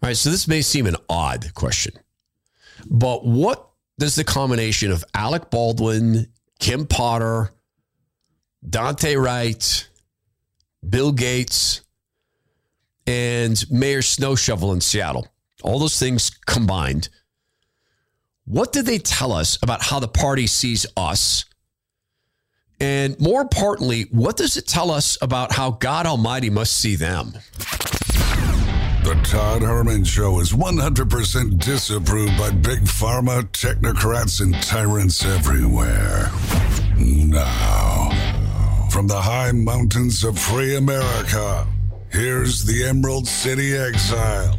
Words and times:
All 0.00 0.08
right, 0.08 0.16
so 0.16 0.30
this 0.30 0.46
may 0.46 0.62
seem 0.62 0.86
an 0.86 0.96
odd 1.08 1.52
question, 1.54 1.94
but 2.88 3.26
what 3.26 3.68
does 3.98 4.14
the 4.14 4.22
combination 4.22 4.92
of 4.92 5.04
Alec 5.12 5.50
Baldwin, 5.50 6.28
Kim 6.60 6.86
Potter, 6.86 7.50
Daunte 8.64 9.20
Wright, 9.20 9.88
Bill 10.88 11.10
Gates, 11.10 11.82
and 13.08 13.64
Mayor 13.70 14.02
Snow 14.02 14.36
Shovel 14.36 14.72
in 14.72 14.80
Seattle, 14.80 15.26
all 15.62 15.80
those 15.80 15.98
things 15.98 16.30
combined, 16.46 17.08
what 18.44 18.72
did 18.72 18.86
they 18.86 18.98
tell 18.98 19.32
us 19.32 19.58
about 19.62 19.82
how 19.82 19.98
the 19.98 20.08
party 20.08 20.46
sees 20.46 20.86
us? 20.96 21.44
And 22.80 23.18
more 23.20 23.40
importantly, 23.40 24.02
what 24.12 24.36
does 24.36 24.56
it 24.56 24.68
tell 24.68 24.92
us 24.92 25.18
about 25.20 25.52
how 25.52 25.72
God 25.72 26.06
Almighty 26.06 26.50
must 26.50 26.78
see 26.78 26.94
them? 26.94 27.32
The 29.08 29.14
Todd 29.22 29.62
Herman 29.62 30.04
Show 30.04 30.38
is 30.38 30.52
100% 30.52 31.64
disapproved 31.64 32.36
by 32.36 32.50
big 32.50 32.80
pharma, 32.80 33.42
technocrats, 33.52 34.42
and 34.42 34.54
tyrants 34.62 35.24
everywhere. 35.24 36.30
Now, 36.98 38.10
from 38.90 39.06
the 39.06 39.18
high 39.18 39.52
mountains 39.52 40.24
of 40.24 40.38
free 40.38 40.76
America, 40.76 41.66
here's 42.12 42.66
the 42.66 42.84
Emerald 42.84 43.26
City 43.26 43.74
Exile, 43.74 44.58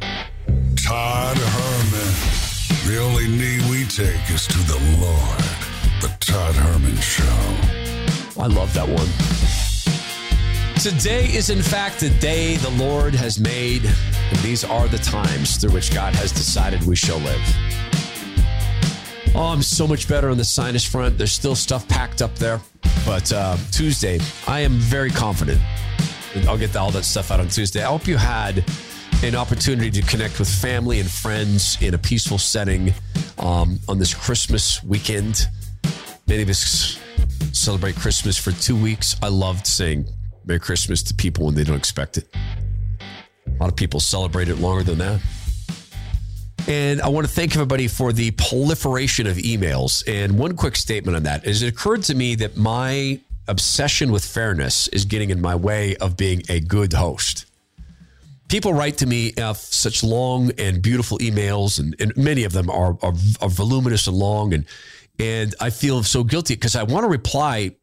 Todd 0.76 1.38
Herman. 1.38 2.90
The 2.90 3.00
only 3.04 3.28
knee 3.28 3.60
we 3.70 3.86
take 3.86 4.32
is 4.32 4.48
to 4.48 4.58
the 4.58 4.80
Lord. 5.00 5.44
The 6.02 6.12
Todd 6.20 6.56
Herman 6.56 6.98
Show. 6.98 8.42
I 8.42 8.48
love 8.48 8.74
that 8.74 8.90
one. 8.90 9.69
Today 10.80 11.26
is, 11.26 11.50
in 11.50 11.62
fact, 11.62 12.00
the 12.00 12.10
day 12.22 12.56
the 12.56 12.70
Lord 12.70 13.14
has 13.14 13.38
made, 13.38 13.84
and 13.84 14.38
these 14.38 14.64
are 14.64 14.88
the 14.88 14.98
times 15.00 15.58
through 15.58 15.72
which 15.72 15.94
God 15.94 16.16
has 16.16 16.32
decided 16.32 16.82
we 16.84 16.96
shall 16.96 17.18
live. 17.18 17.42
Oh, 19.36 19.52
I'm 19.52 19.62
so 19.62 19.86
much 19.86 20.08
better 20.08 20.30
on 20.30 20.38
the 20.38 20.46
sinus 20.46 20.86
front. 20.86 21.18
There's 21.18 21.34
still 21.34 21.54
stuff 21.54 21.86
packed 21.90 22.22
up 22.22 22.34
there. 22.36 22.62
But 23.06 23.30
uh, 23.34 23.58
Tuesday, 23.72 24.22
I 24.48 24.62
am 24.62 24.72
very 24.72 25.10
confident. 25.10 25.60
I'll 26.48 26.58
get 26.58 26.74
all 26.78 26.92
that 26.92 27.04
stuff 27.04 27.30
out 27.30 27.42
on 27.42 27.50
Tuesday. 27.50 27.84
I 27.84 27.88
hope 27.88 28.08
you 28.08 28.16
had 28.16 28.64
an 29.22 29.36
opportunity 29.36 29.92
to 29.92 30.02
connect 30.04 30.40
with 30.40 30.48
family 30.48 31.02
and 31.02 31.12
friends 31.12 31.78
in 31.82 31.94
a 31.94 31.98
peaceful 31.98 32.38
setting 32.38 32.94
um, 33.38 33.80
on 33.90 34.00
this 34.00 34.14
Christmas 34.14 34.82
weekend. 34.82 35.46
Many 36.26 36.44
of 36.44 36.50
us 36.50 36.98
celebrate 37.52 37.98
Christmas 37.98 38.38
for 38.38 38.54
two 38.54 38.82
weeks. 38.82 39.18
I 39.22 39.28
loved 39.28 39.68
saying 39.68 40.06
Merry 40.50 40.60
Christmas 40.60 41.04
to 41.04 41.14
people 41.14 41.46
when 41.46 41.54
they 41.54 41.64
don't 41.64 41.78
expect 41.78 42.18
it. 42.18 42.28
A 43.46 43.52
lot 43.60 43.70
of 43.70 43.76
people 43.76 44.00
celebrate 44.00 44.50
it 44.50 44.56
longer 44.56 44.82
than 44.84 44.98
that. 44.98 45.22
And 46.68 47.00
I 47.04 47.10
want 47.10 47.28
to 47.28 47.32
thank 47.32 47.54
everybody 47.54 47.88
for 47.88 48.12
the 48.12 48.32
proliferation 48.32 49.28
of 49.28 49.38
emails. 49.38 50.04
And 50.08 50.40
one 50.40 50.56
quick 50.56 50.76
statement 50.76 51.16
on 51.16 51.24
that 51.24 51.46
is 51.46 51.62
it 51.62 51.68
occurred 51.68 52.02
to 52.04 52.16
me 52.16 52.34
that 52.36 52.58
my 52.58 53.20
obsession 53.48 54.12
with 54.12 54.26
fairness 54.26 54.88
is 54.88 55.06
getting 55.06 55.30
in 55.30 55.40
my 55.40 55.56
way 55.56 55.96
of 55.98 56.18
being 56.18 56.42
a 56.50 56.60
good 56.60 56.94
host. 56.94 57.46
People 58.48 58.74
write 58.74 58.98
to 58.98 59.06
me 59.06 59.36
uh, 59.36 59.54
such 59.54 60.04
long 60.04 60.52
and 60.58 60.82
beautiful 60.82 61.20
emails, 61.20 61.80
and, 61.80 61.96
and 62.02 62.18
many 62.18 62.44
of 62.44 62.54
them 62.54 62.72
are, 62.72 62.98
are, 63.04 63.14
are 63.40 63.50
voluminous 63.50 64.08
and 64.08 64.18
long. 64.18 64.56
And, 64.56 64.66
and 65.20 65.54
I 65.62 65.70
feel 65.70 66.02
so 66.02 66.24
guilty 66.24 66.56
because 66.56 66.76
I 66.76 66.82
want 66.82 67.04
to 67.04 67.08
reply 67.08 67.76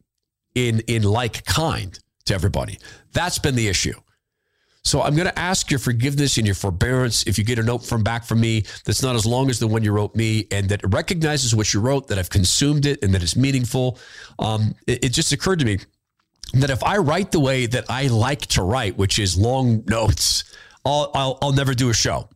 in, 0.56 0.80
in 0.88 1.04
like 1.04 1.44
kind 1.44 1.96
to 2.26 2.34
everybody. 2.34 2.78
That's 3.12 3.38
been 3.38 3.56
the 3.56 3.68
issue. 3.68 3.94
So 4.86 5.02
I'm 5.02 5.16
going 5.16 5.26
to 5.26 5.36
ask 5.36 5.68
your 5.68 5.80
forgiveness 5.80 6.36
and 6.36 6.46
your 6.46 6.54
forbearance 6.54 7.24
if 7.24 7.38
you 7.38 7.44
get 7.44 7.58
a 7.58 7.62
note 7.62 7.84
from 7.84 8.04
back 8.04 8.24
from 8.24 8.40
me 8.40 8.64
that's 8.84 9.02
not 9.02 9.16
as 9.16 9.26
long 9.26 9.50
as 9.50 9.58
the 9.58 9.66
one 9.66 9.82
you 9.82 9.90
wrote 9.90 10.14
me 10.14 10.46
and 10.52 10.68
that 10.68 10.80
recognizes 10.84 11.56
what 11.56 11.74
you 11.74 11.80
wrote, 11.80 12.06
that 12.06 12.20
I've 12.20 12.30
consumed 12.30 12.86
it 12.86 13.02
and 13.02 13.12
that 13.12 13.20
it's 13.20 13.34
meaningful. 13.34 13.98
Um, 14.38 14.76
it, 14.86 15.06
it 15.06 15.08
just 15.08 15.32
occurred 15.32 15.58
to 15.58 15.64
me 15.64 15.78
that 16.54 16.70
if 16.70 16.84
I 16.84 16.98
write 16.98 17.32
the 17.32 17.40
way 17.40 17.66
that 17.66 17.86
I 17.88 18.06
like 18.06 18.42
to 18.46 18.62
write, 18.62 18.96
which 18.96 19.18
is 19.18 19.36
long 19.36 19.82
notes, 19.86 20.44
I'll, 20.84 21.10
I'll, 21.14 21.38
I'll 21.42 21.52
never 21.52 21.74
do 21.74 21.90
a 21.90 21.94
show. 21.94 22.28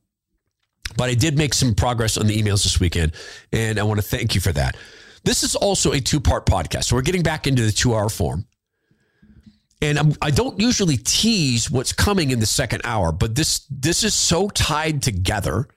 But 0.96 1.08
I 1.08 1.14
did 1.14 1.38
make 1.38 1.54
some 1.54 1.76
progress 1.76 2.18
on 2.18 2.26
the 2.26 2.36
emails 2.36 2.64
this 2.64 2.80
weekend, 2.80 3.12
and 3.52 3.78
I 3.78 3.84
want 3.84 4.00
to 4.00 4.06
thank 4.06 4.34
you 4.34 4.40
for 4.40 4.52
that. 4.52 4.76
This 5.22 5.44
is 5.44 5.54
also 5.54 5.92
a 5.92 6.00
two 6.00 6.18
part 6.18 6.46
podcast. 6.46 6.84
So 6.84 6.96
we're 6.96 7.02
getting 7.02 7.22
back 7.22 7.46
into 7.46 7.62
the 7.62 7.70
two 7.70 7.94
hour 7.94 8.08
form. 8.08 8.44
And 9.82 9.98
I'm, 9.98 10.12
I 10.20 10.30
do 10.30 10.44
not 10.44 10.60
usually 10.60 10.98
tease 10.98 11.70
what's 11.70 11.92
coming 11.92 12.30
in 12.30 12.40
the 12.40 12.46
second 12.46 12.82
hour, 12.84 13.12
but 13.12 13.34
this 13.34 13.66
this 13.70 14.04
is 14.04 14.14
so 14.14 14.48
tied 14.50 15.02
together 15.02 15.68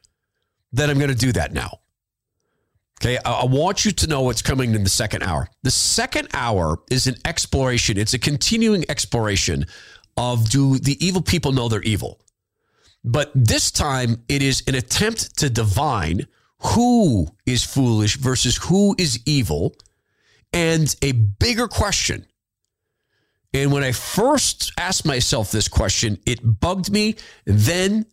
that 0.73 0.89
I'm 0.89 0.97
going 0.97 1.09
to 1.09 1.15
do 1.15 1.31
that 1.33 1.53
now. 1.53 1.79
Okay, 3.01 3.17
I, 3.23 3.31
I 3.31 3.45
want 3.45 3.85
you 3.85 3.91
to 3.91 4.07
know 4.07 4.21
what's 4.21 4.41
coming 4.41 4.75
in 4.75 4.83
the 4.83 4.89
second 4.89 5.23
hour. 5.23 5.47
The 5.63 5.71
second 5.71 6.29
hour 6.33 6.79
is 6.89 7.07
an 7.07 7.15
exploration. 7.25 7.97
It's 7.97 8.13
a 8.13 8.19
continuing 8.19 8.85
exploration 8.89 9.65
of 10.17 10.49
do 10.49 10.77
the 10.77 11.03
evil 11.05 11.21
people 11.21 11.51
know 11.51 11.69
they're 11.69 11.81
evil? 11.81 12.19
But 13.03 13.31
this 13.35 13.71
time 13.71 14.23
it 14.29 14.41
is 14.41 14.63
an 14.67 14.75
attempt 14.75 15.37
to 15.39 15.49
divine 15.49 16.27
who 16.59 17.27
is 17.45 17.63
foolish 17.63 18.17
versus 18.17 18.57
who 18.57 18.95
is 18.97 19.19
evil 19.25 19.75
and 20.53 20.95
a 21.01 21.11
bigger 21.11 21.67
question 21.67 22.25
and 23.53 23.71
when 23.71 23.83
I 23.83 23.91
first 23.91 24.71
asked 24.77 25.05
myself 25.05 25.51
this 25.51 25.67
question, 25.67 26.17
it 26.25 26.39
bugged 26.41 26.91
me. 26.91 27.15
Then 27.45 28.05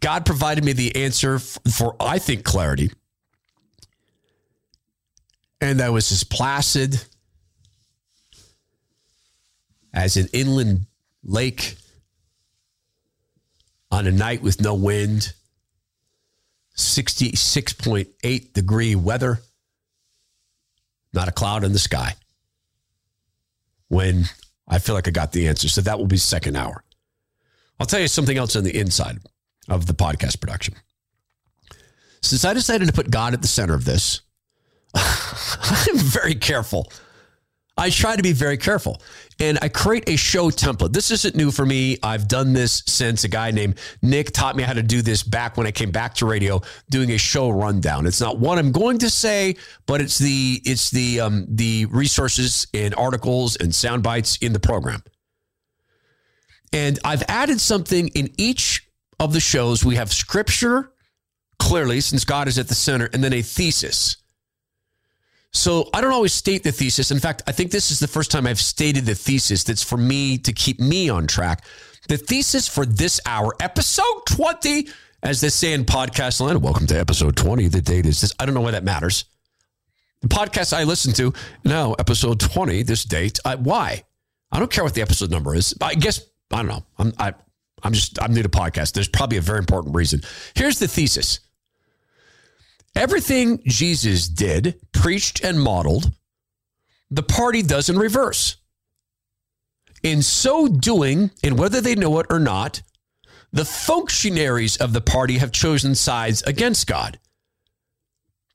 God 0.00 0.26
provided 0.26 0.64
me 0.64 0.74
the 0.74 0.94
answer 0.96 1.38
for, 1.38 1.96
I 1.98 2.18
think, 2.18 2.44
clarity. 2.44 2.90
And 5.62 5.80
I 5.80 5.88
was 5.88 6.12
as 6.12 6.24
placid 6.24 7.02
as 9.94 10.18
an 10.18 10.28
inland 10.34 10.80
lake 11.22 11.76
on 13.90 14.06
a 14.06 14.12
night 14.12 14.42
with 14.42 14.60
no 14.60 14.74
wind, 14.74 15.32
66.8 16.76 18.52
degree 18.52 18.94
weather, 18.94 19.40
not 21.14 21.28
a 21.28 21.32
cloud 21.32 21.64
in 21.64 21.72
the 21.72 21.78
sky 21.78 22.14
when 23.94 24.24
I 24.68 24.78
feel 24.78 24.94
like 24.94 25.08
I 25.08 25.10
got 25.10 25.32
the 25.32 25.48
answer. 25.48 25.68
So 25.68 25.80
that 25.82 25.98
will 25.98 26.06
be 26.06 26.16
second 26.16 26.56
hour. 26.56 26.82
I'll 27.78 27.86
tell 27.86 28.00
you 28.00 28.08
something 28.08 28.36
else 28.36 28.56
on 28.56 28.64
the 28.64 28.78
inside 28.78 29.18
of 29.68 29.86
the 29.86 29.94
podcast 29.94 30.40
production. 30.40 30.74
Since 32.22 32.44
I 32.44 32.54
decided 32.54 32.86
to 32.88 32.92
put 32.94 33.10
God 33.10 33.34
at 33.34 33.42
the 33.42 33.48
center 33.48 33.74
of 33.74 33.84
this, 33.84 34.20
I'm 34.94 35.98
very 35.98 36.34
careful 36.34 36.90
I 37.76 37.90
try 37.90 38.16
to 38.16 38.22
be 38.22 38.32
very 38.32 38.56
careful 38.56 39.00
and 39.40 39.58
I 39.62 39.68
create 39.68 40.08
a 40.08 40.16
show 40.16 40.50
template. 40.50 40.92
This 40.92 41.10
isn't 41.10 41.34
new 41.34 41.50
for 41.50 41.66
me. 41.66 41.98
I've 42.02 42.28
done 42.28 42.52
this 42.52 42.82
since 42.86 43.24
a 43.24 43.28
guy 43.28 43.50
named 43.50 43.78
Nick 44.02 44.32
taught 44.32 44.56
me 44.56 44.62
how 44.62 44.72
to 44.72 44.82
do 44.82 45.02
this 45.02 45.22
back 45.22 45.56
when 45.56 45.66
I 45.66 45.70
came 45.70 45.90
back 45.90 46.14
to 46.14 46.26
radio 46.26 46.60
doing 46.90 47.10
a 47.10 47.18
show 47.18 47.50
rundown. 47.50 48.06
It's 48.06 48.20
not 48.20 48.38
what 48.38 48.58
I'm 48.58 48.72
going 48.72 48.98
to 48.98 49.10
say, 49.10 49.56
but 49.86 50.00
it's 50.00 50.18
the 50.18 50.60
it's 50.64 50.90
the 50.90 51.20
um, 51.20 51.46
the 51.48 51.86
resources 51.86 52.66
and 52.72 52.94
articles 52.94 53.56
and 53.56 53.74
sound 53.74 54.02
bites 54.02 54.36
in 54.38 54.52
the 54.52 54.60
program. 54.60 55.02
And 56.72 56.98
I've 57.04 57.22
added 57.28 57.60
something 57.60 58.08
in 58.08 58.32
each 58.36 58.88
of 59.20 59.32
the 59.32 59.40
shows. 59.40 59.84
We 59.84 59.96
have 59.96 60.12
scripture 60.12 60.92
clearly 61.58 62.00
since 62.00 62.24
God 62.24 62.48
is 62.48 62.58
at 62.58 62.68
the 62.68 62.74
center 62.74 63.08
and 63.12 63.22
then 63.22 63.32
a 63.32 63.42
thesis. 63.42 64.16
So 65.54 65.88
I 65.94 66.00
don't 66.00 66.12
always 66.12 66.34
state 66.34 66.64
the 66.64 66.72
thesis. 66.72 67.12
In 67.12 67.20
fact, 67.20 67.42
I 67.46 67.52
think 67.52 67.70
this 67.70 67.92
is 67.92 68.00
the 68.00 68.08
first 68.08 68.32
time 68.32 68.46
I've 68.46 68.60
stated 68.60 69.06
the 69.06 69.14
thesis 69.14 69.62
that's 69.62 69.84
for 69.84 69.96
me 69.96 70.36
to 70.38 70.52
keep 70.52 70.80
me 70.80 71.08
on 71.08 71.28
track. 71.28 71.64
The 72.08 72.16
thesis 72.16 72.68
for 72.68 72.84
this 72.84 73.20
hour, 73.24 73.54
episode 73.60 74.26
20, 74.26 74.88
as 75.22 75.40
they 75.40 75.48
say 75.48 75.72
in 75.72 75.84
podcast 75.84 76.40
land, 76.40 76.60
welcome 76.60 76.88
to 76.88 76.98
episode 76.98 77.36
20. 77.36 77.68
The 77.68 77.80
date 77.80 78.04
is 78.04 78.20
this. 78.20 78.34
I 78.38 78.46
don't 78.46 78.54
know 78.54 78.60
why 78.62 78.72
that 78.72 78.84
matters. 78.84 79.26
The 80.22 80.28
podcast 80.28 80.76
I 80.76 80.82
listen 80.84 81.12
to 81.14 81.32
now, 81.64 81.92
episode 81.94 82.40
20, 82.40 82.82
this 82.82 83.04
date. 83.04 83.38
I, 83.44 83.54
why? 83.54 84.02
I 84.50 84.58
don't 84.58 84.70
care 84.70 84.82
what 84.82 84.94
the 84.94 85.02
episode 85.02 85.30
number 85.30 85.54
is. 85.54 85.74
I 85.80 85.94
guess, 85.94 86.20
I 86.50 86.56
don't 86.56 86.68
know. 86.68 86.84
I'm, 86.98 87.12
I, 87.18 87.32
I'm 87.82 87.92
just, 87.92 88.20
I'm 88.20 88.34
new 88.34 88.42
to 88.42 88.48
podcast. 88.48 88.92
There's 88.92 89.08
probably 89.08 89.38
a 89.38 89.42
very 89.42 89.60
important 89.60 89.94
reason. 89.94 90.20
Here's 90.54 90.80
the 90.80 90.88
thesis. 90.88 91.40
Everything 92.96 93.60
Jesus 93.66 94.28
did, 94.28 94.80
preached, 94.92 95.42
and 95.44 95.60
modeled, 95.60 96.12
the 97.10 97.22
party 97.22 97.62
does 97.62 97.88
in 97.88 97.98
reverse. 97.98 98.56
In 100.02 100.22
so 100.22 100.68
doing, 100.68 101.30
and 101.42 101.58
whether 101.58 101.80
they 101.80 101.94
know 101.94 102.18
it 102.20 102.26
or 102.30 102.38
not, 102.38 102.82
the 103.52 103.64
functionaries 103.64 104.76
of 104.76 104.92
the 104.92 105.00
party 105.00 105.38
have 105.38 105.52
chosen 105.52 105.94
sides 105.94 106.42
against 106.42 106.86
God. 106.86 107.18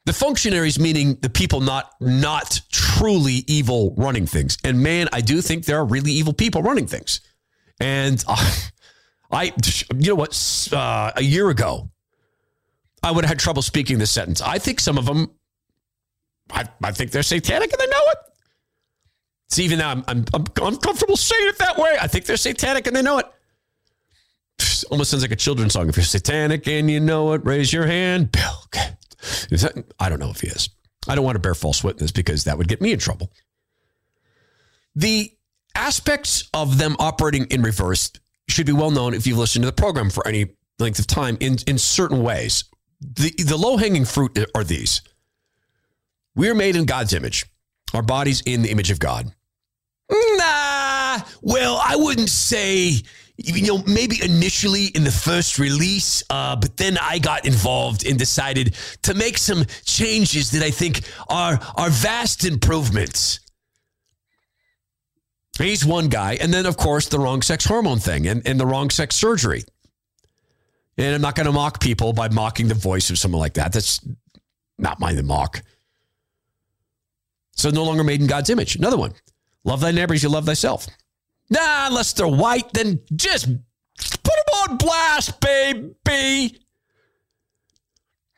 The 0.05 0.13
functionaries 0.13 0.79
meaning 0.79 1.15
the 1.21 1.29
people 1.29 1.61
not 1.61 1.91
not 1.99 2.61
truly 2.71 3.43
evil 3.47 3.93
running 3.97 4.25
things. 4.25 4.57
And 4.63 4.81
man, 4.81 5.07
I 5.13 5.21
do 5.21 5.41
think 5.41 5.65
there 5.65 5.77
are 5.77 5.85
really 5.85 6.11
evil 6.11 6.33
people 6.33 6.63
running 6.63 6.87
things. 6.87 7.21
And 7.79 8.23
uh, 8.27 8.51
I, 9.31 9.53
you 9.95 10.09
know 10.09 10.15
what? 10.15 10.69
Uh, 10.71 11.11
a 11.15 11.21
year 11.21 11.49
ago, 11.49 11.91
I 13.03 13.11
would 13.11 13.23
have 13.23 13.29
had 13.29 13.39
trouble 13.39 13.61
speaking 13.61 13.97
this 13.97 14.11
sentence. 14.11 14.41
I 14.41 14.59
think 14.59 14.79
some 14.79 14.97
of 14.97 15.05
them, 15.05 15.31
I, 16.51 16.65
I 16.83 16.91
think 16.91 17.11
they're 17.11 17.23
satanic 17.23 17.71
and 17.71 17.79
they 17.79 17.87
know 17.87 18.03
it. 18.11 18.17
See, 19.49 19.63
even 19.65 19.79
now 19.79 19.91
I'm, 19.91 20.03
I'm, 20.07 20.25
I'm 20.33 20.45
uncomfortable 20.61 21.17
saying 21.17 21.47
it 21.47 21.57
that 21.59 21.77
way. 21.77 21.97
I 21.99 22.07
think 22.07 22.25
they're 22.25 22.37
satanic 22.37 22.87
and 22.87 22.95
they 22.95 23.01
know 23.01 23.17
it. 23.17 23.25
Almost 24.91 25.11
sounds 25.11 25.23
like 25.23 25.31
a 25.31 25.35
children's 25.35 25.73
song. 25.73 25.89
If 25.89 25.97
you're 25.97 26.03
satanic 26.03 26.67
and 26.67 26.89
you 26.89 26.99
know 26.99 27.33
it, 27.33 27.45
raise 27.45 27.71
your 27.71 27.85
hand. 27.85 28.31
Bill. 28.31 28.59
That, 29.49 29.83
I 29.99 30.09
don't 30.09 30.19
know 30.19 30.29
if 30.29 30.41
he 30.41 30.47
is. 30.47 30.69
I 31.07 31.15
don't 31.15 31.25
want 31.25 31.35
to 31.35 31.39
bear 31.39 31.55
false 31.55 31.83
witness 31.83 32.11
because 32.11 32.43
that 32.43 32.57
would 32.57 32.67
get 32.67 32.81
me 32.81 32.91
in 32.91 32.99
trouble. 32.99 33.31
The 34.95 35.31
aspects 35.75 36.49
of 36.53 36.77
them 36.77 36.95
operating 36.99 37.45
in 37.45 37.61
reverse 37.61 38.11
should 38.47 38.65
be 38.65 38.71
well 38.71 38.91
known 38.91 39.13
if 39.13 39.25
you've 39.25 39.37
listened 39.37 39.63
to 39.63 39.67
the 39.67 39.73
program 39.73 40.09
for 40.09 40.27
any 40.27 40.47
length 40.77 40.99
of 40.99 41.07
time 41.07 41.37
in, 41.39 41.57
in 41.67 41.77
certain 41.77 42.23
ways. 42.23 42.63
The, 43.01 43.31
the 43.43 43.57
low 43.57 43.77
hanging 43.77 44.05
fruit 44.05 44.37
are 44.53 44.63
these 44.63 45.01
we 46.35 46.49
are 46.49 46.55
made 46.55 46.75
in 46.75 46.85
God's 46.85 47.13
image, 47.13 47.45
our 47.93 48.01
bodies 48.01 48.41
in 48.45 48.61
the 48.61 48.69
image 48.69 48.91
of 48.91 48.99
God. 48.99 49.33
Nah, 50.09 51.19
well, 51.41 51.81
I 51.83 51.95
wouldn't 51.97 52.29
say 52.29 53.01
you 53.41 53.67
know, 53.67 53.83
maybe 53.87 54.21
initially 54.21 54.85
in 54.87 55.03
the 55.03 55.11
first 55.11 55.59
release, 55.59 56.23
uh, 56.29 56.55
but 56.57 56.75
then 56.75 56.97
I 56.97 57.19
got 57.19 57.45
involved 57.45 58.05
and 58.05 58.19
decided 58.19 58.75
to 59.03 59.13
make 59.13 59.37
some 59.37 59.65
changes 59.85 60.51
that 60.51 60.61
I 60.61 60.71
think 60.71 61.01
are 61.29 61.59
are 61.75 61.89
vast 61.89 62.43
improvements. 62.43 63.39
He's 65.57 65.85
one 65.85 66.09
guy, 66.09 66.37
and 66.41 66.53
then 66.53 66.65
of 66.65 66.75
course 66.75 67.07
the 67.07 67.19
wrong 67.19 67.41
sex 67.41 67.65
hormone 67.65 67.99
thing 67.99 68.27
and, 68.27 68.45
and 68.45 68.59
the 68.59 68.65
wrong 68.65 68.89
sex 68.89 69.15
surgery. 69.15 69.63
And 70.99 71.15
I'm 71.15 71.21
not 71.21 71.35
going 71.35 71.45
to 71.45 71.53
mock 71.53 71.79
people 71.79 72.11
by 72.11 72.27
mocking 72.27 72.67
the 72.67 72.73
voice 72.75 73.09
of 73.09 73.17
someone 73.17 73.39
like 73.39 73.53
that. 73.53 73.71
That's 73.71 74.05
not 74.77 74.99
mine 74.99 75.15
to 75.15 75.23
mock. 75.23 75.61
So 77.53 77.69
no 77.69 77.85
longer 77.85 78.03
made 78.03 78.19
in 78.19 78.27
God's 78.27 78.49
image. 78.49 78.75
Another 78.75 78.97
one. 78.97 79.13
Love 79.63 79.79
thy 79.79 79.91
neighbors, 79.91 80.21
you 80.21 80.27
love 80.27 80.45
thyself. 80.45 80.87
Nah, 81.49 81.87
unless 81.87 82.11
they're 82.11 82.27
white, 82.27 82.73
then 82.73 82.99
just 83.15 83.47
put 83.47 84.23
them 84.23 84.69
on 84.69 84.77
blast, 84.77 85.39
baby. 85.39 86.59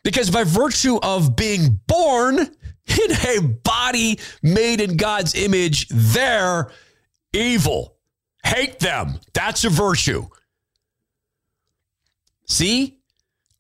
Because 0.03 0.29
by 0.29 0.43
virtue 0.43 0.99
of 1.01 1.35
being 1.35 1.79
born 1.87 2.37
in 2.39 3.11
a 3.27 3.41
body 3.63 4.19
made 4.43 4.81
in 4.81 4.97
God's 4.97 5.33
image, 5.33 5.87
they're 5.89 6.69
evil. 7.33 7.97
Hate 8.43 8.77
them. 8.79 9.19
That's 9.33 9.63
a 9.63 9.69
virtue. 9.69 10.27
See? 12.51 12.97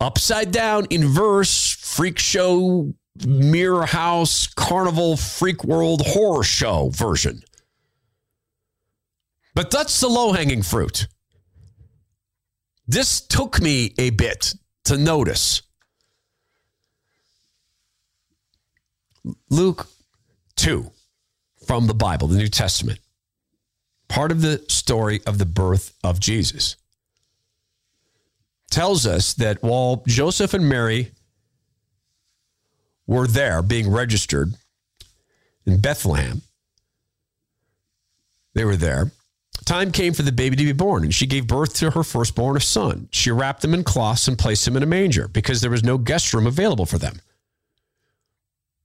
Upside 0.01 0.51
down, 0.51 0.87
inverse, 0.89 1.71
freak 1.79 2.19
show, 2.19 2.93
mirror 3.25 3.85
house, 3.85 4.47
carnival, 4.47 5.15
freak 5.15 5.63
world, 5.63 6.01
horror 6.05 6.43
show 6.43 6.89
version. 6.89 7.41
But 9.55 9.71
that's 9.71 9.99
the 10.01 10.09
low 10.09 10.33
hanging 10.33 10.61
fruit. 10.61 11.07
This 12.85 13.21
took 13.21 13.61
me 13.61 13.93
a 13.97 14.09
bit 14.09 14.53
to 14.85 14.97
notice. 14.97 15.61
Luke 19.49 19.87
2 20.57 20.91
from 21.65 21.87
the 21.87 21.93
Bible, 21.93 22.27
the 22.27 22.37
New 22.37 22.49
Testament, 22.49 22.99
part 24.09 24.31
of 24.31 24.41
the 24.41 24.65
story 24.67 25.21
of 25.25 25.37
the 25.37 25.45
birth 25.45 25.93
of 26.03 26.19
Jesus, 26.19 26.75
tells 28.71 29.05
us 29.05 29.33
that 29.35 29.61
while 29.61 30.03
Joseph 30.07 30.53
and 30.53 30.67
Mary 30.67 31.11
were 33.05 33.27
there 33.27 33.61
being 33.61 33.91
registered 33.91 34.53
in 35.65 35.79
Bethlehem, 35.79 36.41
they 38.53 38.65
were 38.65 38.75
there 38.75 39.11
Time 39.65 39.91
came 39.91 40.13
for 40.13 40.23
the 40.23 40.31
baby 40.31 40.55
to 40.55 40.63
be 40.63 40.71
born, 40.71 41.03
and 41.03 41.13
she 41.13 41.27
gave 41.27 41.45
birth 41.45 41.75
to 41.75 41.91
her 41.91 42.03
firstborn, 42.03 42.57
a 42.57 42.59
son. 42.59 43.07
She 43.11 43.29
wrapped 43.29 43.63
him 43.63 43.73
in 43.73 43.83
cloths 43.83 44.27
and 44.27 44.37
placed 44.37 44.67
him 44.67 44.75
in 44.75 44.83
a 44.83 44.87
manger 44.87 45.27
because 45.27 45.61
there 45.61 45.69
was 45.69 45.83
no 45.83 45.97
guest 45.97 46.33
room 46.33 46.47
available 46.47 46.85
for 46.85 46.97
them. 46.97 47.21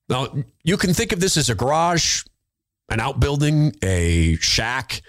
Now, 0.09 0.29
you 0.65 0.77
can 0.77 0.93
think 0.93 1.13
of 1.13 1.21
this 1.21 1.37
as 1.37 1.49
a 1.49 1.55
garage, 1.55 2.25
an 2.91 3.01
outbuilding, 3.01 3.75
a 3.83 4.37
shack, 4.37 5.01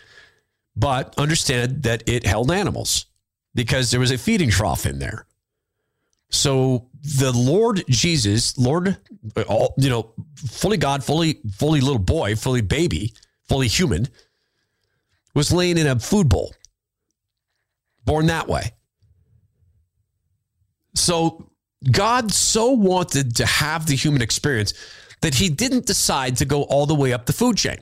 but 0.75 1.13
understand 1.17 1.83
that 1.83 2.01
it 2.07 2.25
held 2.25 2.49
animals 2.49 3.05
because 3.57 3.89
there 3.89 3.99
was 3.99 4.11
a 4.11 4.19
feeding 4.19 4.51
trough 4.51 4.85
in 4.85 4.99
there. 4.99 5.25
So 6.29 6.89
the 7.01 7.31
Lord 7.31 7.83
Jesus, 7.89 8.55
Lord, 8.55 8.97
uh, 9.35 9.67
you 9.77 9.89
know, 9.89 10.13
fully 10.35 10.77
God, 10.77 11.03
fully, 11.03 11.39
fully 11.55 11.81
little 11.81 11.97
boy, 11.97 12.35
fully 12.35 12.61
baby, 12.61 13.13
fully 13.49 13.67
human, 13.67 14.09
was 15.33 15.51
laying 15.51 15.79
in 15.79 15.87
a 15.87 15.99
food 15.99 16.29
bowl, 16.29 16.53
born 18.05 18.27
that 18.27 18.47
way. 18.47 18.73
So 20.93 21.49
God 21.91 22.31
so 22.31 22.69
wanted 22.69 23.37
to 23.37 23.45
have 23.47 23.87
the 23.87 23.95
human 23.95 24.21
experience 24.21 24.75
that 25.21 25.33
he 25.33 25.49
didn't 25.49 25.87
decide 25.87 26.37
to 26.37 26.45
go 26.45 26.61
all 26.63 26.85
the 26.85 26.93
way 26.93 27.11
up 27.11 27.25
the 27.25 27.33
food 27.33 27.57
chain. 27.57 27.77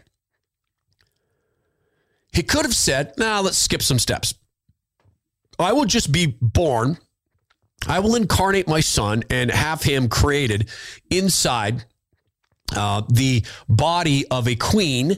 He 2.31 2.43
could 2.43 2.63
have 2.63 2.75
said, 2.75 3.13
nah, 3.17 3.41
let's 3.41 3.57
skip 3.57 3.81
some 3.81 3.99
steps. 3.99 4.35
I 5.59 5.73
will 5.73 5.85
just 5.85 6.11
be 6.11 6.37
born. 6.41 6.97
I 7.87 7.99
will 7.99 8.15
incarnate 8.15 8.67
my 8.67 8.79
son 8.79 9.23
and 9.29 9.51
have 9.51 9.83
him 9.83 10.09
created 10.09 10.69
inside 11.09 11.85
uh, 12.75 13.03
the 13.09 13.43
body 13.69 14.27
of 14.29 14.47
a 14.47 14.55
queen. 14.55 15.17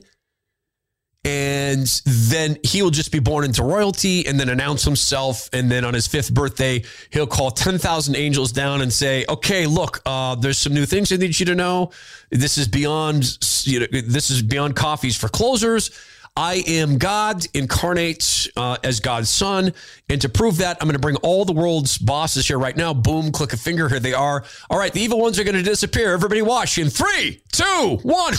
And 1.24 1.88
then 2.06 2.58
he 2.64 2.82
will 2.82 2.92
just 2.92 3.12
be 3.12 3.20
born 3.20 3.44
into 3.44 3.62
royalty 3.62 4.26
and 4.26 4.40
then 4.40 4.48
announce 4.48 4.84
himself. 4.84 5.50
And 5.52 5.70
then 5.70 5.84
on 5.84 5.94
his 5.94 6.08
fifth 6.08 6.34
birthday 6.34 6.84
he'll 7.10 7.28
call 7.28 7.52
10,000 7.52 8.16
angels 8.16 8.54
down 8.54 8.82
and 8.82 8.92
say 8.94 9.26
okay 9.28 9.68
look 9.68 10.02
uh, 10.06 10.36
there's 10.36 10.58
some 10.58 10.74
new 10.74 10.86
things 10.86 11.12
i 11.12 11.18
need 11.18 11.38
you 11.38 11.46
to 11.48 11.56
know. 11.56 11.92
This 12.32 12.58
is 12.58 12.68
beyond 12.68 13.38
you 13.66 13.82
know 13.82 13.88
this 13.92 14.30
is 14.30 14.42
beyond 14.42 14.78
coffees 14.78 15.18
for 15.18 15.28
closers 15.28 15.92
I 16.38 16.64
am 16.68 17.00
God 17.00 17.48
incarnate 17.56 18.48
uh, 18.56 18.78
as 18.84 19.00
God's 19.00 19.28
son. 19.28 19.74
And 20.08 20.22
to 20.22 20.30
prove 20.30 20.58
that, 20.58 20.78
I'm 20.80 20.88
going 20.88 20.94
to 20.94 21.00
bring 21.00 21.16
all 21.18 21.46
the 21.46 21.54
world's 21.54 21.98
bosses 21.98 22.48
here 22.48 22.60
right 22.60 22.78
now. 22.78 22.94
Boom, 22.94 23.32
click 23.32 23.54
a 23.54 23.58
finger. 23.58 23.90
Here 23.90 24.00
they 24.00 24.14
are. 24.14 24.46
All 24.70 24.78
right, 24.78 24.94
the 24.94 25.02
evil 25.02 25.20
ones 25.20 25.40
are 25.40 25.44
going 25.44 25.56
to 25.56 25.64
disappear. 25.64 26.14
Everybody 26.14 26.44
watch 26.44 26.78
in 26.78 26.92
three, 26.92 27.42
two, 27.52 27.98
one. 28.04 28.36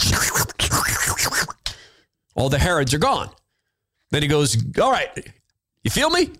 All 2.35 2.47
the 2.47 2.57
Herods 2.57 2.93
are 2.93 2.99
gone. 2.99 3.31
Then 4.11 4.21
he 4.21 4.29
goes, 4.29 4.55
All 4.79 4.91
right, 4.91 5.09
you 5.83 5.91
feel 5.91 6.09
me? 6.09 6.31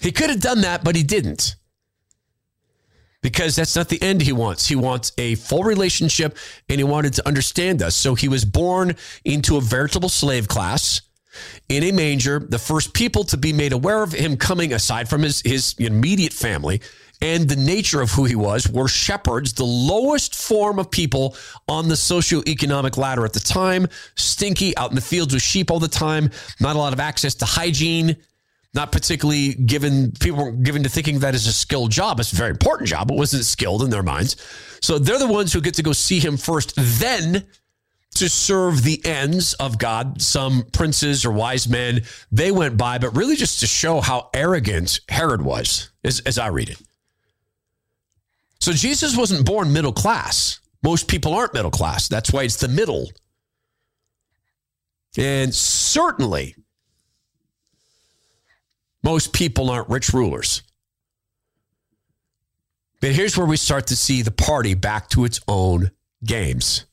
He 0.00 0.10
could 0.10 0.30
have 0.30 0.40
done 0.40 0.62
that, 0.62 0.84
but 0.84 0.96
he 0.96 1.02
didn't. 1.02 1.54
Because 3.22 3.54
that's 3.54 3.76
not 3.76 3.88
the 3.88 4.02
end 4.02 4.20
he 4.20 4.32
wants. 4.32 4.66
He 4.66 4.74
wants 4.74 5.12
a 5.16 5.36
full 5.36 5.62
relationship 5.62 6.36
and 6.68 6.78
he 6.78 6.84
wanted 6.84 7.14
to 7.14 7.26
understand 7.26 7.80
us. 7.80 7.94
So 7.96 8.14
he 8.14 8.28
was 8.28 8.44
born 8.44 8.96
into 9.24 9.56
a 9.56 9.60
veritable 9.60 10.08
slave 10.08 10.48
class 10.48 11.02
in 11.68 11.84
a 11.84 11.92
manger, 11.92 12.40
the 12.40 12.58
first 12.58 12.92
people 12.92 13.24
to 13.24 13.36
be 13.36 13.52
made 13.52 13.72
aware 13.72 14.02
of 14.02 14.12
him 14.12 14.36
coming 14.36 14.72
aside 14.72 15.08
from 15.08 15.22
his, 15.22 15.40
his 15.42 15.74
immediate 15.78 16.32
family 16.32 16.82
and 17.22 17.48
the 17.48 17.56
nature 17.56 18.00
of 18.00 18.10
who 18.10 18.24
he 18.24 18.34
was 18.34 18.68
were 18.68 18.88
shepherds, 18.88 19.52
the 19.52 19.64
lowest 19.64 20.34
form 20.34 20.80
of 20.80 20.90
people 20.90 21.36
on 21.68 21.88
the 21.88 21.94
socioeconomic 21.94 22.96
ladder 22.96 23.24
at 23.24 23.32
the 23.32 23.40
time, 23.40 23.86
stinky, 24.16 24.76
out 24.76 24.90
in 24.90 24.96
the 24.96 25.00
fields 25.00 25.32
with 25.32 25.42
sheep 25.42 25.70
all 25.70 25.78
the 25.78 25.86
time, 25.86 26.30
not 26.58 26.74
a 26.74 26.78
lot 26.80 26.92
of 26.92 26.98
access 26.98 27.36
to 27.36 27.44
hygiene, 27.44 28.16
not 28.74 28.90
particularly 28.90 29.54
given, 29.54 30.12
people 30.12 30.44
were 30.44 30.52
given 30.52 30.82
to 30.82 30.88
thinking 30.88 31.18
that 31.18 31.34
is 31.34 31.46
a 31.46 31.52
skilled 31.52 31.90
job. 31.90 32.18
It's 32.20 32.32
a 32.32 32.36
very 32.36 32.50
important 32.50 32.88
job, 32.88 33.08
but 33.08 33.16
wasn't 33.16 33.44
skilled 33.44 33.82
in 33.82 33.90
their 33.90 34.02
minds. 34.02 34.36
So 34.80 34.98
they're 34.98 35.18
the 35.18 35.26
ones 35.26 35.52
who 35.52 35.60
get 35.60 35.74
to 35.74 35.82
go 35.82 35.92
see 35.92 36.18
him 36.18 36.36
first, 36.36 36.72
then 36.76 37.46
to 38.14 38.28
serve 38.28 38.82
the 38.82 39.04
ends 39.04 39.52
of 39.54 39.78
God. 39.78 40.22
Some 40.22 40.64
princes 40.72 41.24
or 41.24 41.32
wise 41.32 41.68
men, 41.68 42.02
they 42.30 42.50
went 42.50 42.76
by, 42.76 42.98
but 42.98 43.14
really 43.16 43.36
just 43.36 43.60
to 43.60 43.66
show 43.66 44.00
how 44.00 44.30
arrogant 44.32 45.00
Herod 45.08 45.42
was, 45.42 45.90
as, 46.02 46.20
as 46.20 46.38
I 46.38 46.48
read 46.48 46.70
it. 46.70 46.80
So 48.60 48.72
Jesus 48.72 49.16
wasn't 49.16 49.44
born 49.44 49.72
middle 49.72 49.92
class. 49.92 50.60
Most 50.82 51.08
people 51.08 51.34
aren't 51.34 51.54
middle 51.54 51.70
class. 51.70 52.08
That's 52.08 52.32
why 52.32 52.44
it's 52.44 52.56
the 52.56 52.68
middle. 52.68 53.10
And 55.16 55.54
certainly, 55.54 56.54
most 59.02 59.32
people 59.32 59.70
aren't 59.70 59.88
rich 59.88 60.12
rulers. 60.12 60.62
But 63.00 63.12
here's 63.12 63.36
where 63.36 63.46
we 63.46 63.56
start 63.56 63.88
to 63.88 63.96
see 63.96 64.22
the 64.22 64.30
party 64.30 64.74
back 64.74 65.08
to 65.10 65.24
its 65.24 65.40
own 65.48 65.90
games. 66.24 66.86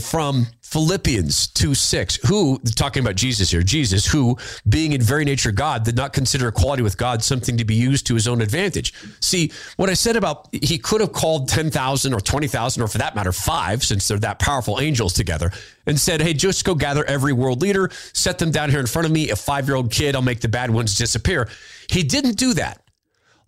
From 0.00 0.46
Philippians 0.60 1.48
2 1.48 1.74
6, 1.74 2.18
who, 2.28 2.58
talking 2.76 3.02
about 3.02 3.16
Jesus 3.16 3.50
here, 3.50 3.62
Jesus, 3.62 4.06
who, 4.06 4.36
being 4.68 4.92
in 4.92 5.02
very 5.02 5.24
nature 5.24 5.50
God, 5.50 5.84
did 5.84 5.96
not 5.96 6.12
consider 6.12 6.46
equality 6.46 6.82
with 6.82 6.96
God 6.96 7.24
something 7.24 7.56
to 7.56 7.64
be 7.64 7.74
used 7.74 8.06
to 8.06 8.14
his 8.14 8.28
own 8.28 8.40
advantage. 8.40 8.94
See, 9.20 9.50
what 9.78 9.90
I 9.90 9.94
said 9.94 10.14
about 10.14 10.48
he 10.52 10.78
could 10.78 11.00
have 11.00 11.12
called 11.12 11.48
10,000 11.48 12.14
or 12.14 12.20
20,000, 12.20 12.82
or 12.82 12.86
for 12.86 12.98
that 12.98 13.16
matter, 13.16 13.32
five, 13.32 13.82
since 13.82 14.06
they're 14.06 14.18
that 14.18 14.38
powerful 14.38 14.80
angels 14.80 15.12
together, 15.12 15.50
and 15.86 15.98
said, 15.98 16.20
hey, 16.20 16.34
just 16.34 16.64
go 16.64 16.76
gather 16.76 17.04
every 17.06 17.32
world 17.32 17.60
leader, 17.60 17.90
set 18.12 18.38
them 18.38 18.52
down 18.52 18.70
here 18.70 18.80
in 18.80 18.86
front 18.86 19.06
of 19.06 19.12
me, 19.12 19.30
a 19.30 19.36
five 19.36 19.66
year 19.66 19.76
old 19.76 19.90
kid, 19.90 20.14
I'll 20.14 20.22
make 20.22 20.40
the 20.40 20.48
bad 20.48 20.70
ones 20.70 20.94
disappear. 20.94 21.48
He 21.88 22.04
didn't 22.04 22.36
do 22.36 22.54
that. 22.54 22.80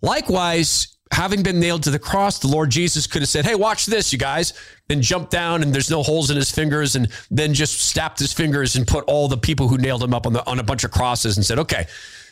Likewise, 0.01 0.92
having 1.13 1.43
been 1.43 1.59
nailed 1.59 1.83
to 1.83 1.91
the 1.91 1.99
cross, 1.99 2.39
the 2.39 2.47
Lord 2.47 2.69
Jesus 2.69 3.07
could 3.07 3.21
have 3.21 3.29
said, 3.29 3.45
Hey, 3.45 3.55
watch 3.55 3.85
this, 3.85 4.11
you 4.11 4.19
guys, 4.19 4.53
and 4.89 5.01
jumped 5.01 5.31
down 5.31 5.61
and 5.61 5.73
there's 5.73 5.89
no 5.89 6.03
holes 6.03 6.29
in 6.29 6.35
his 6.35 6.51
fingers, 6.51 6.95
and 6.95 7.07
then 7.31 7.53
just 7.53 7.79
snapped 7.79 8.19
his 8.19 8.33
fingers 8.33 8.75
and 8.75 8.87
put 8.87 9.05
all 9.05 9.27
the 9.27 9.37
people 9.37 9.67
who 9.67 9.77
nailed 9.77 10.03
him 10.03 10.13
up 10.13 10.25
on 10.25 10.33
the 10.33 10.45
on 10.45 10.59
a 10.59 10.63
bunch 10.63 10.83
of 10.83 10.91
crosses 10.91 11.37
and 11.37 11.45
said, 11.45 11.59
Okay, 11.59 11.87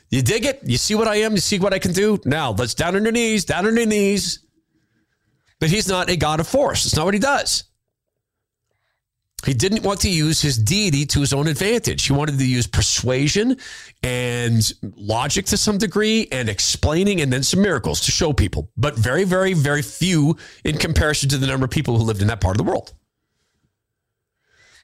you 0.10 0.22
dig 0.22 0.46
it? 0.46 0.62
You 0.64 0.78
see 0.78 0.96
what 0.96 1.08
I 1.08 1.18
am? 1.18 1.34
You 1.34 1.40
see 1.40 1.60
what 1.60 1.74
I 1.74 1.80
can 1.80 1.94
do? 1.94 2.20
Now 2.26 2.52
let's 2.52 2.74
down 2.74 2.96
on 2.96 3.04
your 3.04 3.14
knees, 3.14 3.46
down 3.46 3.66
on 3.66 3.78
your 3.78 3.86
knees. 3.86 4.40
But 5.60 5.70
he's 5.70 5.88
not 5.88 6.10
a 6.10 6.18
God 6.18 6.40
of 6.40 6.48
force. 6.48 6.86
It's 6.86 6.96
not 6.96 7.06
what 7.06 7.14
he 7.14 7.20
does. 7.20 7.66
He 9.45 9.53
didn't 9.55 9.83
want 9.83 10.01
to 10.01 10.10
use 10.10 10.41
his 10.41 10.57
deity 10.57 11.05
to 11.07 11.19
his 11.19 11.33
own 11.33 11.48
advantage. 11.48 12.05
He 12.05 12.13
wanted 12.13 12.38
to 12.38 12.48
use 12.48 12.67
persuasion 12.67 13.57
and 14.03 14.71
logic 14.95 15.45
to 15.48 15.57
some 15.57 15.79
degree 15.79 16.27
and 16.31 16.48
explaining 16.48 17.21
and 17.21 17.33
then 17.33 17.41
some 17.41 17.62
miracles 17.62 18.01
to 18.01 18.12
show 18.12 18.33
people, 18.33 18.69
but 18.77 18.95
very, 18.95 19.24
very, 19.24 19.53
very 19.53 19.81
few 19.81 20.38
in 20.63 20.77
comparison 20.77 21.29
to 21.29 21.38
the 21.38 21.48
number 21.48 21.65
of 21.65 21.71
people 21.71 21.98
who 21.98 22.03
lived 22.03 22.21
in 22.21 22.27
that 22.27 22.39
part 22.39 22.60
of 22.60 22.63
the 22.63 22.69
world. 22.69 22.93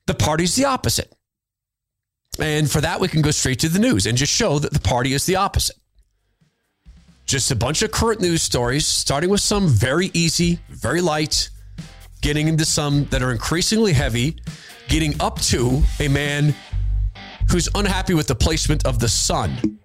The 0.07 0.15
party's 0.15 0.55
the 0.55 0.65
opposite. 0.65 1.13
And 2.39 2.69
for 2.69 2.81
that, 2.81 2.99
we 2.99 3.07
can 3.07 3.21
go 3.21 3.31
straight 3.31 3.59
to 3.59 3.69
the 3.69 3.79
news 3.79 4.05
and 4.05 4.17
just 4.17 4.33
show 4.33 4.57
that 4.59 4.73
the 4.73 4.79
party 4.79 5.13
is 5.13 5.25
the 5.25 5.35
opposite. 5.35 5.75
Just 7.25 7.51
a 7.51 7.55
bunch 7.55 7.81
of 7.81 7.91
current 7.91 8.21
news 8.21 8.41
stories, 8.41 8.87
starting 8.87 9.29
with 9.29 9.41
some 9.41 9.67
very 9.67 10.11
easy, 10.13 10.59
very 10.69 11.01
light, 11.01 11.49
getting 12.21 12.47
into 12.47 12.65
some 12.65 13.05
that 13.05 13.21
are 13.21 13.31
increasingly 13.31 13.93
heavy, 13.93 14.37
getting 14.87 15.19
up 15.21 15.39
to 15.41 15.81
a 15.99 16.07
man 16.07 16.53
who's 17.49 17.69
unhappy 17.75 18.13
with 18.13 18.27
the 18.27 18.35
placement 18.35 18.85
of 18.85 18.99
the 18.99 19.07
sun. 19.09 19.79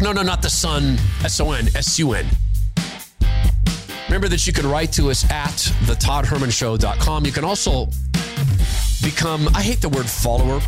No, 0.00 0.12
no, 0.12 0.22
not 0.22 0.42
the 0.42 0.50
sun, 0.50 0.98
S 1.24 1.40
O 1.40 1.52
N, 1.52 1.68
S 1.76 1.98
U 1.98 2.12
N. 2.12 2.26
Remember 4.06 4.28
that 4.28 4.46
you 4.46 4.52
can 4.52 4.68
write 4.68 4.92
to 4.92 5.10
us 5.10 5.28
at 5.30 5.56
the 5.86 5.94
toddhermanshow.com. 5.94 7.24
You 7.24 7.32
can 7.32 7.44
also 7.44 7.86
become, 9.02 9.48
I 9.54 9.62
hate 9.62 9.80
the 9.80 9.88
word 9.88 10.06
follower. 10.06 10.60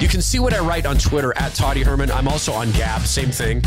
You 0.00 0.08
can 0.08 0.22
see 0.22 0.38
what 0.38 0.54
I 0.54 0.60
write 0.60 0.86
on 0.86 0.96
Twitter 0.96 1.36
at 1.36 1.54
Toddy 1.54 1.82
Herman. 1.82 2.10
I'm 2.10 2.26
also 2.26 2.52
on 2.52 2.70
Gab, 2.72 3.02
same 3.02 3.30
thing, 3.30 3.62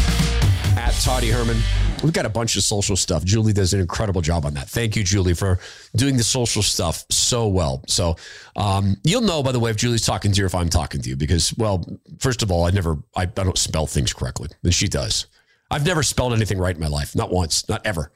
at 0.78 0.94
Toddy 1.02 1.30
Herman. 1.30 1.58
We've 2.04 2.14
got 2.14 2.26
a 2.26 2.30
bunch 2.30 2.56
of 2.56 2.64
social 2.64 2.96
stuff. 2.96 3.24
Julie 3.24 3.54
does 3.54 3.74
an 3.74 3.80
incredible 3.80 4.22
job 4.22 4.46
on 4.46 4.54
that. 4.56 4.70
Thank 4.70 4.96
you, 4.96 5.04
Julie, 5.04 5.34
for 5.34 5.60
doing 5.96 6.18
the 6.18 6.24
social 6.24 6.62
stuff 6.62 7.06
so 7.10 7.48
well. 7.48 7.84
So 7.88 8.16
um, 8.56 8.98
you'll 9.04 9.22
know, 9.22 9.44
by 9.44 9.52
the 9.52 9.60
way, 9.60 9.72
if 9.72 9.78
Julie's 9.78 10.06
talking 10.06 10.32
to 10.32 10.40
you 10.40 10.46
if 10.46 10.56
I'm 10.56 10.70
talking 10.70 11.02
to 11.02 11.10
you, 11.10 11.16
because, 11.16 11.54
well, 11.58 11.86
first 12.20 12.44
of 12.44 12.52
all, 12.52 12.66
I 12.66 12.72
never, 12.72 12.98
I, 13.16 13.24
I 13.24 13.26
don't 13.26 13.58
spell 13.58 13.88
things 13.88 14.14
correctly, 14.14 14.50
and 14.64 14.74
she 14.74 14.88
does. 14.88 15.28
I've 15.72 15.86
never 15.86 16.04
spelled 16.04 16.34
anything 16.34 16.58
right 16.58 16.76
in 16.76 16.82
my 16.82 16.88
life, 16.88 17.16
not 17.16 17.32
once, 17.32 17.68
not 17.70 17.86
ever. 17.86 18.12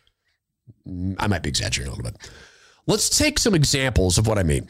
I 1.17 1.27
might 1.27 1.43
be 1.43 1.49
exaggerating 1.49 1.93
a 1.93 1.95
little 1.95 2.11
bit. 2.11 2.29
Let's 2.87 3.17
take 3.17 3.39
some 3.39 3.55
examples 3.55 4.17
of 4.17 4.27
what 4.27 4.37
I 4.37 4.43
mean. 4.43 4.69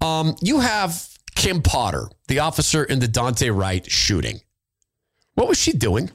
Um, 0.00 0.36
you 0.40 0.60
have 0.60 1.08
Kim 1.34 1.62
Potter, 1.62 2.08
the 2.28 2.40
officer 2.40 2.84
in 2.84 2.98
the 2.98 3.06
Daunte 3.06 3.54
Wright 3.54 3.88
shooting. 3.90 4.40
What 5.40 5.48
was 5.48 5.58
she 5.58 5.72
doing? 5.72 6.10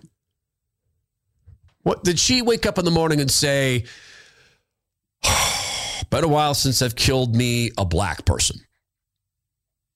What 1.81 2.03
did 2.03 2.19
she 2.19 2.43
wake 2.43 2.67
up 2.67 2.77
in 2.77 2.85
the 2.85 2.91
morning 2.91 3.19
and 3.19 3.31
say, 3.31 3.85
been 6.11 6.23
a 6.23 6.27
while 6.27 6.53
since 6.53 6.83
I've 6.83 6.95
killed 6.95 7.35
me 7.35 7.71
a 7.75 7.85
black 7.85 8.23
person? 8.25 8.59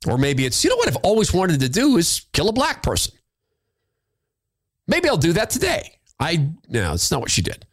Or 0.07 0.17
maybe 0.17 0.47
it's, 0.47 0.63
you 0.63 0.71
know 0.71 0.77
what 0.77 0.87
I've 0.87 0.95
always 1.03 1.31
wanted 1.31 1.59
to 1.59 1.69
do 1.69 1.97
is 1.97 2.25
kill 2.33 2.49
a 2.49 2.51
black 2.51 2.81
person. 2.81 3.13
Maybe 4.87 5.07
I'll 5.07 5.15
do 5.15 5.33
that 5.33 5.51
today. 5.51 5.99
I, 6.19 6.49
no, 6.67 6.93
it's 6.93 7.11
not 7.11 7.21
what 7.21 7.29
she 7.29 7.43
did. 7.43 7.67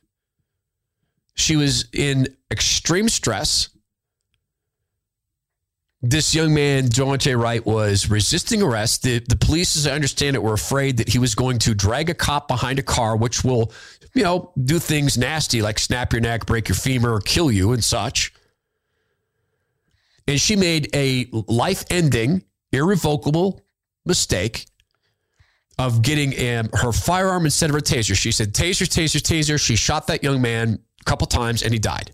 She 1.37 1.57
was 1.57 1.87
in 1.95 2.29
extreme 2.51 3.09
stress. 3.09 3.71
This 6.09 6.35
young 6.35 6.55
man, 6.55 6.85
Daunte 6.85 7.37
Wright, 7.37 7.65
was 7.67 8.09
resisting 8.09 8.63
arrest. 8.63 9.03
The, 9.03 9.19
the 9.19 9.35
police, 9.35 9.77
as 9.77 9.87
I 9.87 9.93
understand 9.93 10.37
it, 10.37 10.43
were 10.43 10.53
afraid 10.53 10.99
that 10.99 11.09
he 11.09 11.19
was 11.19 11.35
going 11.35 11.59
to 11.61 11.75
drag 11.75 12.11
a 12.11 12.15
cop 12.15 12.47
behind 12.47 12.79
a 12.79 12.83
car, 12.83 13.17
which 13.17 13.43
will 13.43 13.73
you 14.15 14.23
know, 14.23 14.51
do 14.65 14.79
things 14.79 15.19
nasty 15.19 15.61
like 15.61 15.79
snap 15.79 16.13
your 16.13 16.21
neck, 16.21 16.47
break 16.47 16.69
your 16.69 16.77
femur, 16.77 17.13
or 17.15 17.21
kill 17.21 17.51
you 17.51 17.73
and 17.73 17.85
such. 17.85 18.33
And 20.27 20.41
she 20.41 20.57
made 20.57 20.89
a 20.95 21.29
life 21.33 21.85
ending, 21.91 22.43
irrevocable 22.73 23.63
mistake 24.05 24.67
of 25.79 26.03
getting 26.03 26.31
um, 26.49 26.71
her 26.73 26.93
firearm 26.93 27.45
instead 27.45 27.69
of 27.69 27.75
her 27.75 27.81
taser. 27.81 28.17
She 28.17 28.33
said, 28.33 28.55
taser, 28.55 28.87
taser, 28.87 29.21
taser. 29.21 29.61
She 29.61 29.77
shot 29.77 30.07
that 30.07 30.23
young 30.23 30.41
man 30.41 30.79
a 31.01 31.05
couple 31.05 31.27
times 31.27 31.63
and 31.63 31.73
he 31.73 31.79
died. 31.79 32.13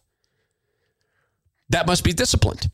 That 1.69 1.87
must 1.87 2.05
be 2.05 2.13
disciplined. 2.13 2.69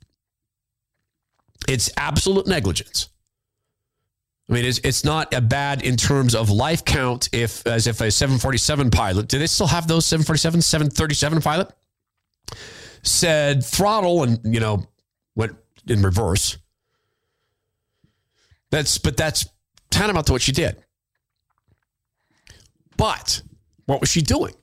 It's 1.69 1.91
absolute 1.97 2.47
negligence. 2.47 3.11
I 4.49 4.55
mean, 4.55 4.65
it's, 4.65 4.79
it's 4.79 5.05
not 5.05 5.35
a 5.35 5.43
bad 5.43 5.83
in 5.83 5.97
terms 5.97 6.35
of 6.35 6.49
life 6.49 6.85
count 6.85 7.29
if 7.33 7.67
as 7.67 7.87
if 7.87 8.01
a 8.01 8.11
747 8.11 8.91
pilot, 8.91 9.29
do 9.29 9.39
they 9.39 9.47
still 9.47 9.67
have 9.67 9.87
those 9.87 10.07
747, 10.07 10.63
737 10.63 11.43
pilot? 11.43 11.71
Said 13.03 13.63
throttle 13.63 14.23
and, 14.23 14.41
you 14.45 14.59
know, 14.59 14.89
went 15.37 15.57
in 15.87 16.03
reverse. 16.03 16.57
That's 18.71 18.97
but 18.97 19.17
that's 19.17 19.47
tantamount 19.91 20.27
to 20.27 20.33
what 20.33 20.43
she 20.43 20.53
did. 20.53 20.83
But 22.97 23.43
what 23.85 24.01
was 24.01 24.09
she 24.11 24.23
doing? 24.23 24.55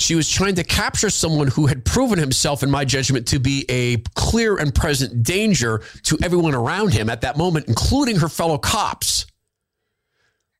She 0.00 0.14
was 0.14 0.30
trying 0.30 0.54
to 0.54 0.64
capture 0.64 1.10
someone 1.10 1.48
who 1.48 1.66
had 1.66 1.84
proven 1.84 2.18
himself, 2.18 2.62
in 2.62 2.70
my 2.70 2.86
judgment, 2.86 3.28
to 3.28 3.38
be 3.38 3.66
a 3.68 3.98
clear 4.14 4.56
and 4.56 4.74
present 4.74 5.22
danger 5.22 5.82
to 6.04 6.18
everyone 6.22 6.54
around 6.54 6.94
him 6.94 7.10
at 7.10 7.20
that 7.20 7.36
moment, 7.36 7.68
including 7.68 8.16
her 8.16 8.30
fellow 8.30 8.56
cops. 8.56 9.26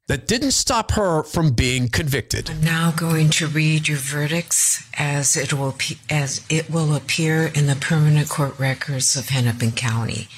That 0.09 0.27
didn't 0.27 0.51
stop 0.51 0.91
her 0.93 1.23
from 1.23 1.53
being 1.53 1.89
convicted. 1.89 2.51
I'm 2.51 2.61
now 2.61 2.91
going 2.91 3.31
to 3.31 3.47
read 3.47 3.89
your 3.89 3.97
verdicts 3.97 4.85
as 4.99 5.37
it 5.37 5.55
will 5.55 5.75
as 6.11 6.45
it 6.51 6.69
will 6.69 6.95
appear 6.95 7.47
in 7.47 7.67
the 7.67 7.77
permanent 7.77 8.29
court 8.29 8.59
records 8.59 9.17
of 9.17 9.31
Hennepin 9.31 9.73
County. 9.73 10.29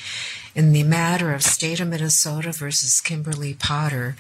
In 0.55 0.73
the 0.73 0.85
matter 0.85 1.33
of 1.33 1.43
State 1.43 1.81
of 1.81 1.89
Minnesota 1.89 2.53
versus 2.53 3.01
Kimberly 3.01 3.55
Potter, 3.55 4.15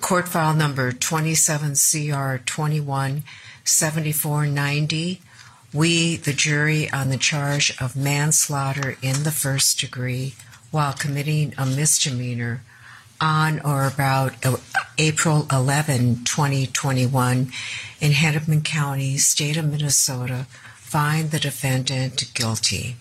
court 0.00 0.26
file 0.26 0.54
number 0.54 0.90
27 0.90 1.74
CR 1.74 2.38
21 2.44 3.22
7490, 3.66 5.20
we, 5.72 6.16
the 6.16 6.32
jury, 6.32 6.90
on 6.90 7.10
the 7.10 7.16
charge 7.16 7.76
of 7.80 7.96
manslaughter 7.96 8.96
in 9.02 9.24
the 9.24 9.32
first 9.32 9.80
degree 9.80 10.34
while 10.70 10.92
committing 10.92 11.52
a 11.58 11.66
misdemeanor 11.66 12.62
on 13.20 13.60
or 13.60 13.86
about 13.86 14.34
uh, 14.44 14.56
April 14.98 15.46
11, 15.50 16.24
2021, 16.24 17.50
in 18.00 18.12
Hennepin 18.12 18.62
County, 18.62 19.16
state 19.16 19.56
of 19.56 19.64
Minnesota, 19.64 20.46
find 20.76 21.30
the 21.30 21.40
defendant 21.40 22.32
guilty. 22.34 22.96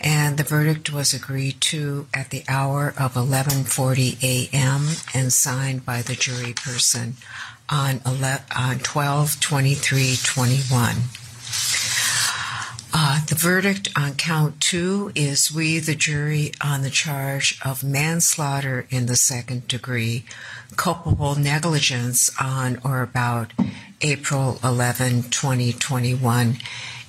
And 0.00 0.36
the 0.36 0.44
verdict 0.44 0.92
was 0.92 1.12
agreed 1.12 1.60
to 1.62 2.06
at 2.14 2.30
the 2.30 2.44
hour 2.48 2.94
of 2.96 3.14
11:40 3.14 4.22
a.m. 4.22 4.88
and 5.12 5.32
signed 5.32 5.84
by 5.84 6.02
the 6.02 6.14
jury 6.14 6.52
person 6.52 7.16
on 7.70 8.00
11, 8.06 8.44
on 8.56 8.78
12 8.78 9.40
23 9.40 10.16
21. 10.22 10.96
Uh, 12.92 13.24
the 13.26 13.34
verdict 13.34 13.88
on 13.94 14.14
count 14.14 14.60
two 14.60 15.12
is 15.14 15.52
we, 15.52 15.78
the 15.78 15.94
jury, 15.94 16.52
on 16.60 16.82
the 16.82 16.90
charge 16.90 17.58
of 17.64 17.84
manslaughter 17.84 18.86
in 18.90 19.06
the 19.06 19.16
second 19.16 19.68
degree, 19.68 20.24
culpable 20.76 21.34
negligence 21.34 22.30
on 22.40 22.80
or 22.84 23.02
about 23.02 23.52
April 24.00 24.58
11, 24.64 25.24
2021, 25.24 26.56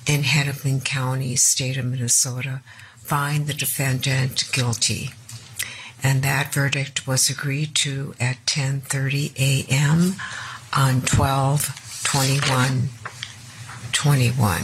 in 0.06 0.22
Hennepin 0.22 0.80
County, 0.80 1.34
state 1.36 1.76
of 1.76 1.86
Minnesota, 1.86 2.60
find 2.98 3.46
the 3.46 3.54
defendant 3.54 4.50
guilty 4.52 5.10
and 6.02 6.22
that 6.22 6.52
verdict 6.52 7.06
was 7.06 7.28
agreed 7.28 7.74
to 7.74 8.14
at 8.18 8.44
10:30 8.46 9.32
a.m 9.36 10.14
on 10.76 11.02
12 11.02 12.02
21 12.04 12.88
21. 13.92 14.62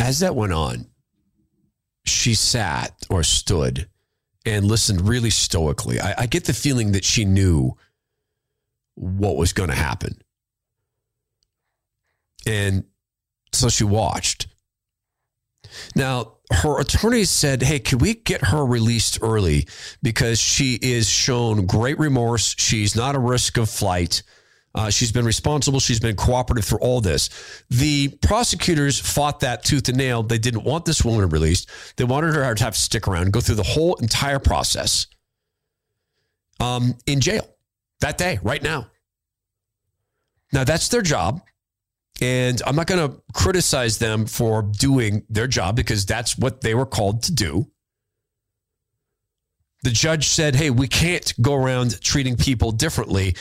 as 0.00 0.20
that 0.20 0.34
went 0.34 0.52
on, 0.52 0.86
she 2.04 2.34
sat 2.34 2.94
or 3.10 3.22
stood 3.22 3.88
and 4.46 4.64
listened 4.64 5.06
really 5.06 5.30
stoically. 5.30 6.00
I, 6.00 6.22
I 6.22 6.26
get 6.26 6.46
the 6.46 6.54
feeling 6.54 6.92
that 6.92 7.04
she 7.04 7.24
knew 7.24 7.76
what 8.94 9.36
was 9.36 9.52
going 9.52 9.68
to 9.68 9.76
happen. 9.76 10.22
And 12.46 12.84
so 13.52 13.68
she 13.68 13.84
watched. 13.84 14.46
Now, 15.94 16.34
her 16.50 16.80
attorney 16.80 17.24
said, 17.24 17.62
Hey, 17.62 17.78
can 17.78 17.98
we 17.98 18.14
get 18.14 18.46
her 18.46 18.64
released 18.64 19.18
early? 19.22 19.68
Because 20.02 20.40
she 20.40 20.78
is 20.82 21.08
shown 21.08 21.66
great 21.66 21.98
remorse. 21.98 22.54
She's 22.58 22.96
not 22.96 23.14
a 23.14 23.18
risk 23.18 23.56
of 23.56 23.70
flight. 23.70 24.22
Uh, 24.72 24.88
she's 24.88 25.10
been 25.10 25.24
responsible. 25.24 25.80
She's 25.80 25.98
been 25.98 26.14
cooperative 26.14 26.64
through 26.64 26.78
all 26.78 27.00
this. 27.00 27.28
The 27.70 28.08
prosecutors 28.22 29.00
fought 29.00 29.40
that 29.40 29.64
tooth 29.64 29.88
and 29.88 29.98
nail. 29.98 30.22
They 30.22 30.38
didn't 30.38 30.64
want 30.64 30.84
this 30.84 31.04
woman 31.04 31.28
released. 31.28 31.68
They 31.96 32.04
wanted 32.04 32.34
her 32.34 32.54
to 32.54 32.64
have 32.64 32.74
to 32.74 32.80
stick 32.80 33.08
around, 33.08 33.32
go 33.32 33.40
through 33.40 33.56
the 33.56 33.64
whole 33.64 33.96
entire 33.96 34.38
process 34.38 35.08
um, 36.60 36.94
in 37.06 37.20
jail 37.20 37.48
that 38.00 38.16
day, 38.16 38.38
right 38.42 38.62
now. 38.62 38.86
Now, 40.52 40.64
that's 40.64 40.88
their 40.88 41.02
job. 41.02 41.42
And 42.20 42.60
I'm 42.66 42.76
not 42.76 42.86
going 42.86 43.10
to 43.10 43.22
criticize 43.32 43.98
them 43.98 44.26
for 44.26 44.62
doing 44.62 45.24
their 45.30 45.46
job 45.46 45.74
because 45.74 46.04
that's 46.04 46.36
what 46.36 46.60
they 46.60 46.74
were 46.74 46.86
called 46.86 47.22
to 47.24 47.32
do. 47.32 47.70
The 49.82 49.90
judge 49.90 50.28
said, 50.28 50.54
Hey, 50.54 50.68
we 50.68 50.88
can't 50.88 51.32
go 51.40 51.54
around 51.54 52.00
treating 52.02 52.36
people 52.36 52.72
differently. 52.72 53.36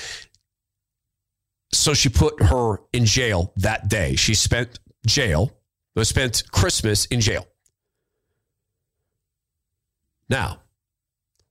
So 1.74 1.94
she 1.94 2.10
put 2.10 2.42
her 2.42 2.80
in 2.94 3.06
jail 3.06 3.54
that 3.58 3.90
day. 3.90 4.16
She 4.16 4.34
spent 4.34 4.80
jail, 5.06 5.52
uh, 5.98 6.04
spent 6.04 6.44
Christmas 6.52 7.06
in 7.06 7.20
jail. 7.20 7.46
Now, 10.30 10.62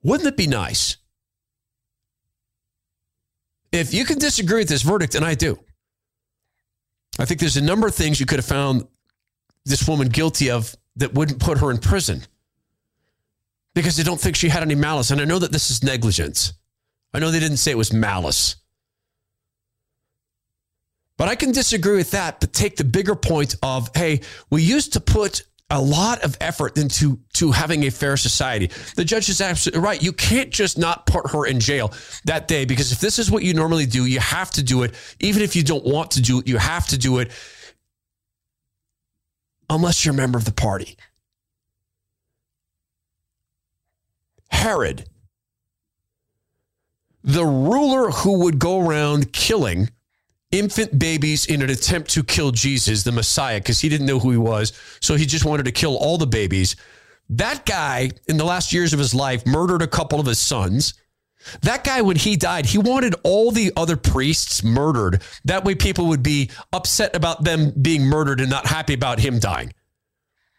wouldn't 0.02 0.28
it 0.28 0.36
be 0.36 0.46
nice 0.46 0.96
if 3.70 3.92
you 3.92 4.04
can 4.04 4.18
disagree 4.18 4.60
with 4.60 4.68
this 4.68 4.82
verdict, 4.82 5.14
and 5.14 5.24
I 5.24 5.34
do? 5.34 5.58
I 7.18 7.24
think 7.24 7.40
there's 7.40 7.56
a 7.56 7.62
number 7.62 7.86
of 7.86 7.94
things 7.94 8.20
you 8.20 8.26
could 8.26 8.38
have 8.38 8.46
found 8.46 8.86
this 9.64 9.86
woman 9.88 10.08
guilty 10.08 10.50
of 10.50 10.74
that 10.96 11.14
wouldn't 11.14 11.40
put 11.40 11.58
her 11.58 11.70
in 11.70 11.78
prison 11.78 12.22
because 13.74 13.96
they 13.96 14.02
don't 14.02 14.20
think 14.20 14.36
she 14.36 14.48
had 14.48 14.62
any 14.62 14.74
malice. 14.74 15.10
And 15.10 15.20
I 15.20 15.24
know 15.24 15.38
that 15.38 15.52
this 15.52 15.70
is 15.70 15.82
negligence. 15.82 16.52
I 17.12 17.18
know 17.18 17.30
they 17.30 17.40
didn't 17.40 17.58
say 17.58 17.70
it 17.70 17.78
was 17.78 17.92
malice. 17.92 18.56
But 21.16 21.28
I 21.28 21.34
can 21.34 21.50
disagree 21.50 21.96
with 21.96 22.12
that, 22.12 22.38
but 22.38 22.52
take 22.52 22.76
the 22.76 22.84
bigger 22.84 23.16
point 23.16 23.56
of 23.62 23.90
hey, 23.94 24.20
we 24.50 24.62
used 24.62 24.92
to 24.92 25.00
put 25.00 25.42
a 25.70 25.80
lot 25.80 26.22
of 26.24 26.36
effort 26.40 26.78
into 26.78 27.20
to 27.34 27.52
having 27.52 27.84
a 27.84 27.90
fair 27.90 28.16
society. 28.16 28.70
The 28.96 29.04
judge 29.04 29.28
is 29.28 29.40
absolutely 29.40 29.82
right. 29.82 30.02
You 30.02 30.12
can't 30.12 30.50
just 30.50 30.78
not 30.78 31.04
put 31.06 31.30
her 31.30 31.44
in 31.44 31.60
jail 31.60 31.92
that 32.24 32.48
day 32.48 32.64
because 32.64 32.90
if 32.90 33.00
this 33.00 33.18
is 33.18 33.30
what 33.30 33.42
you 33.42 33.52
normally 33.52 33.84
do, 33.84 34.06
you 34.06 34.18
have 34.20 34.50
to 34.52 34.62
do 34.62 34.82
it. 34.82 34.94
Even 35.20 35.42
if 35.42 35.54
you 35.54 35.62
don't 35.62 35.84
want 35.84 36.12
to 36.12 36.22
do 36.22 36.38
it, 36.38 36.48
you 36.48 36.56
have 36.56 36.86
to 36.88 36.98
do 36.98 37.18
it 37.18 37.30
unless 39.68 40.04
you're 40.04 40.14
a 40.14 40.16
member 40.16 40.38
of 40.38 40.46
the 40.46 40.52
party. 40.52 40.96
Herod, 44.50 45.04
the 47.22 47.44
ruler 47.44 48.10
who 48.10 48.44
would 48.44 48.58
go 48.58 48.80
around 48.80 49.34
killing 49.34 49.90
infant 50.50 50.98
babies 50.98 51.46
in 51.46 51.62
an 51.62 51.70
attempt 51.70 52.10
to 52.10 52.22
kill 52.22 52.50
Jesus, 52.50 53.02
the 53.02 53.12
Messiah, 53.12 53.60
because 53.60 53.80
he 53.80 53.88
didn't 53.88 54.06
know 54.06 54.18
who 54.18 54.30
he 54.30 54.38
was. 54.38 54.72
So 55.00 55.14
he 55.14 55.26
just 55.26 55.44
wanted 55.44 55.64
to 55.64 55.72
kill 55.72 55.96
all 55.96 56.18
the 56.18 56.26
babies. 56.26 56.76
That 57.30 57.66
guy, 57.66 58.10
in 58.26 58.38
the 58.38 58.44
last 58.44 58.72
years 58.72 58.92
of 58.92 58.98
his 58.98 59.14
life, 59.14 59.46
murdered 59.46 59.82
a 59.82 59.86
couple 59.86 60.18
of 60.18 60.26
his 60.26 60.38
sons. 60.38 60.94
That 61.62 61.84
guy, 61.84 62.00
when 62.00 62.16
he 62.16 62.36
died, 62.36 62.66
he 62.66 62.78
wanted 62.78 63.14
all 63.22 63.50
the 63.50 63.72
other 63.76 63.96
priests 63.96 64.64
murdered. 64.64 65.22
That 65.44 65.64
way, 65.64 65.74
people 65.74 66.06
would 66.06 66.22
be 66.22 66.50
upset 66.72 67.14
about 67.14 67.44
them 67.44 67.72
being 67.80 68.02
murdered 68.02 68.40
and 68.40 68.50
not 68.50 68.66
happy 68.66 68.94
about 68.94 69.20
him 69.20 69.38
dying. 69.38 69.72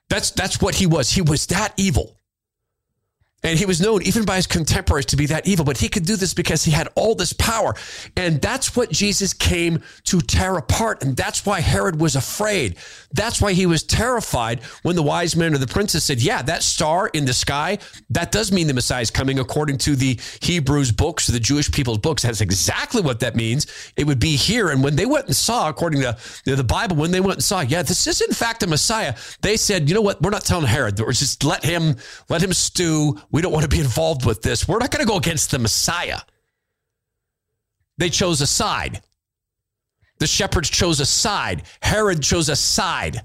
That's, 0.09 0.31
that's 0.31 0.61
what 0.61 0.75
he 0.75 0.85
was. 0.85 1.11
He 1.11 1.21
was 1.21 1.47
that 1.47 1.73
evil. 1.77 2.18
And 3.41 3.57
he 3.57 3.65
was 3.65 3.79
known 3.79 4.01
even 4.03 4.25
by 4.25 4.35
his 4.35 4.47
contemporaries 4.47 5.05
to 5.07 5.15
be 5.15 5.25
that 5.27 5.47
evil, 5.47 5.63
but 5.63 5.77
he 5.77 5.87
could 5.87 6.05
do 6.05 6.17
this 6.17 6.33
because 6.33 6.65
he 6.65 6.71
had 6.71 6.89
all 6.95 7.15
this 7.15 7.31
power. 7.31 7.73
And 8.17 8.41
that's 8.41 8.75
what 8.75 8.91
Jesus 8.91 9.33
came 9.33 9.81
to 10.05 10.19
tear 10.19 10.57
apart. 10.57 11.03
And 11.03 11.15
that's 11.15 11.45
why 11.45 11.61
Herod 11.61 12.01
was 12.01 12.17
afraid. 12.17 12.75
That's 13.13 13.41
why 13.41 13.53
he 13.53 13.65
was 13.65 13.83
terrified 13.83 14.61
when 14.83 14.97
the 14.97 15.03
wise 15.03 15.37
men 15.37 15.53
or 15.53 15.57
the 15.57 15.67
princess 15.67 16.03
said, 16.03 16.21
Yeah, 16.21 16.41
that 16.43 16.63
star 16.63 17.07
in 17.07 17.25
the 17.25 17.33
sky, 17.33 17.77
that 18.09 18.31
does 18.31 18.51
mean 18.51 18.67
the 18.67 18.73
Messiah 18.73 19.01
is 19.01 19.11
coming 19.11 19.39
according 19.39 19.77
to 19.79 19.95
the 19.95 20.19
Hebrews 20.41 20.91
books, 20.91 21.27
the 21.27 21.39
Jewish 21.39 21.71
people's 21.71 21.99
books. 21.99 22.23
That's 22.23 22.41
exactly 22.41 23.01
what 23.01 23.21
that 23.21 23.35
means. 23.35 23.67
It 23.95 24.05
would 24.05 24.19
be 24.19 24.35
here. 24.35 24.69
And 24.69 24.83
when 24.83 24.97
they 24.97 25.05
went 25.05 25.27
and 25.27 25.35
saw, 25.35 25.69
according 25.69 26.01
to 26.01 26.17
the 26.45 26.63
Bible, 26.63 26.97
when 26.97 27.11
they 27.11 27.21
went 27.21 27.35
and 27.35 27.43
saw, 27.43 27.61
yeah, 27.61 27.83
this 27.83 28.05
is 28.05 28.19
in 28.19 28.33
fact 28.33 28.63
a 28.63 28.67
Messiah, 28.67 29.15
they 29.41 29.55
said, 29.55 29.87
you 29.87 29.95
know 29.95 30.01
what? 30.01 30.21
We're 30.21 30.29
not 30.29 30.43
telling 30.43 30.67
Herod. 30.67 30.99
We're 30.99 31.13
just 31.13 31.45
let 31.45 31.63
him, 31.63 31.95
let 32.27 32.43
him 32.43 32.53
stew 32.53 33.19
we 33.31 33.41
don't 33.41 33.51
want 33.51 33.63
to 33.63 33.69
be 33.69 33.79
involved 33.79 34.25
with 34.25 34.41
this. 34.41 34.67
We're 34.67 34.79
not 34.79 34.91
going 34.91 35.05
to 35.05 35.09
go 35.09 35.17
against 35.17 35.51
the 35.51 35.59
Messiah. 35.59 36.19
They 37.97 38.09
chose 38.09 38.41
a 38.41 38.47
side. 38.47 39.01
The 40.19 40.27
shepherds 40.27 40.69
chose 40.69 40.99
a 40.99 41.05
side. 41.05 41.63
Herod 41.81 42.21
chose 42.21 42.49
a 42.49 42.55
side. 42.55 43.21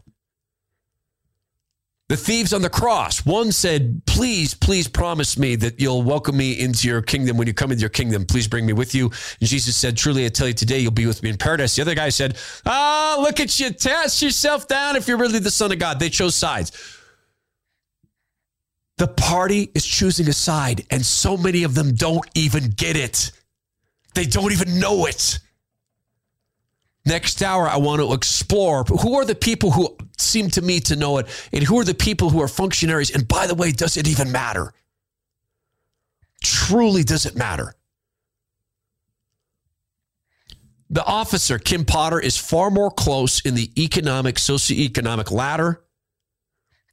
The 2.09 2.17
thieves 2.19 2.53
on 2.53 2.61
the 2.61 2.69
cross, 2.69 3.25
one 3.25 3.51
said, 3.51 4.03
Please, 4.05 4.53
please 4.53 4.87
promise 4.87 5.39
me 5.39 5.57
that 5.57 5.81
you'll 5.81 6.03
welcome 6.03 6.37
me 6.37 6.53
into 6.61 6.87
your 6.87 7.01
kingdom. 7.01 7.39
When 7.39 7.47
you 7.47 7.55
come 7.55 7.73
into 7.73 7.81
your 7.81 7.89
kingdom, 7.89 8.27
please 8.27 8.47
bring 8.47 8.67
me 8.67 8.75
with 8.75 8.95
you. 8.95 9.07
And 9.41 9.49
Jesus 9.49 9.75
said, 9.75 9.97
Truly, 9.97 10.27
I 10.27 10.29
tell 10.29 10.47
you 10.47 10.53
today, 10.53 10.81
you'll 10.81 10.91
be 10.91 11.07
with 11.07 11.23
me 11.23 11.31
in 11.31 11.39
paradise. 11.39 11.75
The 11.77 11.83
other 11.83 11.95
guy 11.95 12.11
said, 12.11 12.37
Ah, 12.67 13.17
oh, 13.17 13.23
look 13.23 13.41
at 13.41 13.59
you. 13.59 13.71
Test 13.71 14.21
yourself 14.21 14.69
down 14.69 14.97
if 14.97 15.09
you're 15.09 15.17
really 15.17 15.39
the 15.39 15.51
Son 15.51 15.73
of 15.73 15.79
God. 15.79 15.99
They 15.99 16.11
chose 16.11 16.35
sides. 16.35 16.73
The 18.97 19.09
party 19.09 19.71
is 19.75 19.85
choosing 19.85 20.29
a 20.29 20.33
side, 20.33 20.87
and 20.91 21.05
so 21.05 21.37
many 21.37 21.65
of 21.65 21.75
them 21.75 21.95
don't 21.95 22.25
even 22.35 22.71
get 22.71 22.97
it. 22.97 23.33
They 24.15 24.25
don't 24.25 24.53
even 24.53 24.79
know 24.79 25.07
it. 25.07 25.41
Next 27.05 27.43
hour, 27.43 27.67
I 27.67 27.77
want 27.77 28.01
to 28.01 28.13
explore 28.15 28.85
who 28.85 29.17
are 29.17 29.25
the 29.25 29.35
people 29.35 29.73
who 29.73 29.97
seem 30.17 30.49
to 30.51 30.63
me 30.63 30.81
to 30.81 30.97
know 30.97 31.19
it, 31.19 31.27
and 31.53 31.63
who 31.65 31.79
are 31.81 31.85
the 31.85 31.95
people 31.95 32.31
who 32.31 32.41
are 32.41 32.49
functionaries. 32.49 33.11
And 33.11 33.27
by 33.27 33.47
the 33.47 33.55
way, 33.55 33.73
does 33.73 33.97
it 33.97 34.07
even 34.07 34.31
matter? 34.31 34.73
Truly, 36.43 37.03
does 37.03 37.27
it 37.27 37.37
matter? 37.37 37.75
The 40.89 41.05
officer, 41.05 41.59
Kim 41.59 41.85
Potter, 41.85 42.21
is 42.21 42.37
far 42.37 42.71
more 42.71 42.91
close 42.91 43.41
in 43.41 43.57
the 43.57 43.71
economic, 43.83 44.37
socioeconomic 44.37 45.33
ladder 45.33 45.84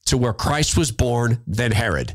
to 0.06 0.18
where 0.18 0.34
Christ 0.34 0.78
was 0.78 0.92
born 0.92 1.42
than 1.48 1.72
Herod. 1.72 2.14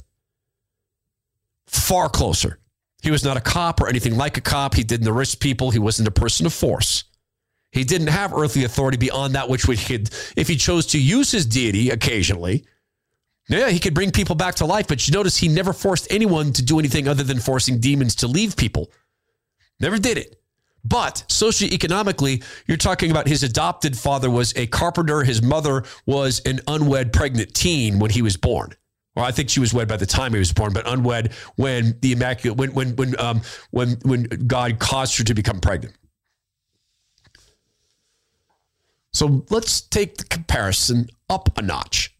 Far 1.66 2.09
closer. 2.09 2.59
He 3.03 3.11
was 3.11 3.25
not 3.25 3.37
a 3.37 3.40
cop 3.40 3.81
or 3.81 3.88
anything 3.88 4.16
like 4.16 4.37
a 4.37 4.40
cop. 4.40 4.75
He 4.75 4.83
didn't 4.83 5.09
arrest 5.09 5.40
people. 5.40 5.70
He 5.70 5.79
wasn't 5.79 6.09
a 6.09 6.12
person 6.12 6.46
of 6.46 6.53
force. 6.53 7.05
He 7.70 7.85
didn't 7.85 8.09
have 8.09 8.33
earthly 8.33 8.64
authority 8.64 8.96
beyond 8.96 9.35
that 9.35 9.49
which 9.49 9.68
we 9.68 9.77
could, 9.77 10.11
if 10.37 10.49
he 10.49 10.57
chose 10.57 10.87
to 10.87 11.01
use 11.01 11.31
his 11.31 11.44
deity 11.44 11.90
occasionally, 11.90 12.64
yeah, 13.49 13.68
he 13.68 13.79
could 13.79 13.94
bring 13.94 14.11
people 14.11 14.35
back 14.35 14.57
to 14.57 14.66
life. 14.66 14.88
But 14.88 15.07
you 15.07 15.14
notice 15.14 15.37
he 15.37 15.49
never 15.49 15.72
forced 15.72 16.11
anyone 16.11 16.53
to 16.55 16.64
do 16.64 16.79
anything 16.79 17.07
other 17.07 17.22
than 17.22 17.38
forcing 17.38 17.79
demons 17.79 18.16
to 18.16 18.27
leave 18.27 18.57
people. 18.57 18.90
Never 19.79 19.99
did 19.99 20.18
it. 20.18 20.40
But 20.88 21.25
socioeconomically, 21.29 22.44
you're 22.66 22.77
talking 22.77 23.11
about 23.11 23.27
his 23.27 23.42
adopted 23.42 23.99
father 23.99 24.31
was 24.31 24.53
a 24.57 24.66
carpenter. 24.68 25.25
His 25.25 25.42
mother 25.42 25.85
was 26.05 26.40
an 26.46 26.61
unwed 26.68 27.12
pregnant 27.12 27.55
teen 27.55 27.99
when 27.99 28.11
he 28.11 28.22
was 28.22 28.37
born. 28.37 28.72
Well, 29.16 29.25
I 29.25 29.33
think 29.33 29.49
she 29.49 29.61
was 29.61 29.72
wed 29.75 29.88
by 29.88 29.96
the 29.96 30.07
time 30.07 30.33
he 30.33 30.38
was 30.38 30.53
born, 30.53 30.72
but 30.72 30.87
unwed 30.87 31.33
when 31.57 31.99
the 32.03 32.12
immaculate 32.12 32.59
when 32.59 32.72
when 32.75 32.94
when 32.96 33.18
um 33.18 33.40
when 33.70 33.92
when 34.03 34.25
God 34.46 34.79
caused 34.79 35.18
her 35.18 35.25
to 35.25 35.35
become 35.35 35.61
pregnant. 35.61 35.96
So 39.12 39.44
let's 39.49 39.81
take 39.81 40.18
the 40.18 40.25
comparison 40.25 41.09
up 41.31 41.57
a 41.57 41.62
notch 41.62 42.14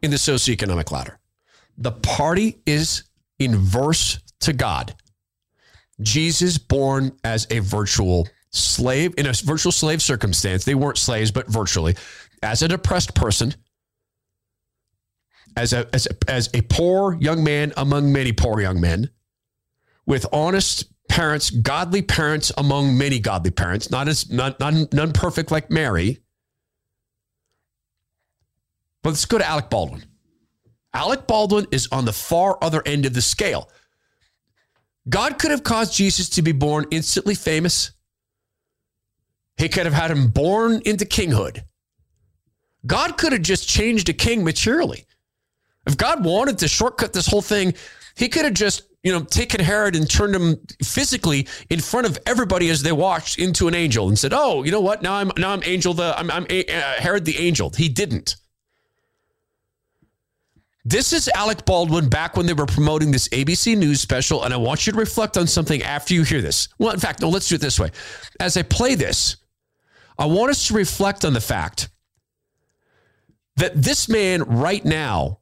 in 0.00 0.12
the 0.12 0.16
socioeconomic 0.16 0.92
ladder. 0.92 1.18
The 1.76 1.90
party 1.90 2.62
is 2.64 3.02
inverse 3.40 4.20
to 4.40 4.52
God. 4.52 4.94
Jesus 6.00 6.58
born 6.58 7.16
as 7.24 7.46
a 7.50 7.60
virtual 7.60 8.28
slave 8.50 9.14
in 9.18 9.26
a 9.26 9.32
virtual 9.32 9.72
slave 9.72 10.02
circumstance. 10.02 10.64
They 10.64 10.74
weren't 10.74 10.98
slaves, 10.98 11.30
but 11.30 11.48
virtually 11.48 11.96
as 12.42 12.62
a 12.62 12.68
depressed 12.68 13.14
person, 13.14 13.54
as 15.56 15.72
a, 15.72 15.88
as 15.92 16.06
a, 16.06 16.30
as 16.30 16.50
a 16.54 16.62
poor 16.62 17.14
young 17.14 17.42
man 17.42 17.72
among 17.76 18.12
many 18.12 18.32
poor 18.32 18.60
young 18.60 18.80
men, 18.80 19.10
with 20.06 20.26
honest 20.32 20.84
parents, 21.08 21.50
godly 21.50 22.02
parents 22.02 22.52
among 22.56 22.96
many 22.96 23.18
godly 23.18 23.50
parents, 23.50 23.90
not 23.90 24.08
as 24.08 24.30
not, 24.30 24.60
not 24.60 24.92
none 24.92 25.12
perfect 25.12 25.50
like 25.50 25.70
Mary. 25.70 26.18
But 29.02 29.10
let's 29.10 29.24
go 29.24 29.38
to 29.38 29.46
Alec 29.46 29.70
Baldwin. 29.70 30.04
Alec 30.92 31.26
Baldwin 31.26 31.66
is 31.70 31.88
on 31.92 32.04
the 32.04 32.12
far 32.12 32.58
other 32.62 32.82
end 32.84 33.06
of 33.06 33.14
the 33.14 33.22
scale. 33.22 33.70
God 35.08 35.38
could 35.38 35.50
have 35.50 35.62
caused 35.62 35.94
Jesus 35.94 36.28
to 36.30 36.42
be 36.42 36.52
born 36.52 36.86
instantly 36.90 37.34
famous. 37.34 37.92
He 39.56 39.68
could 39.68 39.86
have 39.86 39.94
had 39.94 40.10
him 40.10 40.28
born 40.28 40.82
into 40.84 41.04
kinghood. 41.04 41.62
God 42.86 43.16
could 43.16 43.32
have 43.32 43.42
just 43.42 43.68
changed 43.68 44.08
a 44.08 44.12
king 44.12 44.44
materially. 44.44 45.06
If 45.86 45.96
God 45.96 46.24
wanted 46.24 46.58
to 46.58 46.68
shortcut 46.68 47.12
this 47.12 47.26
whole 47.26 47.42
thing, 47.42 47.74
he 48.16 48.28
could 48.28 48.44
have 48.44 48.54
just, 48.54 48.82
you 49.02 49.12
know, 49.12 49.22
taken 49.22 49.60
Herod 49.60 49.94
and 49.94 50.10
turned 50.10 50.34
him 50.34 50.56
physically 50.82 51.46
in 51.70 51.80
front 51.80 52.06
of 52.06 52.18
everybody 52.26 52.68
as 52.70 52.82
they 52.82 52.92
watched 52.92 53.38
into 53.38 53.68
an 53.68 53.74
angel 53.74 54.08
and 54.08 54.18
said, 54.18 54.32
"Oh, 54.34 54.64
you 54.64 54.72
know 54.72 54.80
what? 54.80 55.02
Now 55.02 55.14
I'm 55.14 55.30
now 55.36 55.50
I'm 55.50 55.62
angel 55.64 55.94
the 55.94 56.18
I'm, 56.18 56.30
I'm 56.30 56.44
uh, 56.44 56.72
Herod 56.98 57.24
the 57.24 57.38
angel." 57.38 57.70
He 57.70 57.88
didn't. 57.88 58.36
This 60.88 61.12
is 61.12 61.28
Alec 61.34 61.64
Baldwin 61.64 62.08
back 62.08 62.36
when 62.36 62.46
they 62.46 62.52
were 62.52 62.64
promoting 62.64 63.10
this 63.10 63.26
ABC 63.30 63.76
News 63.76 64.00
special, 64.00 64.44
and 64.44 64.54
I 64.54 64.56
want 64.56 64.86
you 64.86 64.92
to 64.92 64.98
reflect 65.00 65.36
on 65.36 65.48
something 65.48 65.82
after 65.82 66.14
you 66.14 66.22
hear 66.22 66.40
this. 66.40 66.68
Well, 66.78 66.92
in 66.92 67.00
fact, 67.00 67.22
no, 67.22 67.28
let's 67.28 67.48
do 67.48 67.56
it 67.56 67.60
this 67.60 67.80
way. 67.80 67.90
As 68.38 68.56
I 68.56 68.62
play 68.62 68.94
this, 68.94 69.36
I 70.16 70.26
want 70.26 70.52
us 70.52 70.68
to 70.68 70.74
reflect 70.74 71.24
on 71.24 71.32
the 71.32 71.40
fact 71.40 71.88
that 73.56 73.74
this 73.74 74.08
man 74.08 74.44
right 74.44 74.84
now 74.84 75.40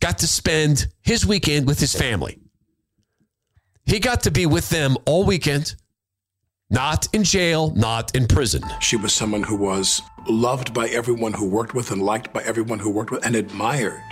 got 0.00 0.18
to 0.18 0.26
spend 0.26 0.88
his 1.02 1.24
weekend 1.24 1.68
with 1.68 1.78
his 1.78 1.94
family. 1.94 2.40
He 3.84 4.00
got 4.00 4.24
to 4.24 4.32
be 4.32 4.46
with 4.46 4.68
them 4.68 4.96
all 5.06 5.22
weekend, 5.22 5.76
not 6.70 7.08
in 7.12 7.22
jail, 7.22 7.72
not 7.76 8.14
in 8.16 8.26
prison. 8.26 8.62
She 8.80 8.96
was 8.96 9.12
someone 9.12 9.42
who 9.42 9.56
was 9.56 10.02
loved 10.28 10.74
by 10.74 10.88
everyone 10.88 11.32
who 11.32 11.48
worked 11.48 11.74
with 11.74 11.90
and 11.90 12.02
liked 12.02 12.32
by 12.32 12.42
everyone 12.42 12.78
who 12.78 12.90
worked 12.90 13.10
with 13.10 13.24
and 13.24 13.36
admired. 13.36 14.02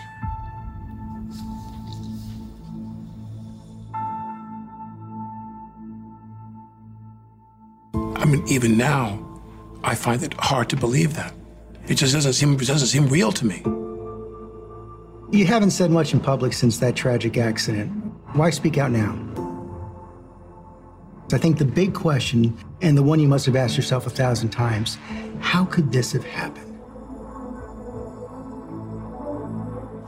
I 7.95 8.27
mean, 8.27 8.45
even 8.47 8.79
now, 8.79 9.21
I 9.83 9.95
find 9.95 10.23
it 10.23 10.35
hard 10.35 10.71
to 10.71 10.77
believe 10.77 11.15
that. 11.15 11.35
It 11.89 11.97
just 11.97 12.15
doesn't 12.15 12.33
seem 12.33 12.55
it 12.55 12.67
doesn't 12.67 12.89
seem 12.89 13.09
real 13.09 13.33
to 13.33 13.45
me. 13.45 13.63
You 15.37 15.47
haven't 15.47 15.73
said 15.73 15.91
much 15.91 16.15
in 16.15 16.21
public 16.21 16.53
since 16.53 16.79
that 16.79 16.95
tragic 16.95 17.37
accident. 17.37 17.91
Why 18.35 18.51
speak 18.51 18.79
out 18.79 18.93
now? 18.93 19.24
I 21.35 21.39
think 21.39 21.59
the 21.59 21.65
big 21.65 21.95
question, 21.95 22.57
and 22.81 22.97
the 22.97 23.03
one 23.03 23.19
you 23.19 23.27
must 23.27 23.45
have 23.47 23.57
asked 23.57 23.77
yourself 23.77 24.07
a 24.07 24.11
thousand 24.11 24.51
times, 24.51 24.99
how 25.41 25.65
could 25.65 25.91
this 25.91 26.13
have 26.13 26.25
happened? 26.25 26.71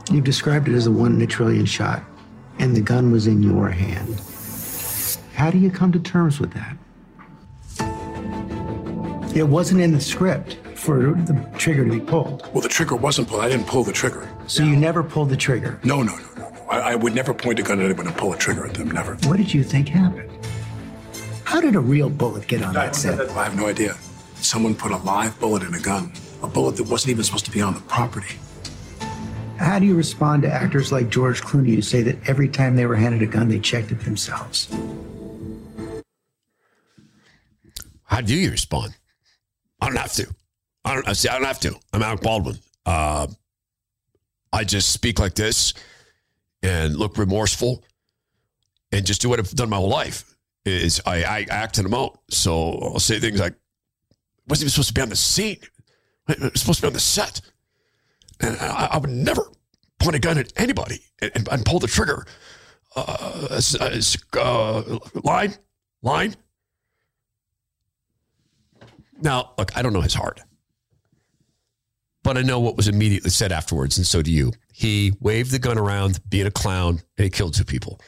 You've 0.09 0.23
described 0.23 0.69
it 0.69 0.73
as 0.73 0.87
a 0.87 0.91
one 0.91 1.15
in 1.15 1.21
a 1.21 1.27
trillion 1.27 1.65
shot, 1.65 2.01
and 2.59 2.73
the 2.73 2.79
gun 2.79 3.11
was 3.11 3.27
in 3.27 3.43
your 3.43 3.67
hand. 3.67 4.21
How 5.33 5.51
do 5.51 5.57
you 5.57 5.69
come 5.69 5.91
to 5.91 5.99
terms 5.99 6.39
with 6.39 6.53
that? 6.53 6.77
It 9.35 9.49
wasn't 9.49 9.81
in 9.81 9.91
the 9.91 9.99
script 9.99 10.55
for 10.75 11.11
the 11.11 11.45
trigger 11.57 11.83
to 11.83 11.91
be 11.91 11.99
pulled. 11.99 12.49
Well, 12.53 12.61
the 12.61 12.69
trigger 12.69 12.95
wasn't 12.95 13.27
pulled. 13.27 13.41
I 13.41 13.49
didn't 13.49 13.67
pull 13.67 13.83
the 13.83 13.91
trigger. 13.91 14.29
So 14.47 14.63
you 14.63 14.77
never 14.77 15.03
pulled 15.03 15.29
the 15.29 15.35
trigger? 15.35 15.77
No, 15.83 16.01
no, 16.01 16.15
no, 16.15 16.25
no. 16.37 16.49
no. 16.49 16.65
I, 16.69 16.93
I 16.93 16.95
would 16.95 17.13
never 17.13 17.33
point 17.33 17.59
a 17.59 17.63
gun 17.63 17.79
at 17.79 17.85
anyone 17.85 18.07
and 18.07 18.15
pull 18.15 18.31
a 18.31 18.37
trigger 18.37 18.65
at 18.65 18.75
them. 18.75 18.91
Never. 18.91 19.15
What 19.27 19.35
did 19.35 19.53
you 19.53 19.63
think 19.63 19.89
happened? 19.89 20.31
How 21.47 21.61
did 21.61 21.77
a 21.77 21.79
real 21.79 22.09
bullet 22.09 22.45
get 22.45 22.61
on 22.61 22.73
that 22.73 22.93
set? 22.93 23.21
I 23.29 23.45
have 23.45 23.55
no 23.55 23.67
idea. 23.67 23.95
Someone 24.35 24.75
put 24.75 24.91
a 24.91 24.97
live 24.97 25.39
bullet 25.39 25.63
in 25.63 25.73
a 25.73 25.79
gun, 25.79 26.11
a 26.43 26.47
bullet 26.47 26.75
that 26.75 26.83
wasn't 26.83 27.11
even 27.11 27.23
supposed 27.23 27.45
to 27.45 27.51
be 27.51 27.61
on 27.61 27.73
the 27.73 27.79
property. 27.79 28.35
How 29.57 29.79
do 29.79 29.85
you 29.85 29.95
respond 29.95 30.43
to 30.43 30.51
actors 30.51 30.91
like 30.91 31.07
George 31.07 31.41
Clooney 31.41 31.73
who 31.73 31.81
say 31.81 32.01
that 32.01 32.17
every 32.27 32.49
time 32.49 32.75
they 32.75 32.85
were 32.85 32.97
handed 32.97 33.21
a 33.21 33.25
gun, 33.27 33.47
they 33.47 33.59
checked 33.59 33.93
it 33.93 34.01
themselves? 34.01 34.67
How 38.03 38.19
do 38.19 38.35
you 38.35 38.51
respond? 38.51 38.97
I 39.79 39.87
don't 39.87 39.95
have 39.95 40.11
to. 40.15 40.27
I 40.83 40.95
don't 40.95 41.15
see. 41.15 41.29
I 41.29 41.37
don't 41.37 41.47
have 41.47 41.61
to. 41.61 41.79
I'm 41.93 42.03
Alec 42.03 42.19
Baldwin. 42.23 42.57
Uh, 42.85 43.27
I 44.51 44.65
just 44.65 44.91
speak 44.91 45.17
like 45.17 45.35
this 45.35 45.73
and 46.61 46.97
look 46.97 47.17
remorseful 47.17 47.85
and 48.91 49.05
just 49.05 49.21
do 49.21 49.29
what 49.29 49.39
I've 49.39 49.49
done 49.51 49.69
my 49.69 49.77
whole 49.77 49.87
life. 49.87 50.36
Is 50.67 51.01
I, 51.05 51.23
I 51.23 51.45
act 51.49 51.77
in 51.77 51.85
a 51.85 51.89
moment. 51.89 52.19
So 52.29 52.73
I'll 52.81 52.99
say 52.99 53.19
things 53.19 53.39
like, 53.39 53.55
"Wasn't 54.47 54.63
even 54.63 54.71
supposed 54.71 54.89
to 54.89 54.93
be 54.93 55.01
on 55.01 55.09
the 55.09 55.15
scene. 55.15 55.59
Was 56.27 56.59
supposed 56.59 56.79
to 56.79 56.83
be 56.83 56.87
on 56.87 56.93
the 56.93 56.99
set." 56.99 57.41
And 58.39 58.57
I, 58.59 58.89
I 58.91 58.97
would 58.97 59.09
never 59.09 59.49
point 59.99 60.15
a 60.15 60.19
gun 60.19 60.37
at 60.37 60.53
anybody 60.57 60.99
and, 61.21 61.31
and, 61.35 61.47
and 61.49 61.65
pull 61.65 61.79
the 61.79 61.87
trigger. 61.87 62.25
Uh, 62.95 63.61
uh, 64.33 64.99
line, 65.23 65.53
line. 66.01 66.35
Now, 69.21 69.53
look, 69.57 69.75
I 69.77 69.81
don't 69.81 69.93
know 69.93 70.01
his 70.01 70.13
heart, 70.13 70.41
but 72.23 72.37
I 72.37 72.41
know 72.41 72.59
what 72.59 72.77
was 72.77 72.87
immediately 72.87 73.29
said 73.29 73.51
afterwards, 73.51 73.97
and 73.97 74.05
so 74.05 74.21
do 74.21 74.31
you. 74.31 74.51
He 74.73 75.13
waved 75.19 75.51
the 75.51 75.59
gun 75.59 75.77
around, 75.77 76.19
being 76.29 76.47
a 76.47 76.51
clown, 76.51 77.01
and 77.17 77.23
he 77.23 77.29
killed 77.29 77.53
two 77.53 77.65
people. 77.65 77.99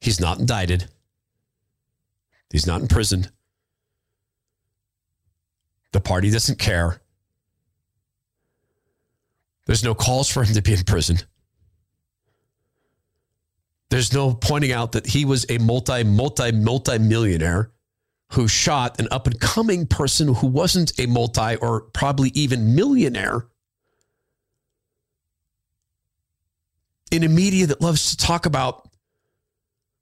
He's 0.00 0.20
not 0.20 0.38
indicted. 0.38 0.88
He's 2.54 2.68
not 2.68 2.80
in 2.80 2.86
prison. 2.86 3.26
The 5.90 5.98
party 5.98 6.30
doesn't 6.30 6.60
care. 6.60 7.00
There's 9.66 9.82
no 9.82 9.92
calls 9.92 10.30
for 10.30 10.44
him 10.44 10.54
to 10.54 10.62
be 10.62 10.72
in 10.72 10.84
prison. 10.84 11.18
There's 13.90 14.12
no 14.12 14.34
pointing 14.34 14.70
out 14.70 14.92
that 14.92 15.04
he 15.04 15.24
was 15.24 15.44
a 15.48 15.58
multi, 15.58 16.04
multi, 16.04 16.52
multi 16.52 16.98
millionaire 17.00 17.72
who 18.34 18.46
shot 18.46 19.00
an 19.00 19.08
up 19.10 19.26
and 19.26 19.40
coming 19.40 19.88
person 19.88 20.32
who 20.32 20.46
wasn't 20.46 20.92
a 21.00 21.06
multi 21.06 21.56
or 21.56 21.80
probably 21.80 22.30
even 22.34 22.76
millionaire 22.76 23.48
in 27.10 27.24
a 27.24 27.28
media 27.28 27.66
that 27.66 27.80
loves 27.80 28.12
to 28.12 28.16
talk 28.16 28.46
about 28.46 28.88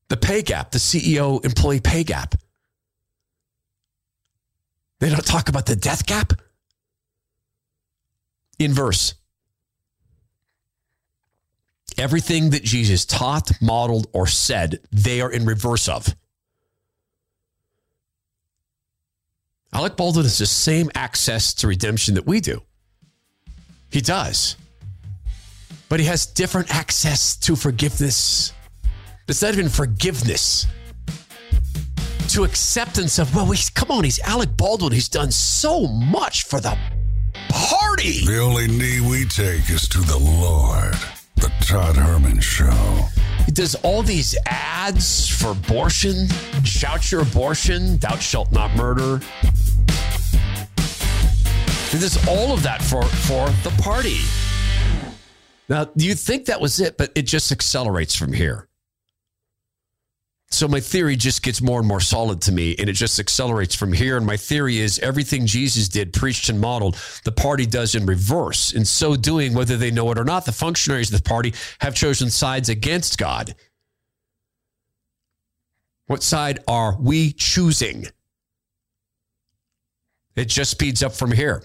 the 0.08 0.18
pay 0.18 0.42
gap, 0.42 0.72
the 0.72 0.78
CEO 0.78 1.42
employee 1.46 1.80
pay 1.80 2.04
gap. 2.04 2.34
They 5.02 5.10
don't 5.10 5.26
talk 5.26 5.48
about 5.48 5.66
the 5.66 5.74
death 5.74 6.06
gap. 6.06 6.32
Inverse. 8.60 9.14
Everything 11.98 12.50
that 12.50 12.62
Jesus 12.62 13.04
taught, 13.04 13.50
modeled, 13.60 14.06
or 14.12 14.28
said, 14.28 14.78
they 14.92 15.20
are 15.20 15.32
in 15.32 15.44
reverse 15.44 15.88
of. 15.88 16.14
Alec 19.72 19.96
Baldwin 19.96 20.24
has 20.24 20.38
the 20.38 20.46
same 20.46 20.88
access 20.94 21.52
to 21.54 21.66
redemption 21.66 22.14
that 22.14 22.24
we 22.24 22.38
do. 22.38 22.62
He 23.90 24.00
does. 24.00 24.54
But 25.88 25.98
he 25.98 26.06
has 26.06 26.26
different 26.26 26.72
access 26.72 27.34
to 27.38 27.56
forgiveness. 27.56 28.52
It's 29.26 29.42
not 29.42 29.54
even 29.54 29.68
forgiveness. 29.68 30.68
To 32.32 32.44
acceptance 32.44 33.18
of, 33.18 33.34
well, 33.34 33.44
he's, 33.50 33.68
come 33.68 33.90
on, 33.90 34.04
he's 34.04 34.18
Alec 34.20 34.56
Baldwin. 34.56 34.90
He's 34.90 35.10
done 35.10 35.30
so 35.30 35.86
much 35.86 36.44
for 36.44 36.60
the 36.60 36.78
party. 37.50 38.24
The 38.24 38.38
only 38.38 38.68
knee 38.68 39.02
we 39.02 39.26
take 39.26 39.68
is 39.68 39.86
to 39.88 39.98
the 39.98 40.16
Lord. 40.16 40.94
The 41.36 41.52
Todd 41.60 41.94
Herman 41.94 42.40
Show. 42.40 43.00
He 43.44 43.52
does 43.52 43.74
all 43.82 44.02
these 44.02 44.34
ads 44.46 45.28
for 45.28 45.50
abortion. 45.50 46.26
Shout 46.64 47.12
your 47.12 47.20
abortion, 47.20 47.98
thou 47.98 48.16
shalt 48.16 48.50
not 48.50 48.74
murder. 48.76 49.18
He 51.90 51.98
does 51.98 52.18
all 52.26 52.54
of 52.54 52.62
that 52.62 52.80
for, 52.82 53.02
for 53.02 53.50
the 53.62 53.74
party. 53.82 54.20
Now, 55.68 55.90
you 55.96 56.14
think 56.14 56.46
that 56.46 56.62
was 56.62 56.80
it, 56.80 56.96
but 56.96 57.12
it 57.14 57.26
just 57.26 57.52
accelerates 57.52 58.16
from 58.16 58.32
here. 58.32 58.68
So 60.52 60.68
my 60.68 60.80
theory 60.80 61.16
just 61.16 61.42
gets 61.42 61.62
more 61.62 61.78
and 61.78 61.88
more 61.88 62.00
solid 62.00 62.42
to 62.42 62.52
me, 62.52 62.76
and 62.78 62.90
it 62.90 62.92
just 62.92 63.18
accelerates 63.18 63.74
from 63.74 63.90
here. 63.90 64.18
And 64.18 64.26
my 64.26 64.36
theory 64.36 64.78
is 64.78 64.98
everything 64.98 65.46
Jesus 65.46 65.88
did, 65.88 66.12
preached, 66.12 66.50
and 66.50 66.60
modeled, 66.60 66.98
the 67.24 67.32
party 67.32 67.64
does 67.64 67.94
in 67.94 68.04
reverse. 68.04 68.74
In 68.74 68.84
so 68.84 69.16
doing, 69.16 69.54
whether 69.54 69.78
they 69.78 69.90
know 69.90 70.10
it 70.12 70.18
or 70.18 70.24
not, 70.24 70.44
the 70.44 70.52
functionaries 70.52 71.10
of 71.10 71.22
the 71.22 71.28
party 71.28 71.54
have 71.80 71.94
chosen 71.94 72.28
sides 72.28 72.68
against 72.68 73.16
God. 73.16 73.54
What 76.06 76.22
side 76.22 76.58
are 76.68 76.98
we 77.00 77.32
choosing? 77.32 78.06
It 80.36 80.48
just 80.48 80.70
speeds 80.70 81.02
up 81.02 81.14
from 81.14 81.32
here. 81.32 81.62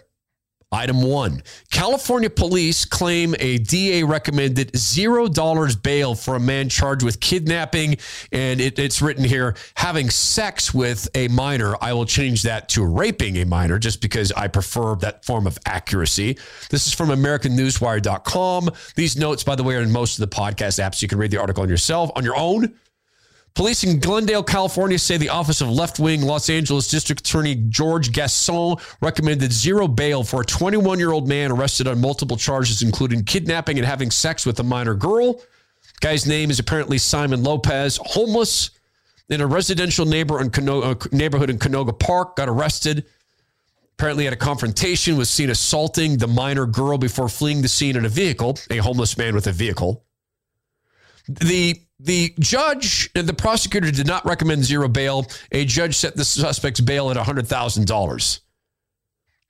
Item 0.70 1.02
one 1.02 1.44
California 1.72 2.30
police 2.30 2.84
claim 2.84 3.36
a 3.40 3.58
DA 3.58 4.04
recommended 4.04 4.74
$0 4.74 5.82
bail 5.82 6.14
for 6.14 6.36
a 6.36 6.40
man 6.42 6.68
charged 6.68 7.04
with 7.04 7.22
kidnapping. 7.22 7.96
And 8.34 8.60
it, 8.60 8.78
it's 8.78 9.02
written 9.02 9.24
here 9.24 9.56
having 9.76 10.10
sex 10.10 10.74
with 10.74 11.08
a 11.16 11.30
minor. 11.30 11.76
I 11.82 11.94
will 11.94 12.06
change 12.06 12.44
that 12.44 12.68
to 12.70 12.86
raping 12.86 13.38
a 13.38 13.46
minor 13.46 13.80
just 13.80 14.02
because 14.02 14.34
I 14.34 14.50
prefer 14.50 14.96
that 14.96 15.24
form 15.24 15.48
of 15.48 15.58
accuracy. 15.66 16.38
This 16.70 16.86
is 16.86 16.94
from 16.94 17.10
AmericanNewsWire.com. 17.10 18.70
These 18.96 19.16
notes, 19.16 19.44
by 19.46 19.56
the 19.56 19.64
way, 19.64 19.76
are 19.76 19.82
in 19.82 19.92
most 19.92 20.20
of 20.20 20.30
the 20.30 20.36
podcast 20.36 20.84
apps. 20.84 21.02
You 21.02 21.08
can 21.08 21.18
read 21.18 21.32
the 21.32 21.38
article 21.38 21.64
on 21.64 21.70
yourself, 21.70 22.12
on 22.16 22.26
your 22.26 22.36
own. 22.36 22.74
Police 23.58 23.84
in 23.84 24.00
Glendale, 24.00 24.44
California 24.44 25.00
say 25.00 25.18
the 25.18 25.30
Office 25.30 25.62
of 25.62 25.70
Left 25.72 25.98
Wing 25.98 26.22
Los 26.22 26.48
Angeles 26.48 26.88
District 26.88 27.22
Attorney 27.22 27.56
George 27.70 28.12
Gascon 28.12 28.76
recommended 29.02 29.52
zero 29.52 29.88
bail 29.88 30.24
for 30.24 30.42
a 30.42 30.46
21 30.46 31.00
year 31.00 31.12
old 31.12 31.28
man 31.28 31.52
arrested 31.52 31.88
on 31.88 32.00
multiple 32.00 32.38
charges, 32.38 32.84
including 32.84 33.24
kidnapping 33.24 33.80
and 33.80 33.88
having 33.88 34.12
sex 34.12 34.46
with 34.46 34.60
a 34.60 34.64
minor 34.64 34.94
girl. 34.94 35.42
Guy's 36.02 36.28
name 36.28 36.52
is 36.52 36.60
apparently 36.60 37.00
Simon 37.00 37.42
Lopez, 37.42 38.00
homeless 38.04 38.70
in 39.30 39.42
a 39.42 39.48
residential 39.48 40.06
neighbor 40.06 40.40
in 40.40 40.52
Cano- 40.52 40.92
uh, 40.92 40.96
neighborhood 41.12 41.50
in 41.50 41.58
Canoga 41.58 41.98
Park, 41.98 42.36
got 42.36 42.48
arrested. 42.48 43.08
Apparently 43.94 44.26
had 44.26 44.34
a 44.34 44.38
confrontation, 44.38 45.18
was 45.18 45.32
seen 45.32 45.50
assaulting 45.50 46.18
the 46.18 46.28
minor 46.28 46.68
girl 46.68 47.00
before 47.00 47.28
fleeing 47.28 47.64
the 47.64 47.68
scene 47.68 47.96
in 47.96 48.06
a 48.06 48.10
vehicle, 48.10 48.56
a 48.70 48.78
homeless 48.78 49.18
man 49.18 49.34
with 49.34 49.48
a 49.48 49.52
vehicle. 49.52 50.06
The 51.28 51.82
the 52.00 52.34
judge 52.40 53.12
the 53.14 53.34
prosecutor 53.34 53.92
did 53.92 54.08
not 54.08 54.26
recommend 54.26 54.64
zero 54.64 54.88
bail. 54.88 55.26
A 55.52 55.66
judge 55.66 55.96
set 55.96 56.16
the 56.16 56.26
suspect's 56.26 56.80
bail 56.80 57.10
at 57.10 57.18
$100,000. 57.18 58.40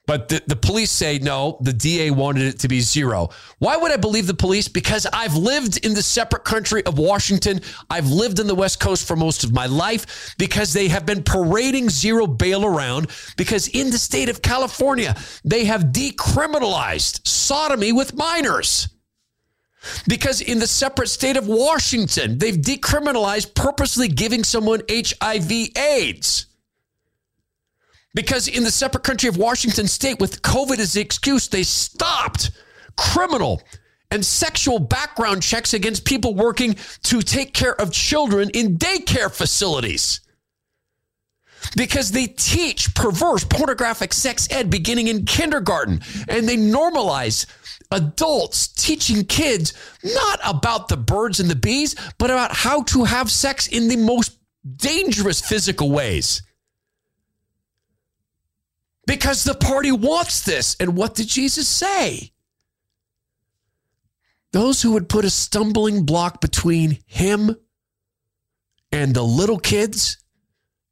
But 0.08 0.30
the, 0.30 0.42
the 0.48 0.56
police 0.56 0.90
say 0.90 1.20
no, 1.20 1.58
the 1.60 1.74
DA 1.74 2.12
wanted 2.12 2.44
it 2.44 2.60
to 2.60 2.70
be 2.70 2.80
zero. 2.80 3.30
Why 3.60 3.76
would 3.76 3.92
I 3.92 3.98
believe 3.98 4.26
the 4.26 4.34
police? 4.34 4.70
Because 4.70 5.06
I've 5.12 5.36
lived 5.36 5.86
in 5.86 5.94
the 5.94 6.02
separate 6.02 6.46
country 6.46 6.82
of 6.86 6.98
Washington. 6.98 7.60
I've 7.90 8.10
lived 8.10 8.40
in 8.40 8.48
the 8.48 8.56
West 8.56 8.80
Coast 8.80 9.06
for 9.06 9.18
most 9.18 9.44
of 9.44 9.54
my 9.54 9.66
life 9.66 10.34
because 10.38 10.72
they 10.72 10.88
have 10.88 11.06
been 11.06 11.24
parading 11.24 11.90
zero 11.90 12.26
bail 12.26 12.66
around. 12.66 13.08
Because 13.36 13.68
in 13.68 13.90
the 13.90 13.98
state 13.98 14.30
of 14.30 14.42
California, 14.42 15.14
they 15.44 15.66
have 15.66 15.88
decriminalized 15.88 17.28
sodomy 17.28 17.92
with 17.92 18.16
minors. 18.16 18.88
Because 20.08 20.42
in 20.42 20.60
the 20.60 20.68
separate 20.68 21.10
state 21.10 21.38
of 21.38 21.48
Washington, 21.48 22.38
they've 22.38 22.56
decriminalized 22.58 23.54
purposely 23.54 24.08
giving 24.08 24.44
someone 24.44 24.82
HIV 24.90 25.52
AIDS. 25.78 26.48
Because 28.14 28.48
in 28.48 28.64
the 28.64 28.72
separate 28.72 29.04
country 29.04 29.30
of 29.30 29.38
Washington 29.38 29.88
state, 29.88 30.20
with 30.20 30.42
COVID 30.42 30.80
as 30.80 30.94
the 30.94 31.02
excuse, 31.02 31.48
they 31.48 31.64
stopped 31.64 32.52
criminal 32.96 33.62
and 34.10 34.26
sexual 34.26 34.80
background 34.80 35.44
checks 35.44 35.74
against 35.74 36.06
people 36.06 36.34
working 36.34 36.76
to 37.04 37.22
take 37.22 37.54
care 37.54 37.80
of 37.80 37.92
children 37.92 38.50
in 38.52 38.78
daycare 38.78 39.32
facilities. 39.32 40.22
Because 41.76 42.12
they 42.12 42.28
teach 42.28 42.96
perverse 42.96 43.44
pornographic 43.44 44.14
sex 44.14 44.48
ed 44.50 44.70
beginning 44.70 45.10
in 45.10 45.26
kindergarten 45.26 46.02
and 46.28 46.48
they 46.48 46.56
normalize 46.56 47.46
adults 47.92 48.68
teaching 48.68 49.24
kids 49.26 49.74
not 50.04 50.40
about 50.44 50.88
the 50.88 50.98
birds 50.98 51.40
and 51.40 51.50
the 51.50 51.56
bees, 51.56 51.96
but 52.18 52.30
about 52.30 52.54
how 52.54 52.84
to 52.84 53.04
have 53.06 53.32
sex 53.32 53.68
in 53.68 53.88
the 53.88 53.96
most 53.96 54.38
dangerous 54.76 55.42
physical 55.42 55.92
ways. 55.92 56.42
Because 59.06 59.44
the 59.44 59.56
party 59.56 59.92
wants 59.92 60.44
this. 60.44 60.76
And 60.80 60.98
what 60.98 61.16
did 61.16 61.28
Jesus 61.28 61.68
say? 61.68 62.34
Those 64.52 64.82
who 64.82 64.94
would 64.94 65.10
put 65.10 65.26
a 65.26 65.30
stumbling 65.30 66.06
block 66.06 66.42
between 66.42 67.00
him 67.06 67.56
and 68.92 69.14
the 69.14 69.24
little 69.24 69.60
kids, 69.60 70.18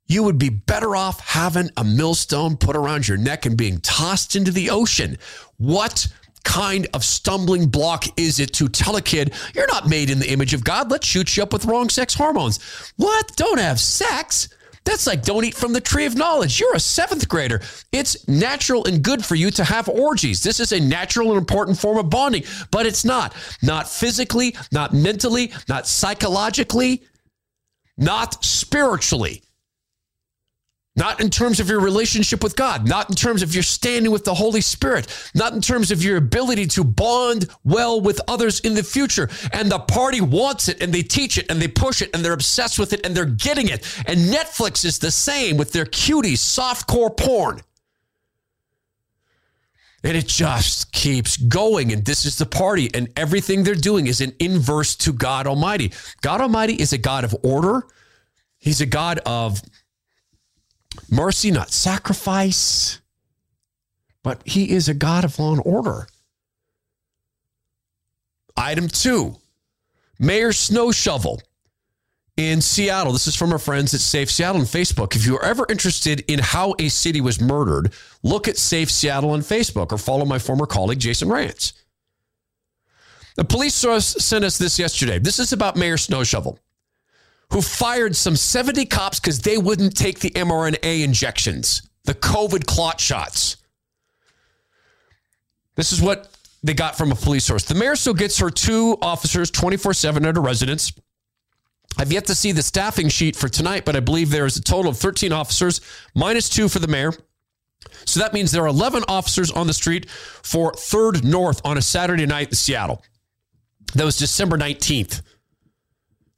you 0.08 0.24
would 0.24 0.38
be 0.38 0.50
better 0.50 0.96
off 0.96 1.20
having 1.20 1.70
a 1.76 1.84
millstone 1.84 2.58
put 2.58 2.76
around 2.76 3.08
your 3.08 3.18
neck 3.18 3.46
and 3.46 3.58
being 3.58 3.80
tossed 3.80 4.36
into 4.36 4.52
the 4.52 4.70
ocean. 4.70 5.18
What 5.58 6.08
kind 6.46 6.88
of 6.94 7.04
stumbling 7.04 7.68
block 7.68 8.06
is 8.18 8.40
it 8.40 8.54
to 8.54 8.70
tell 8.70 8.96
a 8.96 9.02
kid, 9.02 9.34
you're 9.54 9.68
not 9.68 9.90
made 9.90 10.10
in 10.10 10.20
the 10.20 10.32
image 10.32 10.54
of 10.54 10.64
God? 10.64 10.90
Let's 10.90 11.06
shoot 11.06 11.36
you 11.36 11.44
up 11.44 11.52
with 11.52 11.66
wrong 11.66 11.90
sex 11.90 12.14
hormones. 12.14 12.60
What? 12.96 13.36
Don't 13.36 13.60
have 13.60 13.80
sex? 13.80 14.48
That's 14.86 15.08
like 15.08 15.24
don't 15.24 15.44
eat 15.44 15.56
from 15.56 15.74
the 15.74 15.82
tree 15.82 16.06
of 16.06 16.16
knowledge. 16.16 16.60
You're 16.60 16.76
a 16.76 16.80
seventh 16.80 17.28
grader. 17.28 17.60
It's 17.92 18.28
natural 18.28 18.86
and 18.86 19.04
good 19.04 19.26
for 19.26 19.34
you 19.34 19.50
to 19.52 19.64
have 19.64 19.90
orgies. 19.90 20.44
This 20.44 20.60
is 20.60 20.72
a 20.72 20.80
natural 20.80 21.30
and 21.30 21.38
important 21.40 21.80
form 21.80 21.98
of 21.98 22.10
bonding, 22.10 22.44
but 22.72 22.86
it's 22.86 23.04
not. 23.04 23.34
Not 23.64 23.90
physically, 23.90 24.56
not 24.72 24.94
mentally, 24.94 25.52
not 25.68 25.88
psychologically, 25.88 27.04
not 27.98 28.46
spiritually. 28.46 29.42
Not 30.98 31.20
in 31.20 31.30
terms 31.30 31.60
of 31.60 31.70
your 31.70 31.82
relationship 31.82 32.42
with 32.42 32.56
God, 32.56 32.88
not 32.88 33.10
in 33.10 33.16
terms 33.16 33.44
of 33.44 33.54
your 33.54 33.64
standing 33.64 34.14
with 34.14 34.24
the 34.24 34.34
Holy 34.34 34.62
Spirit, 34.62 35.08
not 35.36 35.52
in 35.52 35.60
terms 35.60 35.92
of 35.92 36.02
your 36.02 36.16
ability 36.16 36.68
to 36.68 36.86
bond 36.86 37.50
well 37.66 38.00
with 38.00 38.22
others 38.30 38.62
in 38.62 38.76
the 38.76 38.84
future. 38.84 39.30
And 39.52 39.70
the 39.70 39.80
party 39.80 40.22
wants 40.22 40.70
it 40.70 40.82
and 40.82 40.94
they 40.94 41.02
teach 41.02 41.38
it 41.38 41.52
and 41.52 41.62
they 41.62 41.68
push 41.68 42.02
it 42.02 42.12
and 42.14 42.24
they're 42.24 42.32
obsessed 42.32 42.80
with 42.80 42.94
it 42.94 43.06
and 43.06 43.16
they're 43.16 43.26
getting 43.26 43.68
it. 43.68 43.86
And 44.08 44.34
Netflix 44.34 44.86
is 44.86 45.00
the 45.00 45.12
same 45.12 45.58
with 45.58 45.74
their 45.74 45.86
cuties, 45.86 46.38
softcore 46.38 47.16
porn. 47.16 47.60
And 50.06 50.16
it 50.16 50.28
just 50.28 50.94
keeps 50.94 51.36
going. 51.36 51.92
And 51.92 52.06
this 52.06 52.26
is 52.26 52.38
the 52.38 52.46
party. 52.46 52.90
And 52.94 53.10
everything 53.18 53.64
they're 53.64 53.76
doing 53.76 54.08
is 54.08 54.22
an 54.22 54.34
inverse 54.40 54.96
to 54.98 55.12
God 55.12 55.48
Almighty. 55.48 55.92
God 56.22 56.42
Almighty 56.42 56.76
is 56.76 56.94
a 56.94 56.98
God 56.98 57.26
of 57.26 57.36
order, 57.44 57.84
He's 58.60 58.82
a 58.82 58.86
God 58.86 59.20
of 59.26 59.62
mercy, 61.10 61.52
not 61.52 61.72
sacrifice. 61.72 63.00
But 64.24 64.42
he 64.46 64.72
is 64.72 64.90
a 64.90 64.94
God 64.94 65.24
of 65.24 65.38
law 65.38 65.54
and 65.54 65.62
order. 65.66 66.08
Item 68.58 68.88
two 68.88 69.36
Mayor 70.20 70.52
Snow 70.52 70.92
Shovel 70.92 71.42
in 72.38 72.62
Seattle. 72.62 73.14
This 73.14 73.28
is 73.28 73.36
from 73.36 73.52
our 73.54 73.60
friends 73.60 73.94
at 73.94 74.00
Safe 74.00 74.32
Seattle 74.32 74.62
on 74.62 74.68
Facebook. 74.68 75.16
If 75.16 75.26
you're 75.26 75.46
ever 75.46 75.66
interested 75.70 76.24
in 76.28 76.40
how 76.40 76.76
a 76.80 76.90
city 76.90 77.22
was 77.22 77.40
murdered, 77.40 77.94
look 78.24 78.48
at 78.48 78.58
Safe 78.58 78.90
Seattle 78.90 79.32
on 79.32 79.42
Facebook 79.42 79.92
or 79.92 79.98
follow 79.98 80.26
my 80.26 80.40
former 80.40 80.66
colleague, 80.66 81.00
Jason 81.00 81.30
Rantz. 81.30 81.74
The 83.36 83.44
police 83.44 83.76
source 83.76 84.06
sent 84.06 84.46
us 84.46 84.58
this 84.58 84.80
yesterday. 84.80 85.20
This 85.20 85.40
is 85.40 85.54
about 85.54 85.76
Mayor 85.76 85.98
Snow 85.98 86.24
Shovel 86.24 86.58
who 87.52 87.62
fired 87.62 88.16
some 88.16 88.36
70 88.36 88.86
cops 88.86 89.20
because 89.20 89.40
they 89.40 89.58
wouldn't 89.58 89.96
take 89.96 90.20
the 90.20 90.32
mRNA 90.32 91.04
injections, 91.04 91.90
the 92.06 92.14
COVID 92.14 92.66
clot 92.66 93.00
shots. 93.00 93.58
This 95.76 95.92
is 95.92 96.02
what 96.02 96.32
they 96.64 96.74
got 96.74 96.98
from 96.98 97.12
a 97.12 97.16
police 97.16 97.46
source. 97.46 97.64
The 97.64 97.76
mayor 97.76 97.96
still 97.96 98.14
gets 98.14 98.40
her 98.40 98.50
two 98.50 98.98
officers 99.02 99.52
24 99.52 99.94
7 99.94 100.26
at 100.26 100.36
her 100.36 100.42
residence. 100.42 100.92
I've 101.98 102.12
yet 102.12 102.26
to 102.26 102.36
see 102.36 102.52
the 102.52 102.64
staffing 102.64 103.08
sheet 103.08 103.36
for 103.36 103.48
tonight, 103.48 103.86
but 103.86 103.96
I 103.96 104.00
believe 104.02 104.30
there 104.30 104.46
is 104.46 104.58
a 104.58 104.62
total 104.62 104.92
of 104.92 104.98
13 104.98 105.32
officers, 105.32 105.80
minus 106.14 106.50
two 106.50 106.68
for 106.68 106.80
the 106.80 106.88
mayor. 106.88 107.14
So 108.06 108.20
that 108.20 108.34
means 108.34 108.52
there 108.52 108.64
are 108.64 108.68
11 108.68 109.04
officers 109.08 109.52
on 109.52 109.68
the 109.68 109.74
street 109.74 110.10
for 110.10 110.74
3rd 110.74 111.24
North 111.24 111.62
on 111.64 111.78
a 111.78 111.82
Saturday 111.82 112.26
night 112.26 112.50
in 112.50 112.56
Seattle. 112.56 113.04
That 113.94 114.04
was 114.04 114.18
December 114.18 114.58
19th. 114.58 115.22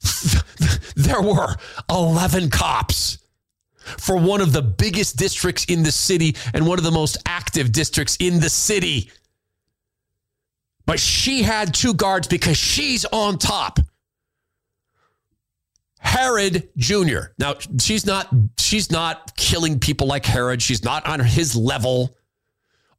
there 0.96 1.20
were 1.20 1.54
11 1.90 2.50
cops 2.50 3.18
for 3.98 4.16
one 4.16 4.40
of 4.40 4.52
the 4.52 4.62
biggest 4.62 5.16
districts 5.16 5.64
in 5.66 5.82
the 5.82 5.92
city 5.92 6.36
and 6.52 6.66
one 6.66 6.78
of 6.78 6.84
the 6.84 6.90
most 6.90 7.16
active 7.26 7.72
districts 7.72 8.16
in 8.20 8.40
the 8.40 8.50
city. 8.50 9.10
But 10.86 11.00
she 11.00 11.42
had 11.42 11.74
two 11.74 11.94
guards 11.94 12.28
because 12.28 12.56
she's 12.56 13.04
on 13.06 13.38
top. 13.38 13.78
Herod 16.00 16.68
Jr. 16.76 17.32
Now, 17.38 17.56
she's 17.80 18.06
not 18.06 18.32
she's 18.58 18.90
not 18.90 19.36
killing 19.36 19.78
people 19.78 20.06
like 20.06 20.24
Herod. 20.24 20.62
She's 20.62 20.84
not 20.84 21.06
on 21.06 21.20
his 21.20 21.56
level. 21.56 22.16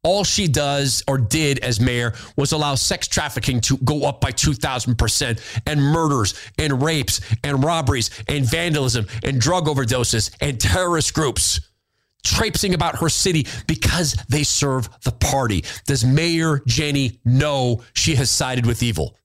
All 0.02 0.24
she 0.24 0.48
does 0.48 1.02
or 1.06 1.18
did 1.18 1.58
as 1.58 1.78
mayor 1.78 2.14
was 2.36 2.52
allow 2.52 2.74
sex 2.74 3.06
trafficking 3.06 3.60
to 3.62 3.76
go 3.78 4.04
up 4.04 4.20
by 4.20 4.32
2,000% 4.32 5.60
and 5.66 5.82
murders 5.82 6.34
and 6.58 6.82
rapes 6.82 7.20
and 7.44 7.62
robberies 7.62 8.10
and 8.26 8.46
vandalism 8.46 9.06
and 9.22 9.40
drug 9.40 9.66
overdoses 9.66 10.34
and 10.40 10.58
terrorist 10.58 11.12
groups 11.12 11.60
traipsing 12.22 12.74
about 12.74 12.98
her 12.98 13.08
city 13.08 13.46
because 13.66 14.12
they 14.28 14.42
serve 14.42 14.88
the 15.04 15.12
party. 15.12 15.64
Does 15.86 16.04
Mayor 16.04 16.62
Jenny 16.66 17.20
know 17.24 17.82
she 17.94 18.14
has 18.16 18.30
sided 18.30 18.66
with 18.66 18.82
evil? 18.82 19.16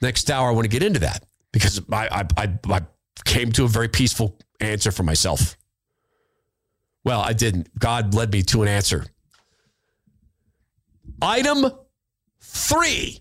Next 0.00 0.30
hour, 0.30 0.48
I 0.48 0.52
want 0.52 0.64
to 0.64 0.70
get 0.70 0.82
into 0.82 1.00
that 1.00 1.24
because 1.52 1.80
I, 1.92 2.08
I, 2.36 2.42
I, 2.44 2.58
I 2.68 2.80
came 3.24 3.52
to 3.52 3.64
a 3.64 3.68
very 3.68 3.88
peaceful 3.88 4.38
answer 4.60 4.90
for 4.90 5.02
myself. 5.02 5.56
Well, 7.04 7.20
I 7.20 7.32
didn't. 7.32 7.78
God 7.78 8.14
led 8.14 8.32
me 8.32 8.42
to 8.44 8.62
an 8.62 8.68
answer. 8.68 9.06
Item 11.22 11.70
three. 12.40 13.20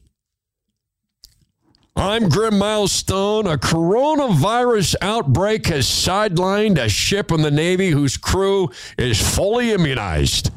I'm 1.96 2.30
Grim 2.30 2.58
Milestone. 2.58 3.46
A 3.46 3.58
coronavirus 3.58 4.96
outbreak 5.02 5.68
has 5.68 5.86
sidelined 5.86 6.78
a 6.78 6.88
ship 6.88 7.32
in 7.32 7.42
the 7.42 7.52
Navy 7.52 7.90
whose 7.90 8.16
crew 8.16 8.70
is 8.98 9.36
fully 9.36 9.72
immunized. 9.72 10.52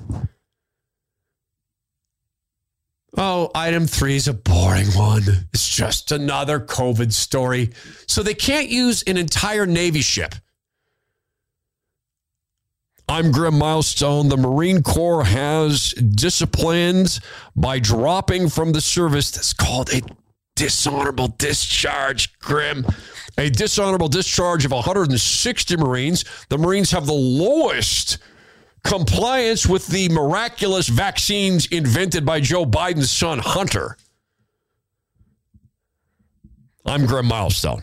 Oh, 3.16 3.50
item 3.54 3.87
three 3.87 4.16
is 4.16 4.28
a 4.28 4.32
boring 4.32 4.87
one. 4.88 5.22
It's 5.52 5.68
just 5.68 6.12
another 6.12 6.61
COVID 6.61 7.12
story. 7.12 7.70
So 8.06 8.22
they 8.22 8.35
can't 8.35 8.68
use 8.68 9.02
an 9.02 9.16
entire 9.16 9.66
Navy 9.66 10.00
ship. 10.00 10.35
I'm 13.12 13.31
Grim 13.31 13.59
Milestone. 13.59 14.31
The 14.31 14.38
Marine 14.38 14.83
Corps 14.83 15.25
has 15.25 15.90
disciplined 15.90 17.20
by 17.55 17.79
dropping 17.79 18.48
from 18.48 18.72
the 18.72 18.81
service. 18.81 19.31
That's 19.31 19.53
called 19.53 19.92
a 19.92 20.01
dishonorable 20.57 21.29
discharge, 21.29 22.38
Grim. 22.38 22.87
A 23.37 23.51
dishonorable 23.51 24.09
discharge 24.09 24.64
of 24.64 24.70
160 24.70 25.77
Marines. 25.77 26.25
The 26.48 26.57
Marines 26.57 26.90
have 26.92 27.05
the 27.05 27.12
lowest 27.12 28.16
compliance 28.83 29.66
with 29.66 29.88
the 29.88 30.09
miraculous 30.09 30.88
vaccines 30.88 31.66
invented 31.66 32.25
by 32.25 32.40
Joe 32.40 32.64
Biden's 32.64 33.11
son, 33.11 33.40
Hunter. 33.40 33.98
I'm 36.87 37.05
Grim 37.05 37.27
Milestone. 37.27 37.83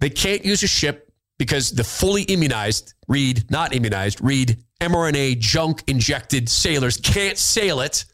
They 0.00 0.10
can't 0.10 0.44
use 0.44 0.62
a 0.62 0.68
ship 0.68 1.05
because 1.38 1.72
the 1.72 1.84
fully 1.84 2.22
immunized, 2.22 2.94
read 3.08 3.50
not 3.50 3.74
immunized, 3.74 4.20
read 4.20 4.62
mRNA 4.80 5.38
junk 5.38 5.82
injected 5.86 6.48
sailors 6.48 6.98
can't 6.98 7.38
sail 7.38 7.80
it 7.80 8.04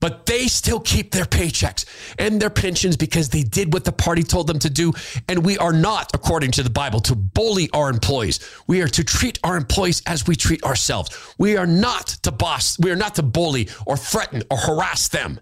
but 0.00 0.24
they 0.26 0.48
still 0.48 0.80
keep 0.80 1.12
their 1.12 1.26
paychecks 1.26 1.84
and 2.18 2.40
their 2.40 2.50
pensions 2.50 2.96
because 2.96 3.28
they 3.28 3.42
did 3.42 3.72
what 3.72 3.84
the 3.84 3.92
party 3.92 4.22
told 4.22 4.46
them 4.46 4.58
to 4.58 4.70
do. 4.70 4.92
And 5.28 5.44
we 5.44 5.58
are 5.58 5.72
not, 5.72 6.10
according 6.14 6.52
to 6.52 6.62
the 6.62 6.70
Bible, 6.70 7.00
to 7.00 7.14
bully 7.14 7.68
our 7.72 7.90
employees. 7.90 8.40
We 8.66 8.80
are 8.80 8.88
to 8.88 9.04
treat 9.04 9.38
our 9.44 9.56
employees 9.56 10.02
as 10.06 10.26
we 10.26 10.36
treat 10.36 10.64
ourselves. 10.64 11.34
We 11.38 11.56
are 11.56 11.66
not 11.66 12.08
to 12.22 12.32
boss, 12.32 12.78
we 12.78 12.90
are 12.90 12.96
not 12.96 13.14
to 13.16 13.22
bully 13.22 13.68
or 13.86 13.96
threaten 13.96 14.42
or 14.50 14.56
harass 14.56 15.08
them. 15.08 15.38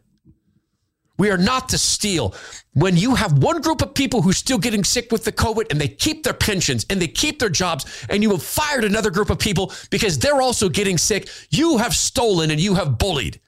We 1.18 1.30
are 1.30 1.36
not 1.36 1.68
to 1.70 1.78
steal. 1.78 2.34
When 2.74 2.96
you 2.96 3.16
have 3.16 3.42
one 3.42 3.60
group 3.60 3.82
of 3.82 3.92
people 3.94 4.22
who's 4.22 4.38
still 4.38 4.58
getting 4.58 4.84
sick 4.84 5.10
with 5.10 5.24
the 5.24 5.32
COVID 5.32 5.70
and 5.70 5.80
they 5.80 5.88
keep 5.88 6.22
their 6.22 6.32
pensions 6.32 6.86
and 6.88 7.02
they 7.02 7.08
keep 7.08 7.40
their 7.40 7.48
jobs, 7.50 7.84
and 8.08 8.22
you 8.22 8.30
have 8.30 8.42
fired 8.42 8.84
another 8.84 9.10
group 9.10 9.30
of 9.30 9.38
people 9.38 9.72
because 9.90 10.18
they're 10.18 10.40
also 10.40 10.68
getting 10.68 10.96
sick, 10.96 11.28
you 11.50 11.78
have 11.78 11.92
stolen 11.92 12.50
and 12.50 12.60
you 12.60 12.74
have 12.74 12.98
bullied 12.98 13.40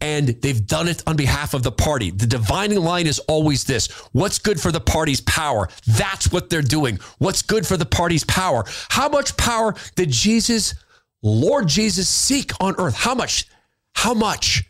and 0.00 0.28
they've 0.28 0.66
done 0.66 0.88
it 0.88 1.02
on 1.06 1.16
behalf 1.16 1.54
of 1.54 1.62
the 1.62 1.72
party. 1.72 2.10
The 2.10 2.26
dividing 2.26 2.80
line 2.80 3.06
is 3.06 3.18
always 3.20 3.64
this 3.64 3.90
what's 4.12 4.38
good 4.38 4.60
for 4.60 4.72
the 4.72 4.80
party's 4.80 5.20
power? 5.22 5.68
That's 5.86 6.30
what 6.32 6.50
they're 6.50 6.62
doing. 6.62 6.98
What's 7.18 7.42
good 7.42 7.66
for 7.66 7.76
the 7.76 7.86
party's 7.86 8.24
power? 8.24 8.64
How 8.88 9.08
much 9.08 9.36
power 9.36 9.74
did 9.96 10.10
Jesus, 10.10 10.74
Lord 11.22 11.68
Jesus, 11.68 12.08
seek 12.08 12.52
on 12.60 12.74
earth? 12.78 12.94
How 12.94 13.14
much? 13.14 13.46
How 13.94 14.14
much? 14.14 14.64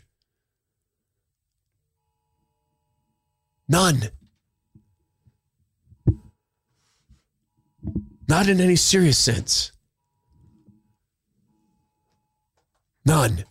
None. 3.67 4.09
Not 8.27 8.47
in 8.49 8.59
any 8.59 8.75
serious 8.75 9.17
sense. 9.17 9.71
None. 13.05 13.45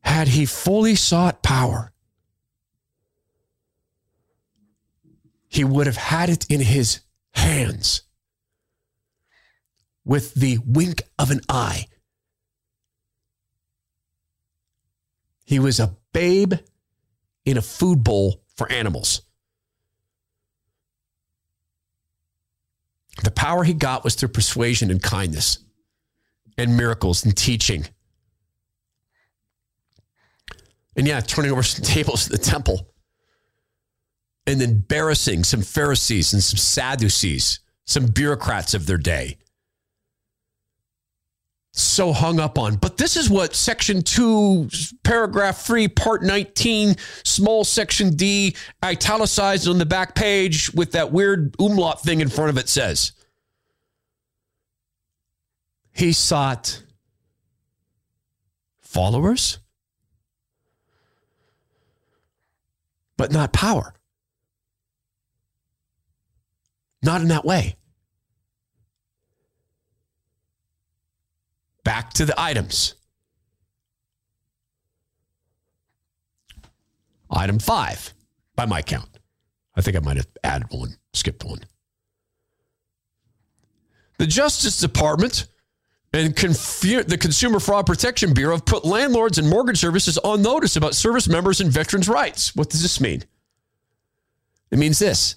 Had 0.00 0.28
he 0.28 0.46
fully 0.46 0.94
sought 0.94 1.42
power, 1.42 1.92
he 5.48 5.64
would 5.64 5.86
have 5.86 5.96
had 5.96 6.28
it 6.28 6.46
in 6.50 6.60
his 6.60 7.00
hands 7.34 8.02
with 10.04 10.34
the 10.34 10.58
wink 10.64 11.02
of 11.18 11.30
an 11.30 11.40
eye. 11.48 11.86
He 15.44 15.58
was 15.58 15.78
a 15.78 15.96
babe 16.12 16.54
in 17.46 17.56
a 17.56 17.62
food 17.62 18.04
bowl 18.04 18.42
for 18.56 18.70
animals. 18.70 19.22
The 23.24 23.30
power 23.30 23.64
he 23.64 23.72
got 23.72 24.04
was 24.04 24.14
through 24.14 24.28
persuasion 24.28 24.90
and 24.90 25.02
kindness 25.02 25.58
and 26.58 26.76
miracles 26.76 27.24
and 27.24 27.34
teaching 27.34 27.86
and 30.96 31.06
yeah, 31.06 31.20
turning 31.20 31.52
over 31.52 31.62
some 31.62 31.84
tables 31.84 32.26
in 32.26 32.32
the 32.32 32.38
temple. 32.38 32.88
And 34.46 34.62
embarrassing 34.62 35.44
some 35.44 35.62
Pharisees 35.62 36.32
and 36.32 36.42
some 36.42 36.58
Sadducees, 36.58 37.60
some 37.84 38.06
bureaucrats 38.06 38.74
of 38.74 38.86
their 38.86 38.96
day. 38.96 39.38
So 41.78 42.12
hung 42.12 42.40
up 42.40 42.58
on. 42.58 42.76
But 42.76 42.96
this 42.96 43.16
is 43.16 43.28
what 43.28 43.54
section 43.54 44.02
two, 44.02 44.68
paragraph 45.04 45.60
three, 45.60 45.88
part 45.88 46.22
19, 46.22 46.96
small 47.22 47.64
section 47.64 48.16
D, 48.16 48.56
italicized 48.82 49.68
on 49.68 49.78
the 49.78 49.86
back 49.86 50.14
page 50.14 50.72
with 50.72 50.92
that 50.92 51.12
weird 51.12 51.54
umlaut 51.60 52.02
thing 52.02 52.20
in 52.20 52.28
front 52.28 52.50
of 52.50 52.58
it 52.58 52.68
says. 52.68 53.12
He 55.92 56.12
sought 56.12 56.82
followers 58.80 59.58
but 63.16 63.32
not 63.32 63.52
power. 63.52 63.94
Not 67.02 67.20
in 67.20 67.28
that 67.28 67.44
way. 67.44 67.76
Back 71.86 72.12
to 72.14 72.24
the 72.24 72.34
items. 72.36 72.96
Item 77.30 77.60
five, 77.60 78.12
by 78.56 78.66
my 78.66 78.82
count. 78.82 79.08
I 79.76 79.82
think 79.82 79.96
I 79.96 80.00
might 80.00 80.16
have 80.16 80.26
added 80.42 80.66
one, 80.72 80.96
skipped 81.12 81.44
one. 81.44 81.60
The 84.18 84.26
Justice 84.26 84.80
Department 84.80 85.46
and 86.12 86.34
confu- 86.34 87.04
the 87.04 87.16
Consumer 87.16 87.60
Fraud 87.60 87.86
Protection 87.86 88.34
Bureau 88.34 88.56
have 88.56 88.66
put 88.66 88.84
landlords 88.84 89.38
and 89.38 89.48
mortgage 89.48 89.78
services 89.78 90.18
on 90.18 90.42
notice 90.42 90.74
about 90.74 90.96
service 90.96 91.28
members 91.28 91.60
and 91.60 91.70
veterans' 91.70 92.08
rights. 92.08 92.56
What 92.56 92.68
does 92.68 92.82
this 92.82 93.00
mean? 93.00 93.22
It 94.72 94.80
means 94.80 94.98
this 94.98 95.36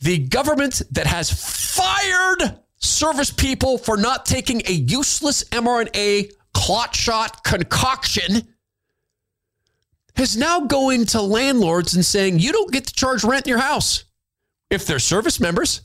the 0.00 0.18
government 0.18 0.82
that 0.90 1.06
has 1.06 1.30
fired 1.30 2.58
service 2.78 3.30
people 3.30 3.78
for 3.78 3.96
not 3.96 4.24
taking 4.24 4.62
a 4.66 4.72
useless 4.72 5.44
mRNA 5.44 6.30
clot 6.54 6.94
shot 6.94 7.44
concoction 7.44 8.48
is 10.16 10.36
now 10.36 10.60
going 10.60 11.06
to 11.06 11.20
landlords 11.22 11.94
and 11.94 12.04
saying, 12.04 12.38
you 12.38 12.52
don't 12.52 12.72
get 12.72 12.86
to 12.86 12.94
charge 12.94 13.22
rent 13.24 13.46
in 13.46 13.50
your 13.50 13.58
house 13.58 14.04
if 14.70 14.86
they're 14.86 14.98
service 14.98 15.38
members. 15.40 15.82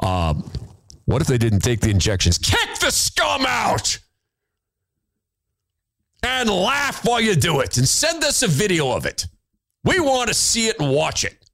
Um, 0.00 0.50
what 1.06 1.22
if 1.22 1.28
they 1.28 1.38
didn't 1.38 1.60
take 1.60 1.80
the 1.80 1.90
injections? 1.90 2.38
Kick 2.38 2.78
the 2.80 2.90
scum 2.90 3.46
out! 3.46 3.98
And 6.22 6.50
laugh 6.50 7.04
while 7.04 7.20
you 7.20 7.34
do 7.34 7.60
it 7.60 7.78
and 7.78 7.88
send 7.88 8.24
us 8.24 8.42
a 8.42 8.48
video 8.48 8.90
of 8.90 9.06
it. 9.06 9.26
We 9.84 10.00
want 10.00 10.28
to 10.28 10.34
see 10.34 10.66
it 10.66 10.78
and 10.80 10.92
watch 10.92 11.24
it. 11.24 11.47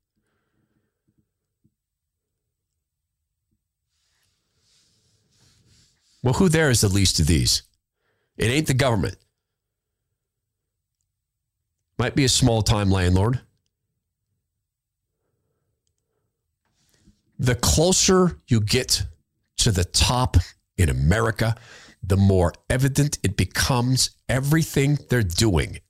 Well, 6.25 6.33
who 6.33 6.49
there 6.49 6.71
is 6.71 6.81
the 6.81 6.89
least 6.89 7.21
of 7.21 7.27
these? 7.27 7.65
It 8.39 8.47
ain't 8.47 8.67
the 8.67 8.75
government. 8.75 9.17
Might 11.99 12.17
be 12.17 12.25
a 12.25 12.31
small 12.31 12.63
time 12.63 12.91
landlord. 12.91 13.41
The 17.39 17.55
closer 17.55 18.41
you 18.49 18.61
get 18.61 19.03
to 19.59 19.71
the 19.71 19.85
top 19.85 20.39
in 20.79 20.89
America, 20.89 21.57
the 22.03 22.17
more 22.17 22.55
evident 22.71 23.19
it 23.23 23.37
becomes 23.37 24.17
everything 24.27 24.99
they're 25.11 25.23
doing 25.23 25.81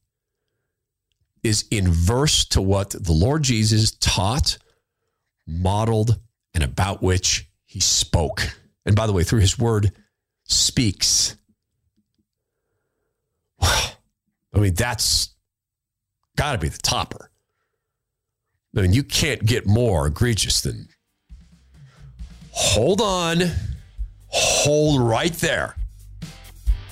is 1.45 1.65
inverse 1.71 2.45
to 2.47 2.61
what 2.61 2.91
the 2.91 3.13
Lord 3.13 3.45
Jesus 3.45 3.93
taught, 3.93 4.59
modeled, 5.47 6.19
and 6.55 6.65
about 6.65 7.05
which 7.05 7.49
he 7.67 7.79
spoke. 7.79 8.57
And 8.85 8.97
by 8.97 9.07
the 9.07 9.13
way, 9.13 9.23
through 9.23 9.41
his 9.41 9.59
word, 9.59 9.93
speaks. 10.45 11.37
I 13.61 14.59
mean, 14.59 14.75
that's 14.75 15.35
got 16.37 16.53
to 16.53 16.59
be 16.59 16.69
the 16.69 16.79
topper. 16.79 17.31
I 18.77 18.83
mean, 18.83 18.93
you 18.93 19.03
can't 19.03 19.45
get 19.45 19.67
more 19.67 20.07
egregious 20.07 20.61
than 20.61 20.89
Hold 22.55 23.01
on. 23.01 23.43
Hold 24.29 25.01
right 25.01 25.33
there. 25.35 25.75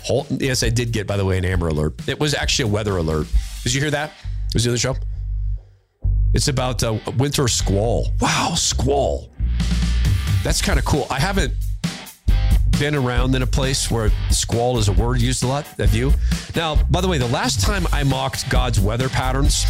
Hold, 0.04 0.42
yes, 0.42 0.64
I 0.64 0.70
did 0.70 0.92
get, 0.92 1.06
by 1.06 1.16
the 1.16 1.24
way, 1.24 1.38
an 1.38 1.44
Amber 1.44 1.68
Alert. 1.68 2.08
It 2.08 2.18
was 2.18 2.34
actually 2.34 2.68
a 2.70 2.72
weather 2.72 2.96
alert. 2.96 3.28
Did 3.62 3.72
you 3.72 3.80
hear 3.80 3.90
that? 3.92 4.12
Was 4.54 4.64
the 4.64 4.70
other 4.70 4.78
show? 4.78 4.96
It's 6.34 6.48
about 6.48 6.82
a 6.82 7.00
winter 7.16 7.46
squall. 7.46 8.08
Wow, 8.20 8.54
squall. 8.56 9.32
That's 10.42 10.60
kind 10.60 10.80
of 10.80 10.84
cool. 10.84 11.06
I 11.10 11.20
haven't 11.20 11.54
been 12.82 12.94
around 12.96 13.32
in 13.36 13.42
a 13.42 13.46
place 13.46 13.92
where 13.92 14.10
squall 14.30 14.76
is 14.76 14.88
a 14.88 14.92
word 14.94 15.20
used 15.20 15.44
a 15.44 15.46
lot. 15.46 15.64
Have 15.78 15.94
you? 15.94 16.10
Now, 16.56 16.74
by 16.90 17.00
the 17.00 17.06
way, 17.06 17.16
the 17.16 17.28
last 17.28 17.60
time 17.60 17.86
I 17.92 18.02
mocked 18.02 18.50
God's 18.50 18.80
weather 18.80 19.08
patterns, 19.08 19.64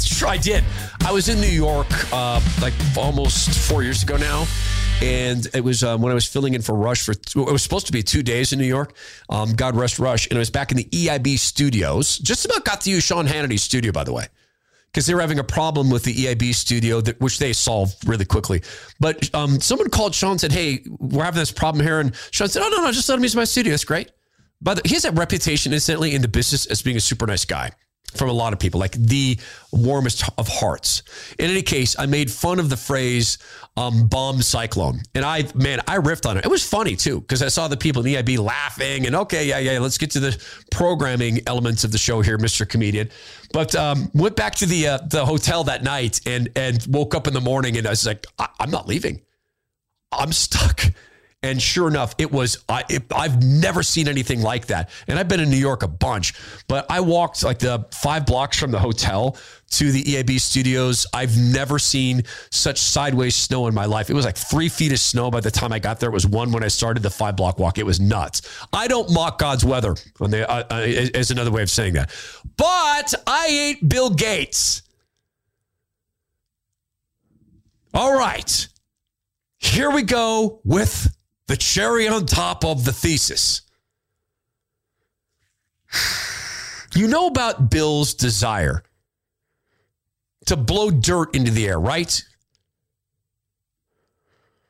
sure 0.00 0.28
I 0.36 0.36
did. 0.36 0.62
I 1.04 1.10
was 1.10 1.28
in 1.28 1.40
New 1.40 1.48
York 1.48 1.88
uh, 2.12 2.40
like 2.62 2.72
almost 2.96 3.68
four 3.68 3.82
years 3.82 4.04
ago 4.04 4.16
now. 4.16 4.46
And 5.02 5.44
it 5.54 5.64
was 5.64 5.82
um, 5.82 6.02
when 6.02 6.12
I 6.12 6.14
was 6.14 6.24
filling 6.24 6.54
in 6.54 6.62
for 6.62 6.76
Rush 6.76 7.02
for, 7.02 7.14
it 7.14 7.34
was 7.34 7.64
supposed 7.64 7.86
to 7.86 7.92
be 7.92 8.04
two 8.04 8.22
days 8.22 8.52
in 8.52 8.60
New 8.60 8.64
York. 8.64 8.94
Um, 9.28 9.52
God 9.52 9.74
rest 9.74 9.98
Rush. 9.98 10.28
And 10.28 10.36
I 10.36 10.38
was 10.38 10.50
back 10.50 10.70
in 10.70 10.76
the 10.76 10.84
EIB 10.84 11.36
studios. 11.40 12.18
Just 12.18 12.44
about 12.44 12.64
got 12.64 12.82
to 12.82 12.90
use 12.90 13.02
Sean 13.02 13.26
Hannity's 13.26 13.64
studio, 13.64 13.90
by 13.90 14.04
the 14.04 14.12
way 14.12 14.28
because 14.94 15.06
they 15.06 15.14
were 15.14 15.20
having 15.20 15.40
a 15.40 15.44
problem 15.44 15.90
with 15.90 16.04
the 16.04 16.14
EIB 16.14 16.54
studio, 16.54 17.00
that, 17.00 17.20
which 17.20 17.40
they 17.40 17.52
solved 17.52 18.08
really 18.08 18.24
quickly. 18.24 18.62
But 19.00 19.34
um, 19.34 19.60
someone 19.60 19.90
called 19.90 20.14
Sean 20.14 20.32
and 20.32 20.40
said, 20.40 20.52
"Hey, 20.52 20.84
we're 21.00 21.24
having 21.24 21.40
this 21.40 21.50
problem 21.50 21.84
here," 21.84 21.98
and 21.98 22.14
Sean 22.30 22.48
said, 22.48 22.62
"Oh 22.62 22.68
no, 22.68 22.84
no, 22.84 22.92
just 22.92 23.08
let 23.08 23.16
him 23.16 23.24
use 23.24 23.34
my 23.34 23.42
studio. 23.42 23.72
That's 23.72 23.84
great." 23.84 24.12
But 24.62 24.86
he 24.86 24.94
has 24.94 25.02
that 25.02 25.14
reputation, 25.14 25.72
incidentally, 25.72 26.14
in 26.14 26.22
the 26.22 26.28
business 26.28 26.66
as 26.66 26.80
being 26.80 26.96
a 26.96 27.00
super 27.00 27.26
nice 27.26 27.44
guy 27.44 27.72
from 28.14 28.28
a 28.28 28.32
lot 28.32 28.52
of 28.52 28.60
people, 28.60 28.78
like 28.78 28.92
the 28.92 29.36
warmest 29.72 30.24
of 30.38 30.46
hearts. 30.46 31.02
In 31.40 31.50
any 31.50 31.62
case, 31.62 31.96
I 31.98 32.06
made 32.06 32.30
fun 32.30 32.60
of 32.60 32.70
the 32.70 32.76
phrase 32.76 33.38
um, 33.76 34.06
bomb 34.06 34.40
cyclone. 34.40 35.00
And 35.14 35.24
I, 35.24 35.48
man, 35.54 35.80
I 35.88 35.98
riffed 35.98 36.26
on 36.28 36.36
it. 36.36 36.44
It 36.44 36.50
was 36.50 36.64
funny 36.66 36.94
too, 36.94 37.20
because 37.20 37.42
I 37.42 37.48
saw 37.48 37.66
the 37.66 37.76
people 37.76 38.04
in 38.06 38.12
the 38.12 38.22
EIB 38.22 38.38
laughing 38.38 39.06
and 39.06 39.16
okay, 39.16 39.46
yeah, 39.46 39.58
yeah, 39.58 39.78
let's 39.80 39.98
get 39.98 40.12
to 40.12 40.20
the 40.20 40.40
programming 40.70 41.40
elements 41.46 41.82
of 41.84 41.90
the 41.90 41.98
show 41.98 42.20
here, 42.20 42.38
Mr. 42.38 42.68
Comedian. 42.68 43.10
But 43.52 43.74
um, 43.74 44.10
went 44.14 44.36
back 44.36 44.54
to 44.56 44.66
the 44.66 44.88
uh, 44.88 44.98
the 45.08 45.24
hotel 45.26 45.64
that 45.64 45.82
night 45.82 46.20
and 46.26 46.48
and 46.56 46.84
woke 46.88 47.14
up 47.14 47.26
in 47.26 47.34
the 47.34 47.40
morning 47.40 47.76
and 47.76 47.86
I 47.86 47.90
was 47.90 48.06
like, 48.06 48.26
I- 48.38 48.48
I'm 48.60 48.70
not 48.70 48.86
leaving. 48.86 49.22
I'm 50.12 50.32
stuck. 50.32 50.82
And 51.44 51.60
sure 51.60 51.88
enough, 51.88 52.14
it 52.16 52.32
was, 52.32 52.64
I, 52.70 52.84
it, 52.88 53.02
I've 53.14 53.44
never 53.44 53.82
seen 53.82 54.08
anything 54.08 54.40
like 54.40 54.68
that. 54.68 54.88
And 55.06 55.18
I've 55.18 55.28
been 55.28 55.40
in 55.40 55.50
New 55.50 55.58
York 55.58 55.82
a 55.82 55.88
bunch, 55.88 56.32
but 56.68 56.86
I 56.90 57.00
walked 57.00 57.44
like 57.44 57.58
the 57.58 57.86
five 57.92 58.24
blocks 58.24 58.58
from 58.58 58.70
the 58.70 58.78
hotel 58.78 59.36
to 59.72 59.92
the 59.92 60.02
EIB 60.02 60.40
studios. 60.40 61.06
I've 61.12 61.36
never 61.36 61.78
seen 61.78 62.22
such 62.48 62.78
sideways 62.78 63.36
snow 63.36 63.66
in 63.66 63.74
my 63.74 63.84
life. 63.84 64.08
It 64.08 64.14
was 64.14 64.24
like 64.24 64.38
three 64.38 64.70
feet 64.70 64.92
of 64.92 64.98
snow 64.98 65.30
by 65.30 65.40
the 65.40 65.50
time 65.50 65.70
I 65.70 65.80
got 65.80 66.00
there. 66.00 66.08
It 66.08 66.14
was 66.14 66.26
one 66.26 66.50
when 66.50 66.64
I 66.64 66.68
started 66.68 67.02
the 67.02 67.10
five 67.10 67.36
block 67.36 67.58
walk. 67.58 67.76
It 67.76 67.84
was 67.84 68.00
nuts. 68.00 68.40
I 68.72 68.88
don't 68.88 69.12
mock 69.12 69.38
God's 69.38 69.66
weather, 69.66 69.96
on 70.20 70.30
the, 70.30 70.50
uh, 70.50 70.64
uh, 70.70 70.80
is 70.86 71.30
another 71.30 71.50
way 71.50 71.60
of 71.60 71.68
saying 71.68 71.92
that. 71.92 72.10
But 72.56 73.12
I 73.26 73.48
ain't 73.48 73.86
Bill 73.86 74.08
Gates. 74.08 74.80
All 77.92 78.16
right. 78.16 78.66
Here 79.58 79.90
we 79.90 80.04
go 80.04 80.60
with 80.64 81.14
the 81.46 81.56
cherry 81.56 82.08
on 82.08 82.26
top 82.26 82.64
of 82.64 82.84
the 82.84 82.92
thesis. 82.92 83.62
You 86.94 87.08
know 87.08 87.26
about 87.26 87.70
Bill's 87.70 88.14
desire 88.14 88.82
to 90.46 90.56
blow 90.56 90.90
dirt 90.90 91.34
into 91.34 91.50
the 91.50 91.66
air, 91.66 91.80
right? 91.80 92.22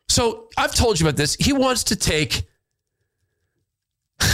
So 0.09 0.49
I've 0.57 0.75
told 0.75 1.01
you 1.01 1.07
about 1.07 1.16
this. 1.16 1.35
He 1.35 1.53
wants 1.53 1.85
to 1.85 1.97
take 1.97 2.45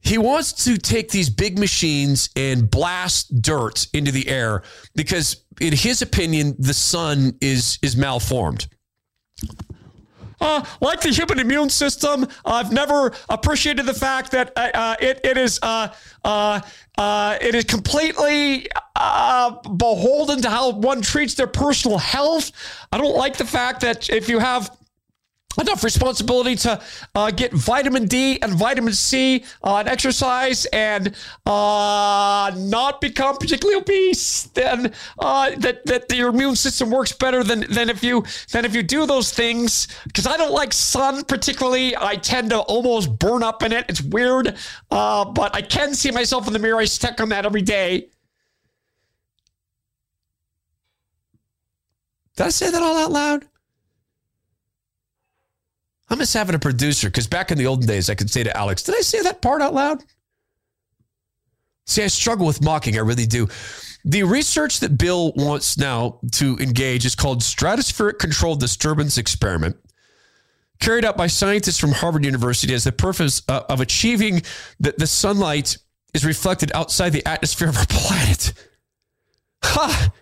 he 0.00 0.18
wants 0.18 0.64
to 0.64 0.78
take 0.78 1.10
these 1.10 1.28
big 1.28 1.58
machines 1.58 2.30
and 2.34 2.70
blast 2.70 3.42
dirt 3.42 3.86
into 3.92 4.10
the 4.10 4.28
air 4.28 4.62
because 4.94 5.44
in 5.60 5.72
his 5.72 6.02
opinion 6.02 6.54
the 6.58 6.74
sun 6.74 7.36
is 7.40 7.78
is 7.82 7.96
malformed. 7.96 8.68
Uh, 10.40 10.64
like 10.80 11.00
the 11.00 11.08
human 11.08 11.38
immune 11.38 11.70
system, 11.70 12.26
I've 12.44 12.72
never 12.72 13.12
appreciated 13.28 13.86
the 13.86 13.94
fact 13.94 14.32
that 14.32 14.52
uh, 14.56 14.70
uh, 14.74 14.96
it, 15.00 15.20
it 15.24 15.38
is 15.38 15.58
uh, 15.62 15.88
uh, 16.24 16.60
uh, 16.98 17.38
it 17.40 17.54
is 17.54 17.64
completely 17.64 18.68
beholden 19.76 20.42
to 20.42 20.50
how 20.50 20.72
one 20.72 21.00
treats 21.02 21.34
their 21.34 21.46
personal 21.46 21.98
health. 21.98 22.52
I 22.92 22.98
don't 22.98 23.16
like 23.16 23.36
the 23.36 23.46
fact 23.46 23.80
that 23.80 24.10
if 24.10 24.28
you 24.28 24.38
have 24.38 24.70
enough 25.58 25.82
responsibility 25.84 26.56
to 26.56 26.80
uh, 27.14 27.30
get 27.30 27.52
vitamin 27.52 28.06
D 28.06 28.40
and 28.42 28.52
vitamin 28.54 28.92
C 28.92 29.44
uh, 29.62 29.78
and 29.78 29.88
exercise 29.88 30.64
and 30.66 31.14
uh, 31.44 32.52
not 32.56 33.00
become 33.00 33.36
particularly 33.36 33.80
obese, 33.80 34.44
then 34.54 34.92
uh, 35.18 35.50
that 35.58 35.84
that 35.86 36.14
your 36.14 36.30
immune 36.30 36.56
system 36.56 36.90
works 36.90 37.12
better 37.12 37.42
than 37.42 37.64
than 37.70 37.90
if 37.90 38.02
you 38.02 38.24
than 38.52 38.64
if 38.64 38.74
you 38.74 38.82
do 38.82 39.06
those 39.06 39.32
things. 39.32 39.88
Because 40.04 40.26
I 40.26 40.36
don't 40.36 40.52
like 40.52 40.72
sun 40.72 41.24
particularly. 41.24 41.96
I 41.96 42.16
tend 42.16 42.50
to 42.50 42.60
almost 42.60 43.18
burn 43.18 43.42
up 43.42 43.62
in 43.62 43.72
it. 43.72 43.86
It's 43.88 44.02
weird, 44.02 44.56
uh, 44.90 45.24
but 45.24 45.54
I 45.54 45.62
can 45.62 45.94
see 45.94 46.10
myself 46.10 46.46
in 46.46 46.52
the 46.52 46.58
mirror. 46.58 46.78
I 46.78 46.84
stick 46.84 47.20
on 47.20 47.28
that 47.30 47.46
every 47.46 47.62
day. 47.62 48.08
Did 52.36 52.46
I 52.46 52.50
say 52.50 52.70
that 52.70 52.82
all 52.82 52.98
out 52.98 53.10
loud? 53.10 53.46
I 56.08 56.14
miss 56.14 56.32
having 56.32 56.54
a 56.54 56.58
producer 56.58 57.08
because 57.08 57.26
back 57.26 57.50
in 57.50 57.58
the 57.58 57.66
olden 57.66 57.86
days, 57.86 58.08
I 58.08 58.14
could 58.14 58.30
say 58.30 58.44
to 58.44 58.56
Alex, 58.56 58.82
Did 58.82 58.94
I 58.96 59.00
say 59.00 59.22
that 59.22 59.42
part 59.42 59.60
out 59.62 59.74
loud? 59.74 60.04
See, 61.86 62.02
I 62.02 62.08
struggle 62.08 62.46
with 62.46 62.62
mocking. 62.62 62.96
I 62.96 63.00
really 63.00 63.26
do. 63.26 63.48
The 64.04 64.22
research 64.22 64.80
that 64.80 64.98
Bill 64.98 65.32
wants 65.34 65.78
now 65.78 66.20
to 66.32 66.56
engage 66.58 67.04
is 67.04 67.14
called 67.14 67.40
Stratospheric 67.40 68.18
Controlled 68.18 68.60
Disturbance 68.60 69.18
Experiment, 69.18 69.76
carried 70.78 71.04
out 71.04 71.16
by 71.16 71.26
scientists 71.26 71.78
from 71.78 71.92
Harvard 71.92 72.24
University 72.24 72.74
as 72.74 72.84
the 72.84 72.92
purpose 72.92 73.42
uh, 73.48 73.62
of 73.68 73.80
achieving 73.80 74.42
that 74.78 74.98
the 74.98 75.06
sunlight 75.06 75.76
is 76.14 76.24
reflected 76.24 76.70
outside 76.74 77.10
the 77.10 77.26
atmosphere 77.26 77.68
of 77.68 77.76
our 77.76 77.86
planet. 77.88 78.52
Ha! 79.64 80.12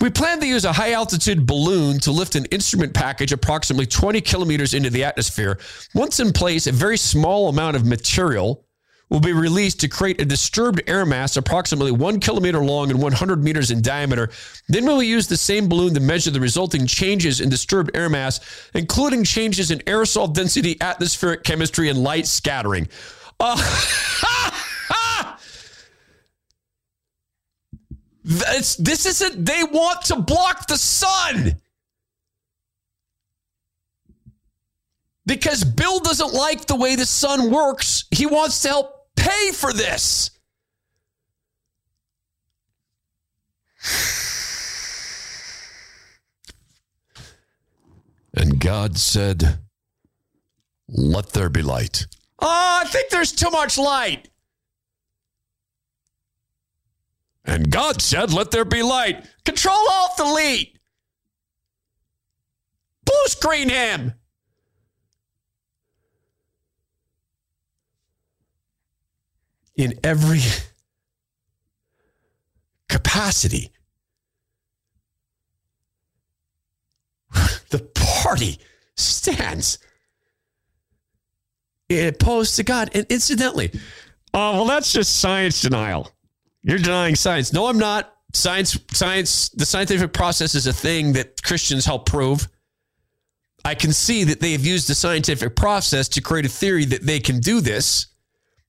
We 0.00 0.10
plan 0.10 0.40
to 0.40 0.46
use 0.46 0.64
a 0.64 0.72
high 0.72 0.92
altitude 0.92 1.46
balloon 1.46 2.00
to 2.00 2.10
lift 2.10 2.34
an 2.34 2.46
instrument 2.46 2.94
package 2.94 3.32
approximately 3.32 3.86
20 3.86 4.20
kilometers 4.20 4.74
into 4.74 4.90
the 4.90 5.04
atmosphere. 5.04 5.58
Once 5.94 6.20
in 6.20 6.32
place, 6.32 6.66
a 6.66 6.72
very 6.72 6.96
small 6.96 7.48
amount 7.48 7.76
of 7.76 7.86
material 7.86 8.64
will 9.10 9.20
be 9.20 9.32
released 9.32 9.80
to 9.80 9.88
create 9.88 10.20
a 10.20 10.24
disturbed 10.24 10.82
air 10.88 11.06
mass 11.06 11.36
approximately 11.36 11.92
one 11.92 12.18
kilometer 12.18 12.64
long 12.64 12.90
and 12.90 13.00
100 13.00 13.44
meters 13.44 13.70
in 13.70 13.80
diameter. 13.82 14.30
Then 14.68 14.84
we 14.86 14.92
will 14.92 15.02
use 15.02 15.28
the 15.28 15.36
same 15.36 15.68
balloon 15.68 15.94
to 15.94 16.00
measure 16.00 16.30
the 16.30 16.40
resulting 16.40 16.86
changes 16.86 17.40
in 17.40 17.48
disturbed 17.48 17.94
air 17.94 18.08
mass, 18.08 18.40
including 18.74 19.22
changes 19.22 19.70
in 19.70 19.78
aerosol 19.80 20.32
density, 20.32 20.80
atmospheric 20.80 21.44
chemistry, 21.44 21.88
and 21.88 22.02
light 22.02 22.26
scattering. 22.26 22.88
Uh, 23.40 23.60
It's, 28.24 28.76
this 28.76 29.04
isn't, 29.06 29.44
they 29.44 29.62
want 29.64 30.02
to 30.06 30.16
block 30.16 30.66
the 30.66 30.78
sun. 30.78 31.60
Because 35.26 35.64
Bill 35.64 36.00
doesn't 36.00 36.34
like 36.34 36.66
the 36.66 36.76
way 36.76 36.96
the 36.96 37.06
sun 37.06 37.50
works. 37.50 38.04
He 38.10 38.26
wants 38.26 38.62
to 38.62 38.68
help 38.68 39.08
pay 39.16 39.52
for 39.52 39.72
this. 39.72 40.30
And 48.36 48.58
God 48.58 48.98
said, 48.98 49.60
Let 50.88 51.30
there 51.30 51.48
be 51.48 51.62
light. 51.62 52.06
Oh, 52.40 52.80
I 52.82 52.88
think 52.88 53.10
there's 53.10 53.32
too 53.32 53.50
much 53.50 53.78
light. 53.78 54.28
And 57.44 57.70
God 57.70 58.00
said, 58.00 58.32
Let 58.32 58.50
there 58.50 58.64
be 58.64 58.82
light. 58.82 59.24
Control 59.44 59.76
Alt 59.90 60.16
Delete. 60.16 60.78
Blue 63.04 63.26
screen 63.26 63.68
him. 63.68 64.14
In 69.76 69.98
every 70.04 70.40
capacity, 72.88 73.72
the 77.70 77.80
party 77.94 78.58
stands 78.96 79.78
opposed 81.90 82.56
to 82.56 82.62
God. 82.62 82.90
And 82.94 83.04
incidentally, 83.10 83.72
oh, 84.32 84.52
well, 84.52 84.64
that's 84.66 84.92
just 84.92 85.18
science 85.18 85.60
denial. 85.60 86.13
You're 86.64 86.78
denying 86.78 87.14
science. 87.14 87.52
No, 87.52 87.66
I'm 87.66 87.78
not. 87.78 88.10
Science, 88.32 88.76
science, 88.90 89.50
the 89.50 89.66
scientific 89.66 90.12
process 90.12 90.54
is 90.54 90.66
a 90.66 90.72
thing 90.72 91.12
that 91.12 91.42
Christians 91.42 91.84
help 91.84 92.06
prove. 92.06 92.48
I 93.64 93.74
can 93.74 93.92
see 93.92 94.24
that 94.24 94.40
they 94.40 94.52
have 94.52 94.64
used 94.64 94.88
the 94.88 94.94
scientific 94.94 95.54
process 95.56 96.08
to 96.08 96.20
create 96.20 96.46
a 96.46 96.48
theory 96.48 96.84
that 96.86 97.02
they 97.02 97.20
can 97.20 97.38
do 97.38 97.60
this. 97.60 98.08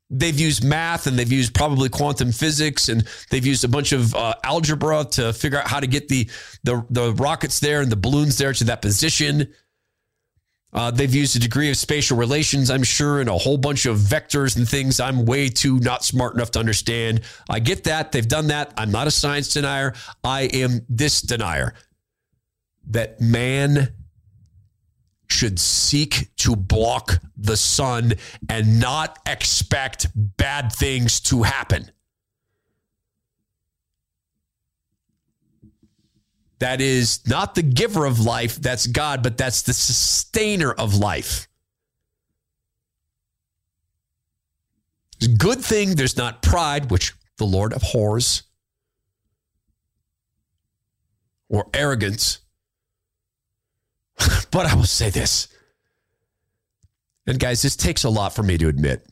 They've 0.09 0.39
used 0.39 0.63
math 0.63 1.07
and 1.07 1.17
they've 1.17 1.31
used 1.31 1.55
probably 1.55 1.89
quantum 1.89 2.31
physics 2.31 2.89
and 2.89 3.07
they've 3.31 3.45
used 3.45 3.63
a 3.63 3.67
bunch 3.67 3.91
of 3.91 4.13
uh, 4.13 4.35
algebra 4.43 5.05
to 5.11 5.33
figure 5.33 5.57
out 5.57 5.67
how 5.67 5.79
to 5.79 5.87
get 5.87 6.09
the, 6.09 6.29
the 6.63 6.85
the 6.91 7.13
rockets 7.13 7.59
there 7.59 7.81
and 7.81 7.91
the 7.91 7.95
balloons 7.95 8.37
there 8.37 8.53
to 8.53 8.63
that 8.65 8.83
position. 8.83 9.51
Uh, 10.75 10.91
they've 10.91 11.15
used 11.15 11.37
a 11.37 11.39
degree 11.39 11.69
of 11.69 11.77
spatial 11.77 12.17
relations, 12.17 12.69
I'm 12.69 12.83
sure, 12.83 13.21
and 13.21 13.29
a 13.29 13.37
whole 13.37 13.57
bunch 13.57 13.85
of 13.85 13.97
vectors 13.97 14.57
and 14.57 14.67
things 14.67 14.99
I'm 14.99 15.25
way 15.25 15.47
too 15.47 15.79
not 15.79 16.03
smart 16.03 16.35
enough 16.35 16.51
to 16.51 16.59
understand. 16.59 17.21
I 17.49 17.59
get 17.59 17.85
that. 17.85 18.11
They've 18.11 18.27
done 18.27 18.47
that. 18.47 18.73
I'm 18.77 18.91
not 18.91 19.07
a 19.07 19.11
science 19.11 19.53
denier. 19.53 19.93
I 20.21 20.41
am 20.41 20.85
this 20.89 21.21
denier 21.21 21.75
that 22.89 23.21
man 23.21 23.93
should 25.27 25.59
seek 25.59 26.35
to 26.37 26.57
block 26.57 27.21
the 27.37 27.57
sun 27.57 28.13
and 28.49 28.79
not 28.79 29.17
expect 29.25 30.07
bad 30.13 30.73
things 30.73 31.21
to 31.21 31.43
happen. 31.43 31.89
That 36.59 36.79
is 36.81 37.27
not 37.27 37.55
the 37.55 37.61
giver 37.61 38.05
of 38.05 38.19
life, 38.19 38.55
that's 38.55 38.87
God, 38.87 39.21
but 39.21 39.37
that's 39.37 39.63
the 39.63 39.73
sustainer 39.73 40.71
of 40.71 40.95
life. 40.95 41.47
It's 45.17 45.27
a 45.27 45.35
good 45.35 45.59
thing 45.59 45.95
there's 45.95 46.17
not 46.17 46.41
pride, 46.41 46.91
which 46.91 47.13
the 47.37 47.45
Lord 47.45 47.73
abhors, 47.73 48.43
or 51.49 51.67
arrogance 51.73 52.39
but 54.51 54.65
I 54.65 54.75
will 54.75 54.83
say 54.83 55.09
this. 55.09 55.47
And 57.27 57.39
guys, 57.39 57.61
this 57.61 57.75
takes 57.75 58.03
a 58.03 58.09
lot 58.09 58.33
for 58.33 58.43
me 58.43 58.57
to 58.57 58.67
admit. 58.67 59.05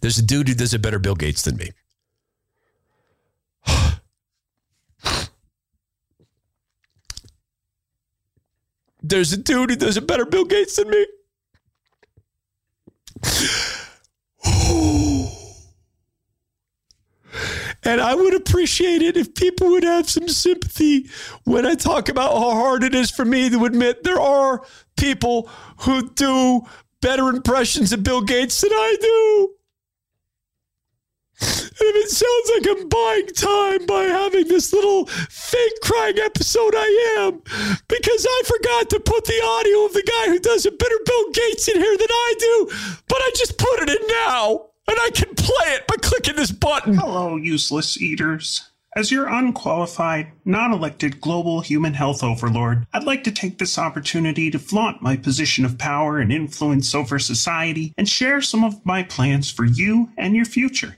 There's 0.00 0.18
a 0.18 0.22
dude 0.22 0.48
who 0.48 0.54
does 0.54 0.74
a 0.74 0.78
better 0.78 0.98
Bill 0.98 1.16
Gates 1.16 1.42
than 1.42 1.56
me. 1.56 1.70
There's 9.08 9.32
a 9.32 9.38
dude 9.38 9.70
who 9.70 9.76
does 9.76 9.96
a 9.96 10.02
better 10.02 10.26
Bill 10.26 10.44
Gates 10.44 10.76
than 10.76 10.90
me. 10.90 11.06
And 17.84 18.00
I 18.02 18.14
would 18.14 18.34
appreciate 18.34 19.02
it 19.02 19.16
if 19.16 19.34
people 19.34 19.68
would 19.68 19.84
have 19.84 20.10
some 20.10 20.28
sympathy 20.28 21.08
when 21.44 21.64
I 21.64 21.74
talk 21.74 22.08
about 22.10 22.32
how 22.32 22.50
hard 22.50 22.82
it 22.82 22.94
is 22.94 23.10
for 23.10 23.24
me 23.24 23.48
to 23.48 23.64
admit 23.64 24.02
there 24.02 24.20
are 24.20 24.62
people 24.98 25.48
who 25.78 26.10
do 26.10 26.66
better 27.00 27.28
impressions 27.28 27.92
of 27.92 28.02
Bill 28.02 28.20
Gates 28.20 28.60
than 28.60 28.72
I 28.72 28.96
do. 29.00 29.57
And 31.40 31.80
if 31.80 31.96
it 31.96 32.10
sounds 32.10 32.50
like 32.54 32.76
I'm 32.76 32.88
buying 32.88 33.26
time 33.28 33.86
by 33.86 34.04
having 34.04 34.48
this 34.48 34.72
little 34.72 35.06
fake 35.06 35.80
crying 35.82 36.18
episode, 36.18 36.74
I 36.76 37.16
am. 37.18 37.40
Because 37.88 38.26
I 38.28 38.42
forgot 38.44 38.90
to 38.90 39.00
put 39.00 39.24
the 39.24 39.40
audio 39.44 39.86
of 39.86 39.92
the 39.92 40.02
guy 40.02 40.32
who 40.32 40.38
does 40.40 40.66
a 40.66 40.72
better 40.72 40.98
Bill 41.04 41.30
Gates 41.32 41.68
in 41.68 41.76
here 41.80 41.96
than 41.96 42.08
I 42.10 42.34
do, 42.38 42.66
but 43.08 43.18
I 43.18 43.30
just 43.36 43.58
put 43.58 43.82
it 43.82 43.90
in 43.90 44.06
now 44.08 44.66
and 44.88 44.98
I 45.00 45.10
can 45.10 45.34
play 45.34 45.74
it 45.74 45.86
by 45.86 45.96
clicking 46.00 46.36
this 46.36 46.50
button. 46.50 46.94
Hello, 46.94 47.36
useless 47.36 48.00
eaters. 48.00 48.68
As 48.96 49.12
your 49.12 49.28
unqualified, 49.28 50.32
non 50.44 50.72
elected 50.72 51.20
global 51.20 51.60
human 51.60 51.94
health 51.94 52.24
overlord, 52.24 52.86
I'd 52.92 53.04
like 53.04 53.22
to 53.24 53.30
take 53.30 53.58
this 53.58 53.78
opportunity 53.78 54.50
to 54.50 54.58
flaunt 54.58 55.02
my 55.02 55.16
position 55.16 55.64
of 55.64 55.78
power 55.78 56.18
and 56.18 56.32
influence 56.32 56.94
over 56.94 57.18
society 57.18 57.94
and 57.96 58.08
share 58.08 58.40
some 58.40 58.64
of 58.64 58.84
my 58.84 59.04
plans 59.04 59.52
for 59.52 59.64
you 59.64 60.10
and 60.16 60.34
your 60.34 60.46
future. 60.46 60.96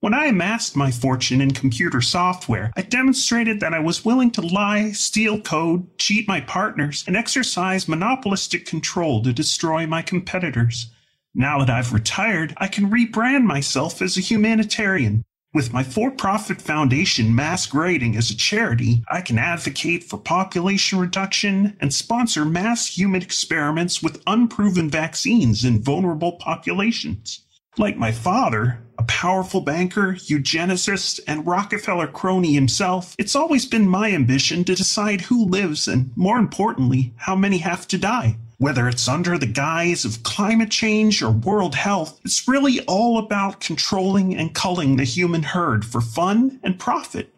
When 0.00 0.14
I 0.14 0.26
amassed 0.26 0.76
my 0.76 0.92
fortune 0.92 1.40
in 1.40 1.50
computer 1.50 2.00
software, 2.00 2.70
I 2.76 2.82
demonstrated 2.82 3.58
that 3.58 3.74
I 3.74 3.80
was 3.80 4.04
willing 4.04 4.30
to 4.32 4.40
lie, 4.40 4.92
steal 4.92 5.40
code, 5.40 5.98
cheat 5.98 6.28
my 6.28 6.40
partners, 6.40 7.02
and 7.08 7.16
exercise 7.16 7.88
monopolistic 7.88 8.64
control 8.64 9.24
to 9.24 9.32
destroy 9.32 9.88
my 9.88 10.02
competitors. 10.02 10.92
Now 11.34 11.58
that 11.58 11.68
I've 11.68 11.92
retired, 11.92 12.54
I 12.58 12.68
can 12.68 12.92
rebrand 12.92 13.42
myself 13.42 14.00
as 14.00 14.16
a 14.16 14.20
humanitarian. 14.20 15.24
With 15.52 15.72
my 15.72 15.82
for 15.82 16.12
profit 16.12 16.62
foundation 16.62 17.34
masquerading 17.34 18.16
as 18.16 18.30
a 18.30 18.36
charity, 18.36 19.02
I 19.10 19.20
can 19.20 19.36
advocate 19.36 20.04
for 20.04 20.18
population 20.18 21.00
reduction 21.00 21.76
and 21.80 21.92
sponsor 21.92 22.44
mass 22.44 22.86
human 22.86 23.20
experiments 23.20 24.00
with 24.00 24.22
unproven 24.28 24.90
vaccines 24.90 25.64
in 25.64 25.82
vulnerable 25.82 26.32
populations. 26.32 27.40
Like 27.76 27.96
my 27.96 28.12
father, 28.12 28.84
a 28.98 29.04
powerful 29.04 29.60
banker, 29.60 30.14
eugenicist, 30.14 31.20
and 31.28 31.46
Rockefeller 31.46 32.08
crony 32.08 32.54
himself, 32.54 33.14
it's 33.16 33.36
always 33.36 33.64
been 33.64 33.88
my 33.88 34.10
ambition 34.10 34.64
to 34.64 34.74
decide 34.74 35.22
who 35.22 35.44
lives 35.46 35.86
and, 35.86 36.10
more 36.16 36.38
importantly, 36.38 37.14
how 37.16 37.36
many 37.36 37.58
have 37.58 37.86
to 37.88 37.98
die. 37.98 38.36
Whether 38.58 38.88
it's 38.88 39.06
under 39.06 39.38
the 39.38 39.46
guise 39.46 40.04
of 40.04 40.24
climate 40.24 40.70
change 40.70 41.22
or 41.22 41.30
world 41.30 41.76
health, 41.76 42.20
it's 42.24 42.48
really 42.48 42.80
all 42.86 43.18
about 43.18 43.60
controlling 43.60 44.36
and 44.36 44.52
culling 44.52 44.96
the 44.96 45.04
human 45.04 45.44
herd 45.44 45.84
for 45.84 46.00
fun 46.00 46.58
and 46.64 46.76
profit. 46.76 47.32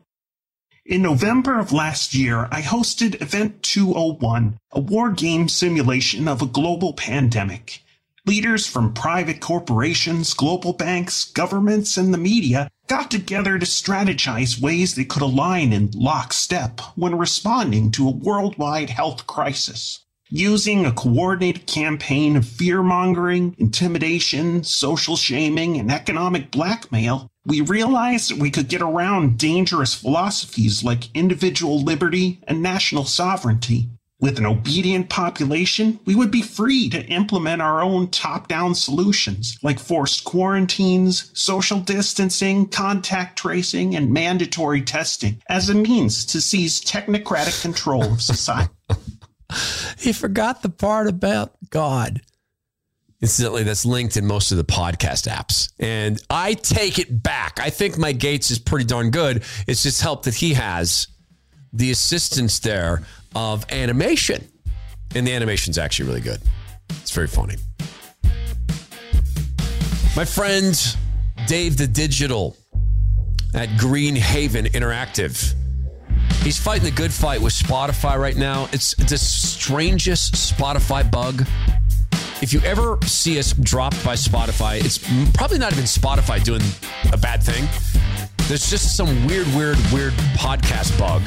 In 0.86 1.02
November 1.02 1.58
of 1.58 1.74
last 1.74 2.14
year, 2.14 2.48
I 2.50 2.62
hosted 2.62 3.20
Event 3.20 3.62
201, 3.62 4.58
a 4.72 4.80
war 4.80 5.10
game 5.10 5.46
simulation 5.46 6.26
of 6.26 6.40
a 6.40 6.46
global 6.46 6.94
pandemic. 6.94 7.82
Leaders 8.26 8.66
from 8.66 8.92
private 8.92 9.40
corporations, 9.40 10.34
global 10.34 10.72
banks, 10.72 11.24
governments, 11.24 11.96
and 11.96 12.12
the 12.12 12.18
media 12.18 12.68
got 12.86 13.10
together 13.10 13.58
to 13.58 13.66
strategize 13.66 14.60
ways 14.60 14.94
they 14.94 15.04
could 15.04 15.22
align 15.22 15.72
in 15.72 15.90
lockstep 15.94 16.80
when 16.96 17.16
responding 17.16 17.90
to 17.90 18.06
a 18.06 18.12
worldwide 18.12 18.90
health 18.90 19.26
crisis 19.26 20.04
using 20.30 20.86
a 20.86 20.92
coordinated 20.92 21.66
campaign 21.66 22.36
of 22.36 22.46
fear 22.46 22.82
mongering, 22.82 23.54
intimidation, 23.58 24.62
social 24.62 25.16
shaming, 25.16 25.76
and 25.76 25.90
economic 25.90 26.50
blackmail, 26.50 27.28
we 27.44 27.60
realized 27.60 28.30
that 28.30 28.38
we 28.38 28.50
could 28.50 28.68
get 28.68 28.80
around 28.80 29.38
dangerous 29.38 29.94
philosophies 29.94 30.84
like 30.84 31.14
individual 31.14 31.82
liberty 31.82 32.40
and 32.46 32.62
national 32.62 33.04
sovereignty. 33.04 33.88
With 34.20 34.38
an 34.38 34.44
obedient 34.44 35.08
population, 35.08 35.98
we 36.04 36.14
would 36.14 36.30
be 36.30 36.42
free 36.42 36.90
to 36.90 37.02
implement 37.06 37.62
our 37.62 37.80
own 37.80 38.08
top 38.08 38.48
down 38.48 38.74
solutions 38.74 39.58
like 39.62 39.78
forced 39.78 40.24
quarantines, 40.24 41.30
social 41.32 41.80
distancing, 41.80 42.68
contact 42.68 43.38
tracing, 43.38 43.96
and 43.96 44.12
mandatory 44.12 44.82
testing 44.82 45.42
as 45.48 45.70
a 45.70 45.74
means 45.74 46.26
to 46.26 46.40
seize 46.42 46.82
technocratic 46.82 47.62
control 47.62 48.04
of 48.04 48.20
society. 48.20 48.70
he 49.98 50.12
forgot 50.12 50.60
the 50.60 50.68
part 50.68 51.06
about 51.06 51.52
God. 51.70 52.20
Incidentally, 53.22 53.62
that's 53.62 53.86
linked 53.86 54.18
in 54.18 54.26
most 54.26 54.52
of 54.52 54.58
the 54.58 54.64
podcast 54.64 55.28
apps. 55.28 55.72
And 55.78 56.22
I 56.28 56.54
take 56.54 56.98
it 56.98 57.22
back. 57.22 57.58
I 57.58 57.70
think 57.70 57.96
my 57.96 58.12
Gates 58.12 58.50
is 58.50 58.58
pretty 58.58 58.84
darn 58.84 59.10
good. 59.10 59.44
It's 59.66 59.82
just 59.82 60.02
help 60.02 60.24
that 60.24 60.34
he 60.34 60.54
has 60.54 61.06
the 61.72 61.90
assistance 61.90 62.58
there 62.58 63.02
of 63.34 63.64
animation. 63.70 64.46
And 65.14 65.26
the 65.26 65.32
animation's 65.32 65.78
actually 65.78 66.08
really 66.08 66.20
good. 66.20 66.40
It's 66.88 67.10
very 67.10 67.26
funny. 67.26 67.56
My 70.16 70.24
friend 70.24 70.76
Dave 71.46 71.76
the 71.76 71.86
Digital 71.86 72.56
at 73.54 73.76
Green 73.78 74.14
Haven 74.14 74.66
Interactive 74.66 75.54
He's 76.42 76.58
fighting 76.58 76.84
the 76.84 76.90
good 76.90 77.12
fight 77.12 77.42
with 77.42 77.52
Spotify 77.52 78.18
right 78.18 78.36
now. 78.36 78.66
It's 78.72 78.94
the 78.94 79.18
strangest 79.18 80.34
Spotify 80.34 81.08
bug. 81.08 81.46
If 82.40 82.54
you 82.54 82.60
ever 82.60 82.98
see 83.04 83.38
us 83.38 83.52
dropped 83.52 84.02
by 84.02 84.14
Spotify, 84.14 84.82
it's 84.82 84.96
probably 85.34 85.58
not 85.58 85.72
even 85.72 85.84
Spotify 85.84 86.42
doing 86.42 86.62
a 87.12 87.18
bad 87.18 87.42
thing. 87.42 87.68
There's 88.48 88.70
just 88.70 88.96
some 88.96 89.26
weird, 89.26 89.46
weird, 89.48 89.76
weird 89.92 90.14
podcast 90.34 90.98
bug 90.98 91.20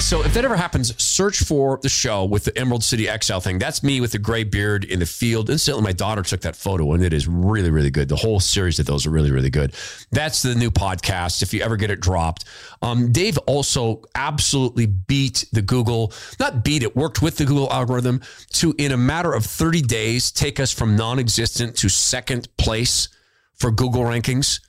so 0.00 0.22
if 0.22 0.34
that 0.34 0.44
ever 0.44 0.56
happens, 0.56 1.00
search 1.02 1.38
for 1.38 1.78
the 1.82 1.88
show 1.88 2.24
with 2.24 2.44
the 2.44 2.58
Emerald 2.58 2.84
City 2.84 3.08
Exile 3.08 3.40
thing. 3.40 3.58
That's 3.58 3.82
me 3.82 4.00
with 4.00 4.12
the 4.12 4.18
gray 4.18 4.44
beard 4.44 4.84
in 4.84 4.98
the 4.98 5.06
field. 5.06 5.48
Instantly, 5.48 5.82
my 5.82 5.92
daughter 5.92 6.22
took 6.22 6.40
that 6.42 6.54
photo, 6.54 6.92
and 6.92 7.02
it 7.02 7.12
is 7.12 7.26
really, 7.26 7.70
really 7.70 7.90
good. 7.90 8.08
The 8.08 8.16
whole 8.16 8.40
series 8.40 8.78
of 8.78 8.86
those 8.86 9.06
are 9.06 9.10
really, 9.10 9.30
really 9.30 9.50
good. 9.50 9.74
That's 10.10 10.42
the 10.42 10.54
new 10.54 10.70
podcast. 10.70 11.42
If 11.42 11.54
you 11.54 11.62
ever 11.62 11.76
get 11.76 11.90
it 11.90 12.00
dropped, 12.00 12.44
um, 12.82 13.10
Dave 13.12 13.38
also 13.46 14.02
absolutely 14.14 14.86
beat 14.86 15.46
the 15.52 15.62
Google, 15.62 16.12
not 16.38 16.64
beat 16.64 16.82
it, 16.82 16.94
worked 16.94 17.22
with 17.22 17.36
the 17.36 17.44
Google 17.44 17.72
algorithm 17.72 18.20
to, 18.54 18.74
in 18.76 18.92
a 18.92 18.96
matter 18.98 19.32
of 19.32 19.46
30 19.46 19.82
days, 19.82 20.30
take 20.30 20.60
us 20.60 20.72
from 20.72 20.96
non 20.96 21.18
existent 21.18 21.76
to 21.76 21.88
second 21.88 22.54
place 22.56 23.08
for 23.54 23.70
Google 23.70 24.02
rankings 24.02 24.60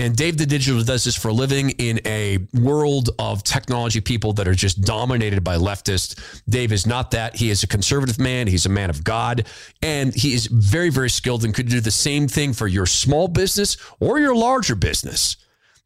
And 0.00 0.16
Dave 0.16 0.38
the 0.38 0.46
Digital 0.46 0.82
does 0.82 1.04
this 1.04 1.14
for 1.14 1.28
a 1.28 1.32
living 1.32 1.70
in 1.72 2.00
a 2.06 2.38
world 2.54 3.10
of 3.18 3.44
technology 3.44 4.00
people 4.00 4.32
that 4.32 4.48
are 4.48 4.54
just 4.54 4.80
dominated 4.80 5.44
by 5.44 5.56
leftists. 5.56 6.42
Dave 6.48 6.72
is 6.72 6.86
not 6.86 7.10
that. 7.10 7.36
He 7.36 7.50
is 7.50 7.62
a 7.62 7.66
conservative 7.66 8.18
man. 8.18 8.46
He's 8.46 8.64
a 8.64 8.70
man 8.70 8.88
of 8.88 9.04
God. 9.04 9.46
And 9.82 10.14
he 10.14 10.32
is 10.32 10.46
very, 10.46 10.88
very 10.88 11.10
skilled 11.10 11.44
and 11.44 11.54
could 11.54 11.68
do 11.68 11.80
the 11.80 11.90
same 11.90 12.28
thing 12.28 12.54
for 12.54 12.66
your 12.66 12.86
small 12.86 13.28
business 13.28 13.76
or 14.00 14.18
your 14.18 14.34
larger 14.34 14.74
business. 14.74 15.36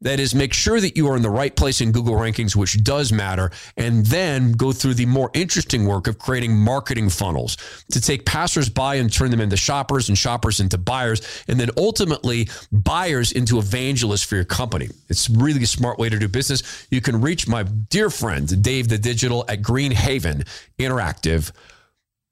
That 0.04 0.20
is, 0.20 0.34
make 0.34 0.52
sure 0.52 0.80
that 0.80 0.96
you 0.96 1.08
are 1.08 1.16
in 1.16 1.22
the 1.22 1.30
right 1.30 1.56
place 1.56 1.80
in 1.80 1.90
Google 1.90 2.14
rankings, 2.14 2.54
which 2.54 2.84
does 2.84 3.10
matter, 3.10 3.50
and 3.76 4.04
then 4.06 4.52
go 4.52 4.70
through 4.70 4.94
the 4.94 5.06
more 5.06 5.30
interesting 5.34 5.86
work 5.86 6.06
of 6.06 6.18
creating 6.18 6.56
marketing 6.56 7.08
funnels 7.08 7.56
to 7.90 8.00
take 8.00 8.24
passersby 8.24 8.98
and 8.98 9.12
turn 9.12 9.30
them 9.30 9.40
into 9.40 9.56
shoppers 9.56 10.10
and 10.10 10.16
shoppers 10.16 10.60
into 10.60 10.78
buyers, 10.78 11.22
and 11.48 11.58
then 11.58 11.70
ultimately 11.76 12.48
buyers 12.70 13.32
into 13.32 13.58
evangelists 13.58 14.22
for 14.22 14.36
your 14.36 14.44
company. 14.44 14.88
It's 15.08 15.28
really 15.30 15.62
a 15.62 15.66
smart 15.66 15.98
way 15.98 16.10
to 16.10 16.18
do 16.18 16.28
business. 16.28 16.86
You 16.90 17.00
can 17.00 17.20
reach 17.20 17.48
my 17.48 17.62
dear 17.62 18.10
friend, 18.10 18.62
Dave 18.62 18.88
the 18.88 18.98
Digital, 18.98 19.44
at 19.48 19.62
Greenhaven 19.62 20.46
Interactive. 20.78 21.50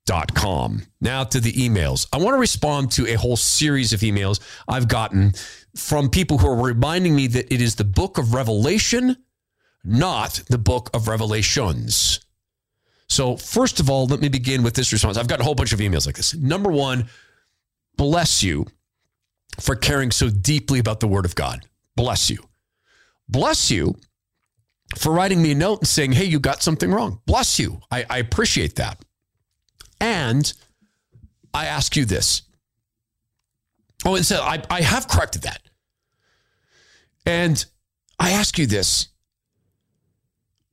Dot 0.05 0.35
com. 0.35 0.81
Now 0.99 1.23
to 1.23 1.39
the 1.39 1.53
emails. 1.53 2.07
I 2.11 2.17
want 2.17 2.35
to 2.35 2.37
respond 2.37 2.91
to 2.91 3.07
a 3.07 3.13
whole 3.13 3.37
series 3.37 3.93
of 3.93 4.01
emails 4.01 4.41
I've 4.67 4.89
gotten 4.89 5.31
from 5.75 6.09
people 6.09 6.37
who 6.37 6.47
are 6.47 6.61
reminding 6.61 7.15
me 7.15 7.27
that 7.27 7.53
it 7.53 7.61
is 7.61 7.75
the 7.75 7.83
book 7.83 8.17
of 8.17 8.33
Revelation, 8.33 9.17
not 9.83 10.43
the 10.49 10.57
book 10.57 10.89
of 10.93 11.07
Revelations. 11.07 12.19
So, 13.07 13.37
first 13.37 13.79
of 13.79 13.89
all, 13.89 14.05
let 14.07 14.21
me 14.21 14.29
begin 14.29 14.63
with 14.63 14.75
this 14.75 14.91
response. 14.91 15.17
I've 15.17 15.27
got 15.27 15.39
a 15.39 15.43
whole 15.43 15.55
bunch 15.55 15.73
of 15.73 15.79
emails 15.79 16.05
like 16.05 16.15
this. 16.15 16.33
Number 16.33 16.71
one, 16.71 17.09
bless 17.97 18.41
you 18.41 18.65
for 19.59 19.75
caring 19.75 20.11
so 20.11 20.29
deeply 20.29 20.79
about 20.79 20.99
the 20.99 21.07
Word 21.07 21.25
of 21.25 21.35
God. 21.35 21.65
Bless 21.95 22.29
you. 22.29 22.39
Bless 23.27 23.69
you 23.69 23.95
for 24.97 25.11
writing 25.11 25.41
me 25.41 25.51
a 25.51 25.55
note 25.55 25.79
and 25.79 25.87
saying, 25.87 26.13
hey, 26.13 26.25
you 26.25 26.39
got 26.39 26.63
something 26.63 26.91
wrong. 26.91 27.19
Bless 27.25 27.59
you. 27.59 27.79
I, 27.91 28.05
I 28.09 28.17
appreciate 28.17 28.75
that. 28.75 29.03
And 29.99 30.51
I 31.53 31.65
ask 31.65 31.95
you 31.95 32.05
this 32.05 32.43
Oh, 34.05 34.15
and 34.15 34.25
so 34.25 34.41
I, 34.41 34.61
I 34.69 34.81
have 34.81 35.07
corrected 35.07 35.43
that. 35.43 35.61
And 37.25 37.63
I 38.19 38.31
ask 38.31 38.57
you 38.57 38.67
this 38.67 39.07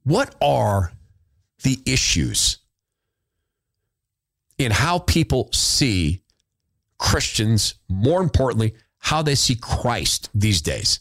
what 0.05 0.35
are 0.41 0.93
the 1.63 1.79
issues 1.87 2.59
in 4.59 4.73
how 4.73 4.99
people 4.99 5.51
see 5.53 6.23
Christians, 6.99 7.75
more 7.89 8.23
importantly, 8.23 8.75
how 8.99 9.23
they 9.23 9.35
see 9.35 9.55
Christ 9.55 10.31
these 10.35 10.61
days? 10.63 11.01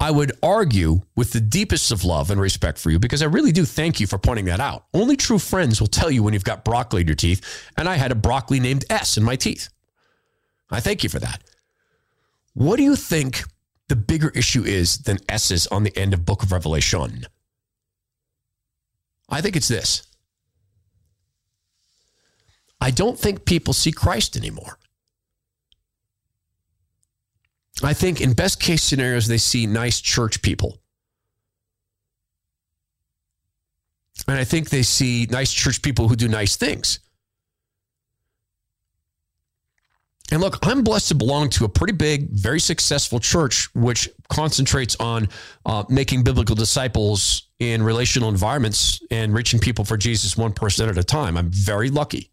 I 0.00 0.12
would 0.12 0.32
argue 0.42 1.00
with 1.16 1.32
the 1.32 1.40
deepest 1.40 1.90
of 1.90 2.04
love 2.04 2.30
and 2.30 2.40
respect 2.40 2.78
for 2.78 2.90
you 2.90 3.00
because 3.00 3.20
I 3.20 3.26
really 3.26 3.50
do 3.50 3.64
thank 3.64 3.98
you 3.98 4.06
for 4.06 4.16
pointing 4.16 4.44
that 4.44 4.60
out. 4.60 4.84
Only 4.94 5.16
true 5.16 5.40
friends 5.40 5.80
will 5.80 5.88
tell 5.88 6.10
you 6.10 6.22
when 6.22 6.34
you've 6.34 6.44
got 6.44 6.64
broccoli 6.64 7.00
in 7.00 7.08
your 7.08 7.16
teeth, 7.16 7.70
and 7.76 7.88
I 7.88 7.96
had 7.96 8.12
a 8.12 8.14
broccoli 8.14 8.60
named 8.60 8.84
S 8.90 9.16
in 9.16 9.24
my 9.24 9.34
teeth. 9.34 9.68
I 10.70 10.80
thank 10.80 11.02
you 11.02 11.08
for 11.08 11.18
that. 11.18 11.42
What 12.58 12.76
do 12.76 12.82
you 12.82 12.96
think 12.96 13.44
the 13.86 13.94
bigger 13.94 14.30
issue 14.30 14.64
is 14.64 14.98
than 14.98 15.18
S's 15.28 15.68
on 15.68 15.84
the 15.84 15.96
end 15.96 16.12
of 16.12 16.24
Book 16.24 16.42
of 16.42 16.50
Revelation? 16.50 17.24
I 19.28 19.40
think 19.40 19.54
it's 19.54 19.68
this. 19.68 20.02
I 22.80 22.90
don't 22.90 23.16
think 23.16 23.44
people 23.44 23.72
see 23.72 23.92
Christ 23.92 24.36
anymore. 24.36 24.80
I 27.80 27.94
think 27.94 28.20
in 28.20 28.32
best 28.32 28.58
case 28.58 28.82
scenarios, 28.82 29.28
they 29.28 29.38
see 29.38 29.64
nice 29.68 30.00
church 30.00 30.42
people. 30.42 30.80
And 34.26 34.36
I 34.36 34.42
think 34.42 34.70
they 34.70 34.82
see 34.82 35.28
nice 35.30 35.52
church 35.52 35.80
people 35.80 36.08
who 36.08 36.16
do 36.16 36.26
nice 36.26 36.56
things. 36.56 36.98
And 40.30 40.42
look, 40.42 40.58
I'm 40.62 40.82
blessed 40.82 41.08
to 41.08 41.14
belong 41.14 41.48
to 41.50 41.64
a 41.64 41.68
pretty 41.68 41.94
big, 41.94 42.28
very 42.30 42.60
successful 42.60 43.18
church, 43.18 43.68
which 43.74 44.10
concentrates 44.28 44.94
on 45.00 45.28
uh, 45.64 45.84
making 45.88 46.22
biblical 46.22 46.54
disciples 46.54 47.48
in 47.58 47.82
relational 47.82 48.28
environments 48.28 49.00
and 49.10 49.32
reaching 49.32 49.58
people 49.58 49.84
for 49.86 49.96
Jesus 49.96 50.36
one 50.36 50.52
person 50.52 50.88
at 50.88 50.98
a 50.98 51.04
time. 51.04 51.38
I'm 51.38 51.50
very 51.50 51.88
lucky. 51.88 52.30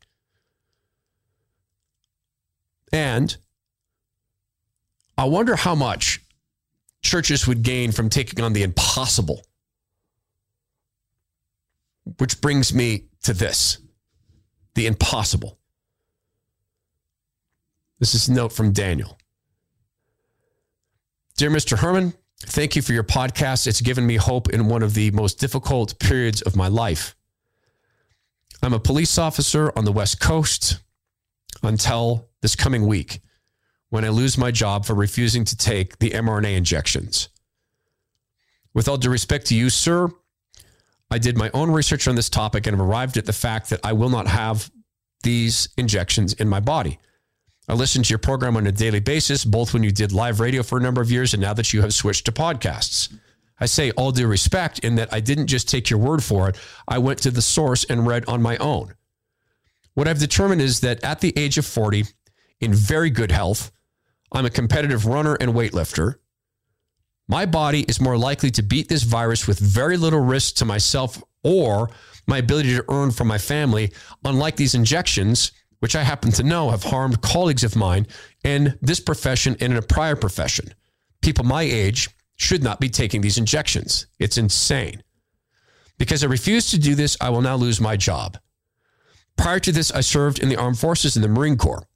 And 2.92 3.36
I 5.18 5.26
wonder 5.26 5.56
how 5.56 5.76
much 5.76 6.20
churches 7.02 7.48
would 7.48 7.64
gain 7.64 7.94
from 7.94 8.10
taking 8.10 8.44
on 8.44 8.52
the 8.52 8.64
impossible. 8.64 9.42
Which 12.18 12.42
brings 12.42 12.74
me 12.74 13.06
to 13.24 13.34
this 13.34 13.80
the 14.76 14.86
impossible. 14.88 15.58
This 18.06 18.14
is 18.14 18.28
a 18.28 18.34
note 18.34 18.54
from 18.54 18.72
Daniel. 18.72 19.18
Dear 21.38 21.50
Mr. 21.50 21.76
Herman, 21.76 22.14
thank 22.40 22.76
you 22.76 22.84
for 22.84 22.94
your 22.94 23.04
podcast. 23.04 23.66
It's 23.66 23.82
given 23.82 24.06
me 24.06 24.16
hope 24.18 24.48
in 24.52 24.68
one 24.68 24.84
of 24.84 24.94
the 24.94 25.10
most 25.10 25.40
difficult 25.40 25.98
periods 25.98 26.44
of 26.44 26.56
my 26.56 26.68
life. 26.68 27.16
I'm 28.62 28.76
a 28.76 28.80
police 28.80 29.18
officer 29.18 29.74
on 29.76 29.86
the 29.86 29.92
West 29.92 30.20
Coast 30.20 30.82
until 31.64 32.30
this 32.44 32.56
coming 32.56 32.86
week 32.86 33.22
when 33.90 34.06
I 34.06 34.10
lose 34.10 34.38
my 34.38 34.52
job 34.52 34.86
for 34.86 34.94
refusing 34.94 35.44
to 35.44 35.58
take 35.58 35.98
the 35.98 36.12
mRNA 36.12 36.58
injections. 36.58 37.30
With 38.76 38.88
all 38.88 38.98
due 38.98 39.10
respect 39.10 39.48
to 39.48 39.56
you, 39.56 39.72
sir, 39.72 40.10
I 41.10 41.18
did 41.18 41.40
my 41.40 41.50
own 41.56 41.72
research 41.72 42.08
on 42.08 42.14
this 42.14 42.30
topic 42.30 42.68
and 42.68 42.78
have 42.78 42.88
arrived 42.88 43.18
at 43.18 43.26
the 43.26 43.34
fact 43.34 43.72
that 43.72 43.80
I 43.84 43.94
will 43.94 44.10
not 44.10 44.28
have 44.28 44.70
these 45.24 45.70
injections 45.76 46.34
in 46.34 46.48
my 46.48 46.60
body. 46.60 47.00
I 47.68 47.74
listen 47.74 48.04
to 48.04 48.10
your 48.10 48.20
program 48.20 48.58
on 48.58 48.68
a 48.68 48.72
daily 48.72 49.00
basis, 49.00 49.44
both 49.44 49.74
when 49.74 49.82
you 49.82 49.92
did 49.92 50.12
live 50.12 50.40
radio 50.40 50.62
for 50.62 50.78
a 50.78 50.82
number 50.82 51.02
of 51.02 51.12
years 51.12 51.34
and 51.34 51.42
now 51.42 51.54
that 51.54 51.74
you 51.74 51.82
have 51.82 51.94
switched 51.94 52.26
to 52.26 52.32
podcasts. 52.32 53.12
I 53.60 53.66
say 53.66 53.92
all 53.92 54.12
due 54.12 54.28
respect 54.28 54.80
in 54.80 54.96
that 54.96 55.14
I 55.14 55.20
didn't 55.20 55.48
just 55.48 55.68
take 55.68 55.90
your 55.90 56.00
word 56.00 56.24
for 56.24 56.50
it, 56.50 56.58
I 56.88 57.00
went 57.00 57.20
to 57.20 57.32
the 57.32 57.42
source 57.42 57.84
and 57.86 58.06
read 58.06 58.26
on 58.28 58.42
my 58.42 58.58
own. 58.58 58.94
What 59.96 60.08
I've 60.08 60.20
determined 60.20 60.62
is 60.62 60.82
that 60.82 61.04
at 61.04 61.22
the 61.22 61.34
age 61.38 61.58
of 61.58 61.66
40, 61.66 62.04
in 62.60 62.74
very 62.74 63.10
good 63.10 63.32
health, 63.32 63.72
I'm 64.32 64.46
a 64.46 64.50
competitive 64.50 65.06
runner 65.06 65.36
and 65.36 65.54
weightlifter. 65.54 66.16
My 67.28 67.46
body 67.46 67.84
is 67.88 68.02
more 68.02 68.18
likely 68.18 68.52
to 68.52 68.62
beat 68.62 68.90
this 68.90 69.04
virus 69.04 69.48
with 69.48 69.58
very 69.58 69.98
little 69.98 70.20
risk 70.20 70.56
to 70.58 70.66
myself 70.66 71.24
or 71.44 71.90
my 72.28 72.40
ability 72.40 72.76
to 72.76 72.86
earn 72.90 73.12
for 73.12 73.24
my 73.24 73.38
family, 73.38 73.94
unlike 74.24 74.58
these 74.58 74.76
injections 74.76 75.52
which 75.80 75.96
I 75.96 76.04
happen 76.04 76.32
to 76.32 76.44
know 76.44 76.70
have 76.70 76.84
harmed 76.84 77.22
colleagues 77.22 77.64
of 77.64 77.76
mine 77.76 78.08
in 78.44 78.78
this 78.82 79.00
profession 79.00 79.56
and 79.60 79.74
in 79.74 79.78
a 79.78 79.82
prior 79.82 80.16
profession. 80.16 80.74
People 81.22 81.46
my 81.46 81.64
age 81.64 82.10
should 82.36 82.64
not 82.64 82.80
be 82.80 82.90
taking 82.90 83.22
these 83.22 83.38
injections. 83.38 84.08
It's 84.20 84.38
insane. 84.38 85.04
Because 85.98 86.24
I 86.24 86.28
refuse 86.28 86.70
to 86.72 86.80
do 86.80 86.96
this, 86.96 87.18
I 87.22 87.30
will 87.30 87.42
now 87.42 87.56
lose 87.56 87.80
my 87.80 87.96
job. 87.96 88.38
Prior 89.38 89.60
to 89.60 89.72
this, 89.72 89.92
I 89.92 90.02
served 90.02 90.40
in 90.40 90.50
the 90.50 90.58
armed 90.58 90.80
forces 90.80 91.16
in 91.16 91.22
the 91.22 91.28
Marine 91.28 91.58
Corps. 91.58 91.88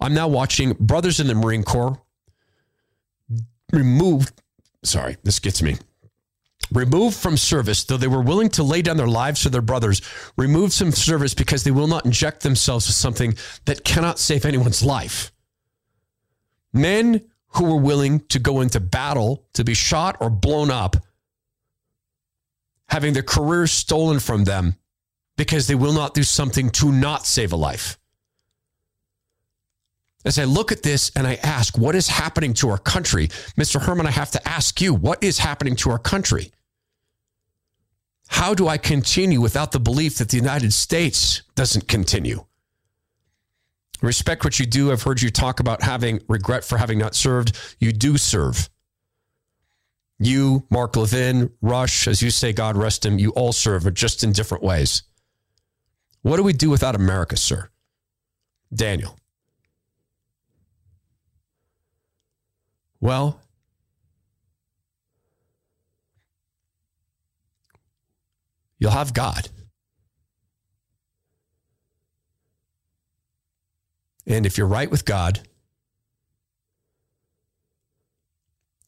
I'm 0.00 0.14
now 0.14 0.28
watching 0.28 0.74
brothers 0.78 1.20
in 1.20 1.26
the 1.26 1.34
Marine 1.34 1.64
Corps 1.64 2.00
removed. 3.72 4.40
Sorry, 4.84 5.16
this 5.24 5.38
gets 5.38 5.62
me 5.62 5.76
removed 6.72 7.16
from 7.16 7.36
service, 7.36 7.84
though 7.84 7.96
they 7.96 8.06
were 8.06 8.22
willing 8.22 8.48
to 8.50 8.62
lay 8.62 8.82
down 8.82 8.96
their 8.96 9.06
lives 9.06 9.42
for 9.42 9.48
their 9.48 9.62
brothers, 9.62 10.02
removed 10.36 10.74
from 10.74 10.92
service 10.92 11.34
because 11.34 11.64
they 11.64 11.70
will 11.70 11.86
not 11.86 12.04
inject 12.04 12.42
themselves 12.42 12.86
with 12.86 12.96
something 12.96 13.34
that 13.64 13.84
cannot 13.84 14.18
save 14.18 14.44
anyone's 14.44 14.82
life. 14.82 15.32
Men 16.72 17.22
who 17.54 17.64
were 17.64 17.80
willing 17.80 18.20
to 18.20 18.38
go 18.38 18.60
into 18.60 18.80
battle 18.80 19.46
to 19.54 19.64
be 19.64 19.74
shot 19.74 20.16
or 20.20 20.30
blown 20.30 20.70
up, 20.70 20.96
having 22.88 23.12
their 23.12 23.22
careers 23.22 23.72
stolen 23.72 24.20
from 24.20 24.44
them 24.44 24.76
because 25.36 25.66
they 25.66 25.74
will 25.74 25.92
not 25.92 26.14
do 26.14 26.22
something 26.22 26.68
to 26.70 26.92
not 26.92 27.26
save 27.26 27.52
a 27.52 27.56
life. 27.56 27.98
As 30.24 30.38
I 30.38 30.44
look 30.44 30.72
at 30.72 30.82
this 30.82 31.10
and 31.16 31.26
I 31.26 31.36
ask, 31.36 31.78
what 31.78 31.94
is 31.94 32.08
happening 32.08 32.52
to 32.54 32.68
our 32.70 32.78
country? 32.78 33.28
Mr. 33.56 33.80
Herman, 33.80 34.06
I 34.06 34.10
have 34.10 34.32
to 34.32 34.48
ask 34.48 34.80
you, 34.80 34.92
what 34.92 35.22
is 35.22 35.38
happening 35.38 35.76
to 35.76 35.90
our 35.90 35.98
country? 35.98 36.50
How 38.28 38.54
do 38.54 38.68
I 38.68 38.78
continue 38.78 39.40
without 39.40 39.72
the 39.72 39.80
belief 39.80 40.18
that 40.18 40.28
the 40.28 40.36
United 40.36 40.72
States 40.72 41.42
doesn't 41.54 41.88
continue? 41.88 42.44
Respect 44.00 44.44
what 44.44 44.60
you 44.60 44.66
do. 44.66 44.92
I've 44.92 45.02
heard 45.02 45.20
you 45.20 45.30
talk 45.30 45.58
about 45.60 45.82
having 45.82 46.20
regret 46.28 46.64
for 46.64 46.78
having 46.78 46.98
not 46.98 47.14
served. 47.14 47.58
You 47.80 47.92
do 47.92 48.16
serve. 48.16 48.68
You, 50.20 50.66
Mark 50.70 50.96
Levin, 50.96 51.50
Rush, 51.62 52.06
as 52.06 52.22
you 52.22 52.30
say, 52.30 52.52
God 52.52 52.76
rest 52.76 53.04
him, 53.06 53.18
you 53.18 53.30
all 53.30 53.52
serve, 53.52 53.84
but 53.84 53.94
just 53.94 54.22
in 54.22 54.32
different 54.32 54.64
ways. 54.64 55.02
What 56.22 56.36
do 56.36 56.42
we 56.42 56.52
do 56.52 56.70
without 56.70 56.94
America, 56.94 57.36
sir? 57.36 57.70
Daniel. 58.74 59.16
Well, 63.00 63.40
you'll 68.78 68.92
have 68.92 69.14
God. 69.14 69.48
And 74.26 74.44
if 74.44 74.58
you're 74.58 74.66
right 74.66 74.90
with 74.90 75.04
God 75.04 75.40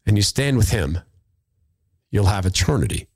and 0.06 0.16
you 0.16 0.22
stand 0.22 0.58
with 0.58 0.70
Him, 0.70 0.98
you'll 2.10 2.26
have 2.26 2.44
eternity. 2.44 3.08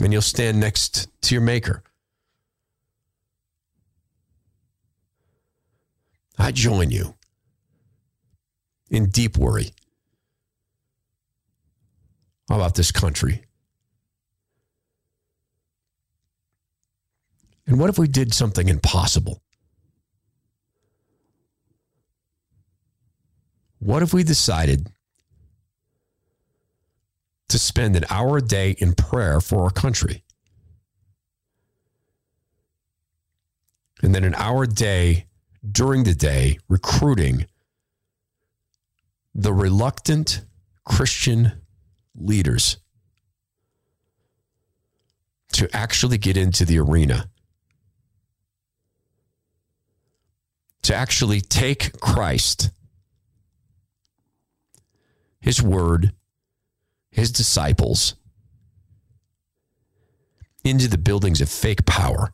And 0.00 0.12
you'll 0.12 0.22
stand 0.22 0.60
next 0.60 1.08
to 1.22 1.34
your 1.34 1.42
Maker. 1.42 1.82
I 6.38 6.52
join 6.52 6.90
you 6.90 7.14
in 8.90 9.08
deep 9.08 9.36
worry 9.36 9.72
about 12.48 12.74
this 12.74 12.92
country. 12.92 13.44
And 17.66 17.80
what 17.80 17.90
if 17.90 17.98
we 17.98 18.06
did 18.06 18.32
something 18.32 18.68
impossible? 18.68 19.42
What 23.78 24.02
if 24.02 24.14
we 24.14 24.22
decided 24.22 24.88
to 27.48 27.58
spend 27.58 27.96
an 27.96 28.04
hour 28.08 28.38
a 28.38 28.42
day 28.42 28.76
in 28.78 28.94
prayer 28.94 29.40
for 29.40 29.64
our 29.64 29.70
country? 29.70 30.24
And 34.02 34.14
then 34.14 34.24
an 34.24 34.34
hour 34.34 34.64
a 34.64 34.68
day 34.68 35.26
during 35.68 36.04
the 36.04 36.14
day 36.14 36.58
recruiting 36.68 37.46
the 39.34 39.52
reluctant 39.52 40.42
Christian 40.84 41.52
leaders 42.18 42.78
to 45.52 45.68
actually 45.74 46.18
get 46.18 46.36
into 46.36 46.64
the 46.64 46.78
arena, 46.78 47.28
to 50.82 50.94
actually 50.94 51.40
take 51.40 51.98
Christ, 52.00 52.70
his 55.40 55.62
word, 55.62 56.12
his 57.10 57.32
disciples 57.32 58.14
into 60.64 60.88
the 60.88 60.98
buildings 60.98 61.40
of 61.40 61.48
fake 61.48 61.86
power 61.86 62.32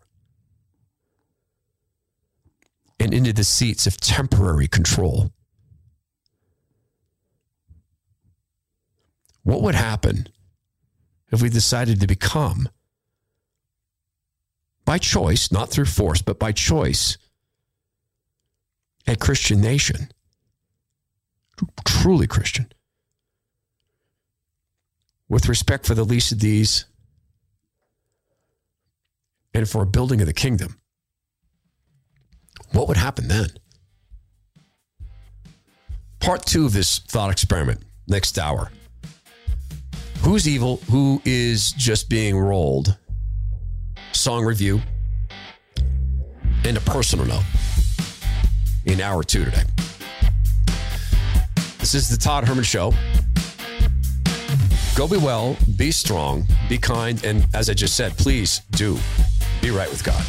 and 2.99 3.13
into 3.13 3.33
the 3.33 3.45
seats 3.45 3.87
of 3.87 3.99
temporary 3.99 4.69
control. 4.69 5.31
What 9.45 9.63
would 9.63 9.75
happen 9.75 10.29
if 11.31 11.43
we 11.43 11.49
decided 11.49 12.01
to 12.01 12.07
become, 12.07 12.69
by 14.85 14.99
choice, 14.99 15.51
not 15.51 15.71
through 15.71 15.87
force, 15.87 16.23
but 16.23 16.39
by 16.39 16.53
choice, 16.53 17.19
a 19.07 19.17
Christian 19.17 19.61
nation? 19.61 20.13
Truly 21.85 22.27
Christian. 22.27 22.73
With 25.29 25.49
respect 25.49 25.87
for 25.87 25.95
the 25.95 26.05
least 26.05 26.33
of 26.33 26.41
these 26.41 26.85
and 29.55 29.69
for 29.69 29.83
a 29.83 29.87
building 29.87 30.21
of 30.21 30.27
the 30.27 30.33
kingdom. 30.33 30.79
What 32.73 32.89
would 32.89 32.97
happen 32.97 33.29
then? 33.29 33.49
Part 36.21 36.47
two 36.47 36.67
of 36.67 36.73
this 36.73 37.01
thought 37.01 37.31
experiment 37.31 37.83
next 38.07 38.39
hour. 38.39 38.71
Who's 40.23 40.47
evil? 40.49 40.77
Who 40.91 41.21
is 41.25 41.73
just 41.73 42.09
being 42.09 42.39
rolled? 42.39 42.97
Song 44.13 44.45
review 44.45 44.81
and 46.65 46.77
a 46.77 46.81
personal 46.81 47.27
note 47.27 47.43
in 48.85 49.01
hour 49.01 49.25
two 49.25 49.45
today. 49.45 49.65
This 51.81 51.95
is 51.95 52.09
the 52.09 52.17
Todd 52.17 52.47
Herman 52.47 52.63
Show. 52.63 52.95
Go 54.95 55.09
be 55.09 55.17
well, 55.17 55.57
be 55.77 55.91
strong, 55.91 56.47
be 56.69 56.79
kind, 56.79 57.23
and 57.25 57.45
as 57.53 57.69
I 57.69 57.75
just 57.75 57.97
said, 57.97 58.17
please 58.17 58.61
do 58.71 58.97
be 59.61 59.71
right 59.71 59.91
with 59.91 60.05
God. 60.05 60.25